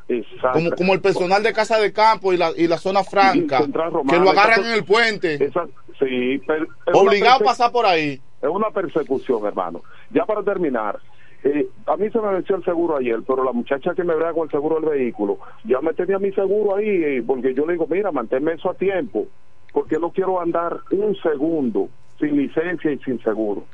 [0.52, 3.60] Como, como el personal de Casa de Campo y la, y la zona franca.
[3.60, 5.34] Romana, que lo agarran esa- en el puente.
[5.44, 5.66] Esa-
[5.98, 8.20] sí, pero- Obligado a pasar por ahí.
[8.40, 9.82] Es una persecución, hermano.
[10.10, 10.98] Ya para terminar,
[11.44, 14.32] eh, a mí se me venció el seguro ayer, pero la muchacha que me brega
[14.32, 17.73] con el seguro del vehículo, ya me tenía mi seguro ahí, eh, porque yo le
[17.74, 19.27] digo, mira, manténme eso a tiempo,
[19.73, 21.89] porque no quiero andar un segundo
[22.20, 23.64] sin licencia y sin seguro.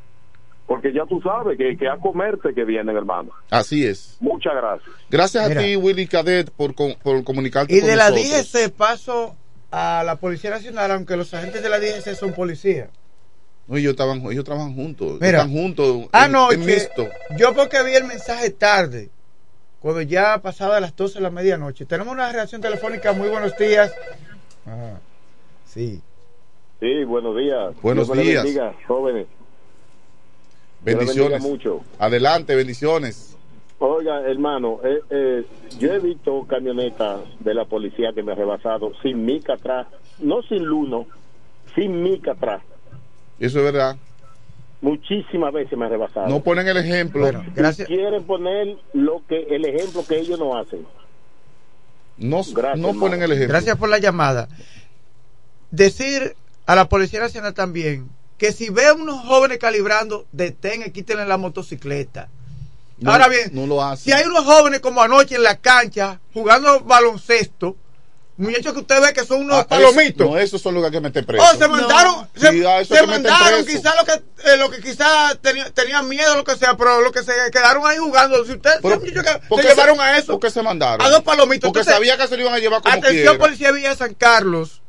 [0.67, 3.31] Porque ya tú sabes que, que a comerte que vienen, hermano.
[3.51, 4.19] Así es.
[4.21, 4.91] Muchas gracias.
[5.09, 5.61] Gracias Mira.
[5.61, 8.53] a ti, Willy Cadet, por, con- por comunicarte Y con de la nosotros.
[8.53, 9.35] DGC paso
[9.71, 12.91] a la Policía Nacional, aunque los agentes de la DGC son policías.
[13.69, 15.19] No, ellos, estaban, ellos trabajan juntos.
[15.21, 15.43] Mira.
[15.43, 15.87] Están juntos.
[16.05, 17.07] en- Anoche, en mixto.
[17.37, 19.11] yo porque vi el mensaje tarde,
[19.81, 21.85] cuando ya pasaba las 12 de la medianoche.
[21.85, 23.13] Tenemos una reacción telefónica.
[23.13, 23.95] Muy buenos días.
[24.67, 24.95] Ah,
[25.67, 26.01] sí.
[26.81, 27.75] Sí, buenos días.
[27.83, 28.43] Buenos Dios días.
[28.45, 29.27] bendiga, jóvenes.
[30.83, 31.43] Bendiciones.
[31.43, 31.81] mucho.
[31.99, 33.37] Adelante, bendiciones.
[33.81, 35.45] Oiga, hermano, eh, eh,
[35.79, 39.87] yo he visto camionetas de la policía que me ha rebasado sin mica atrás,
[40.19, 41.07] no sin luno,
[41.75, 42.63] sin mica atrás.
[43.39, 43.97] Eso es verdad.
[44.81, 46.29] Muchísimas veces me ha rebasado.
[46.29, 47.29] No ponen el ejemplo.
[47.29, 50.87] Y quieren poner lo que el ejemplo que ellos no hacen.
[52.17, 53.53] No, Gracias, no ponen el ejemplo.
[53.55, 54.49] Gracias por la llamada.
[55.71, 56.37] Decir
[56.67, 58.09] a la Policía Nacional también
[58.39, 62.29] que si ve a unos jóvenes calibrando, detenga y quítenle la motocicleta.
[62.99, 64.05] No, Ahora bien, no lo hace.
[64.05, 67.77] si hay unos jóvenes como anoche en la cancha jugando baloncesto,
[68.39, 70.27] muchachos que usted ve que son unos Ah, palomitos.
[70.27, 71.45] eso- no, esos son los que hay que meter preso.
[71.45, 74.13] Oh, se mandaron, se, Sí, a eso se hay que meter mandaron quizás lo que,
[74.53, 77.87] eh, lo que quizás tenía- tenían miedo, lo que sea, pero lo que se quedaron
[77.87, 78.45] ahí jugando.
[78.45, 80.63] Si ustedes Pero, son muchachos que ¿por se qué llevaron a eso, ¿Por qué se
[80.63, 81.05] mandaron?
[81.05, 81.69] a dos palomitos.
[81.69, 83.39] Porque Entonces, sabía que se lo iban a llevar como Atención, quiera.
[83.39, 84.83] Policía Villa de San Carlos.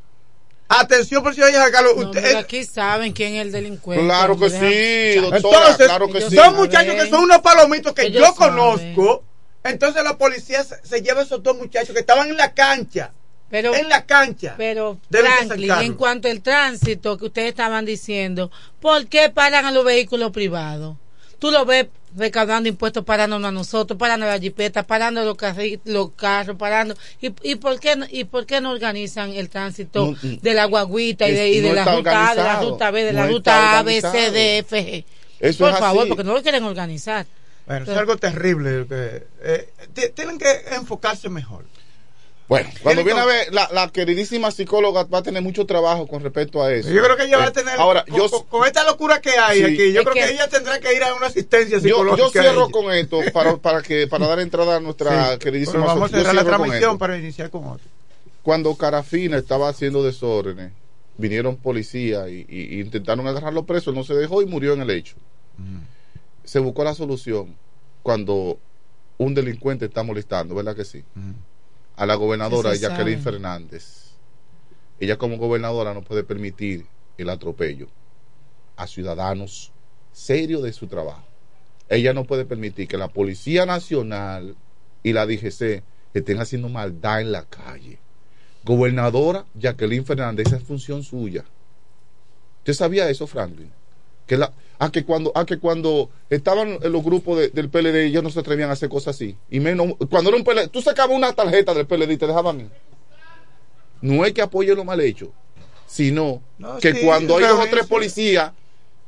[0.68, 1.96] Atención, Policía Villa de San Carlos.
[1.96, 4.04] No, Usted- pero aquí saben quién es el delincuente.
[4.04, 6.36] Claro que sí, doctora, Entonces, claro que sí.
[6.36, 8.56] son muchachos que son unos palomitos que Ellos yo saben.
[8.56, 9.24] conozco.
[9.64, 13.12] Entonces la policía se, se lleva a esos dos muchachos que estaban en la cancha.
[13.50, 14.54] Pero, en la cancha.
[14.56, 18.50] Pero, Franklin, en cuanto al tránsito que ustedes estaban diciendo,
[18.80, 20.96] ¿por qué paran a los vehículos privados?
[21.38, 21.86] Tú lo ves
[22.16, 26.94] recaudando impuestos parándonos a nosotros, parando la jipeta, parando los, carri- los carros, parando.
[27.20, 30.54] ¿Y, y, por qué, no- ¿Y por qué no organizan el tránsito No, mm, de
[30.54, 33.04] la guaguita y de, y es- de no la ruta A, de la ruta B,
[33.04, 34.30] de la No ruta A, B, C.
[34.30, 35.04] D, F, G?
[35.40, 36.08] Eso por es favor, así.
[36.10, 37.26] porque no lo quieren organizar.
[37.66, 38.86] Bueno, es Pero- algo terrible.
[38.90, 41.64] eh, t- tienen que enfocarse mejor.
[42.50, 46.20] Bueno, cuando viene a ver, la, la queridísima psicóloga va a tener mucho trabajo con
[46.20, 46.90] respecto a eso.
[46.90, 47.78] Yo creo que ella va a Eh, tener.
[47.78, 49.64] Ahora, con, yo, con- con esta locura que hay Sí.
[49.66, 52.16] aquí, yo creo que, que- ella tendrá que ir a una asistencia psicológica.
[52.26, 55.38] yo cierro con esto para, para, que, para dar entrada a nuestra Sí.
[55.38, 57.86] queridísima Pero vamos a cerrar la transmisión para iniciar con otro.
[58.42, 60.72] Cuando Carafina estaba haciendo desórdenes,
[61.18, 62.46] vinieron policías y,
[62.80, 65.14] intentaron agarrarlo preso, él no se dejó y murió en el hecho.
[66.42, 67.54] Se buscó la solución
[68.02, 68.58] cuando
[69.18, 71.04] un delincuente está molestando, ¿verdad que sí?
[72.00, 73.20] A la gobernadora Jacqueline.
[73.20, 74.12] Fernández.
[75.00, 76.86] Ella como gobernadora no puede permitir
[77.18, 77.88] el atropello
[78.74, 79.70] a ciudadanos
[80.10, 81.26] serios de su trabajo.
[81.90, 84.56] Ella no puede permitir que la Policía Nacional
[85.02, 85.82] y la DGC
[86.14, 87.98] estén haciendo maldad en la calle.
[88.64, 91.44] Gobernadora Jacqueline Fernández, esa es función suya.
[92.60, 93.72] ¿Usted sabía eso, Franklin?
[94.26, 98.06] Que la, a que cuando, a que cuando estaban en los grupos de- del PLD,
[98.06, 99.36] ellos no se atrevían a hacer cosas así.
[99.50, 102.60] Y menos, cuando era un PLD, tú sacabas una tarjeta del PLD y te dejaban
[102.60, 102.70] ir.
[104.00, 105.32] No es que apoye lo mal hecho,
[105.86, 108.52] sino No, que sí, cuando hay dos o tres policías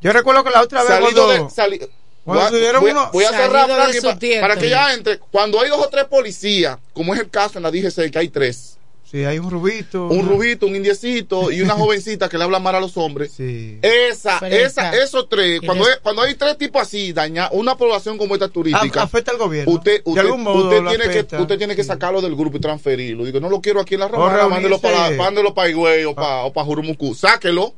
[0.02, 1.80] Yo recuerdo que la otra vez salido cuando- de, sali-
[2.24, 4.48] cuando voy a- voy a- voy a cerrar Salido de Franklin, su pa- tierra.
[4.48, 7.62] para que ya entre cuando hay dos o tres policías como es el caso en
[7.62, 8.71] la DGC que hay tres
[9.12, 10.06] Sí, hay un rubito.
[10.06, 13.32] Un rubito, un indiecito y una jovencita que le habla mal a los hombres.
[13.36, 13.78] Sí.
[13.82, 18.16] Esa, Pero esa, esos tres, cuando, hay, cuando hay tres tipos así, daña una población
[18.16, 19.00] como esta turística.
[19.02, 19.70] A- afecta al gobierno.
[19.70, 22.34] Usted, De usted, algún modo usted lo tiene, afecta, que, usted tiene que sacarlo del
[22.34, 23.26] grupo y transferirlo.
[23.26, 26.14] Digo, no lo quiero aquí en la Romana, reunirse- mándelo para, mándelo para Higüey o
[26.14, 27.14] para, o para Jurumucú.
[27.14, 27.74] Sáquelo.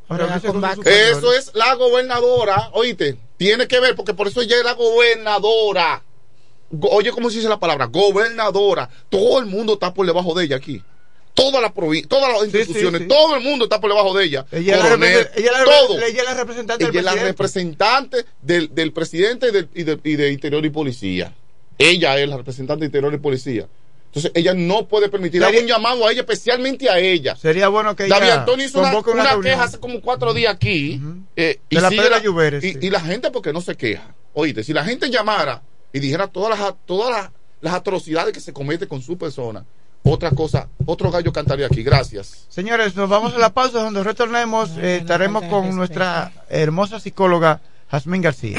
[1.18, 6.02] Eso es la gobernadora, oíste, tiene que ver, porque por eso ella es la gobernadora.
[6.70, 7.86] Go- Oye, ¿cómo se dice la palabra?
[7.86, 8.88] Gobernadora.
[9.08, 10.82] Todo el mundo está por debajo de ella aquí.
[11.36, 13.08] Las provi- todas las instituciones, sí.
[13.08, 14.46] todo el mundo está por debajo de ella.
[14.52, 15.98] Ella es la Coronel, repre- ella la- todo.
[15.98, 17.32] ella es la representante Ella del es la presidente.
[17.32, 21.34] representante del, del presidente y, del- y de, y de Interior y Policía.
[21.78, 23.66] Ella es la representante de Interior y Policía.
[24.06, 25.42] Entonces, ella no puede permitir.
[25.42, 27.34] Hago un llamado a ella, especialmente a ella.
[27.34, 31.00] Sería bueno que ella David Antonio hizo una, queja hace como cuatro días aquí.
[31.34, 32.78] eh, y, la sigue Pedra la- Lluveres, y, sí.
[32.80, 34.14] y la gente, porque no se queja.
[34.34, 35.62] Oíste, si la gente llamara
[35.92, 37.30] y dijera todas las, todas las,
[37.60, 39.64] las atrocidades que se cometen con su persona,
[40.04, 41.82] otra cosa, otro gallo cantaría aquí.
[41.82, 42.46] Gracias.
[42.48, 43.80] Señores, nos vamos a la pausa.
[43.80, 47.60] Cuando retornemos, eh, estaremos con nuestra hermosa psicóloga
[47.90, 48.58] Jazmín García.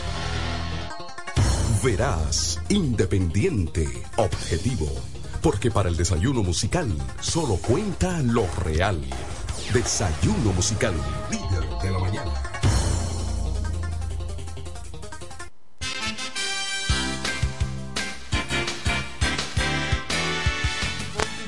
[1.84, 4.90] Verás, independiente, objetivo.
[5.42, 6.92] Porque para el desayuno musical
[7.22, 9.00] solo cuenta lo real.
[9.72, 10.96] Desayuno musical,
[11.30, 12.45] líder de la mañana.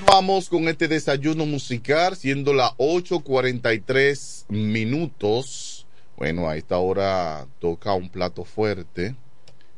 [0.10, 5.86] Vamos con este desayuno musical, siendo las 8.43 minutos.
[6.16, 9.16] Bueno, a esta hora toca un plato fuerte,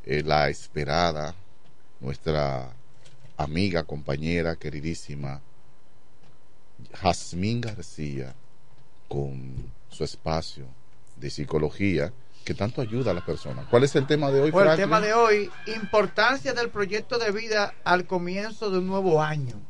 [0.06, 1.34] eh, la esperada,
[1.98, 2.72] nuestra
[3.36, 5.40] amiga, compañera, queridísima,
[7.02, 8.32] Jazmín García,
[9.08, 10.64] con su espacio
[11.16, 12.12] de psicología
[12.44, 13.66] que tanto ayuda a las personas.
[13.68, 17.32] ¿Cuál es el tema de hoy, Bueno, el tema de hoy, importancia del proyecto de
[17.32, 19.69] vida al comienzo de un nuevo año.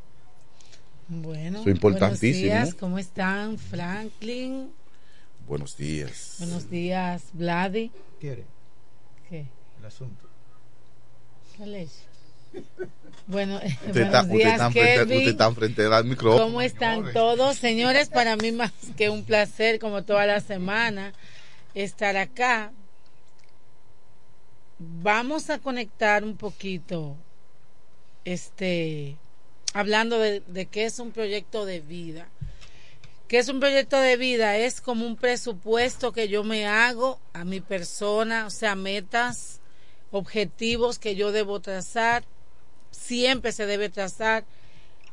[1.12, 2.48] Bueno, Eso es importantísimo.
[2.50, 4.70] buenos días, ¿cómo están, Franklin?
[5.44, 6.36] Buenos días.
[6.38, 7.90] Buenos días, Vladi.
[8.20, 8.44] ¿Quiere?
[9.28, 9.46] ¿Qué?
[9.80, 10.24] El asunto.
[11.56, 11.90] ¿Qué leche?
[13.26, 13.56] Bueno,
[13.86, 15.18] Usted está, buenos usted días, está frente, Kelvin.
[15.18, 16.44] usted está frente al micrófono.
[16.44, 17.56] ¿Cómo están todos?
[17.56, 21.12] Señores, para mí más que un placer, como toda la semana,
[21.74, 22.70] estar acá.
[24.78, 27.16] Vamos a conectar un poquito,
[28.24, 29.16] este,
[29.72, 32.28] hablando de, de qué es un proyecto de vida.
[33.28, 34.56] ¿Qué es un proyecto de vida?
[34.56, 39.60] Es como un presupuesto que yo me hago a mi persona, o sea, metas,
[40.10, 42.24] objetivos que yo debo trazar
[42.90, 44.44] siempre se debe trazar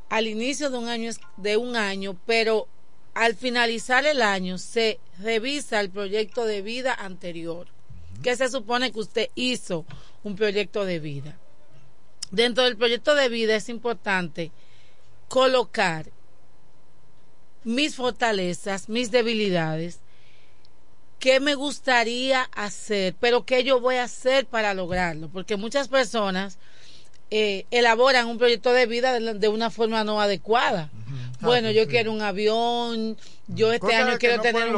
[0.09, 2.67] al inicio de un año de un año, pero
[3.13, 7.67] al finalizar el año se revisa el proyecto de vida anterior.
[8.23, 9.85] que se supone que usted hizo
[10.23, 11.37] un proyecto de vida?
[12.31, 14.51] Dentro del proyecto de vida es importante
[15.27, 16.05] colocar
[17.63, 19.99] mis fortalezas, mis debilidades,
[21.19, 26.57] qué me gustaría hacer, pero qué yo voy a hacer para lograrlo, porque muchas personas
[27.29, 30.89] eh, elaboran un proyecto de vida de, de una forma no adecuada.
[31.39, 33.17] Bueno, yo quiero un avión,
[33.47, 34.73] yo este Cosa año quiero no tener un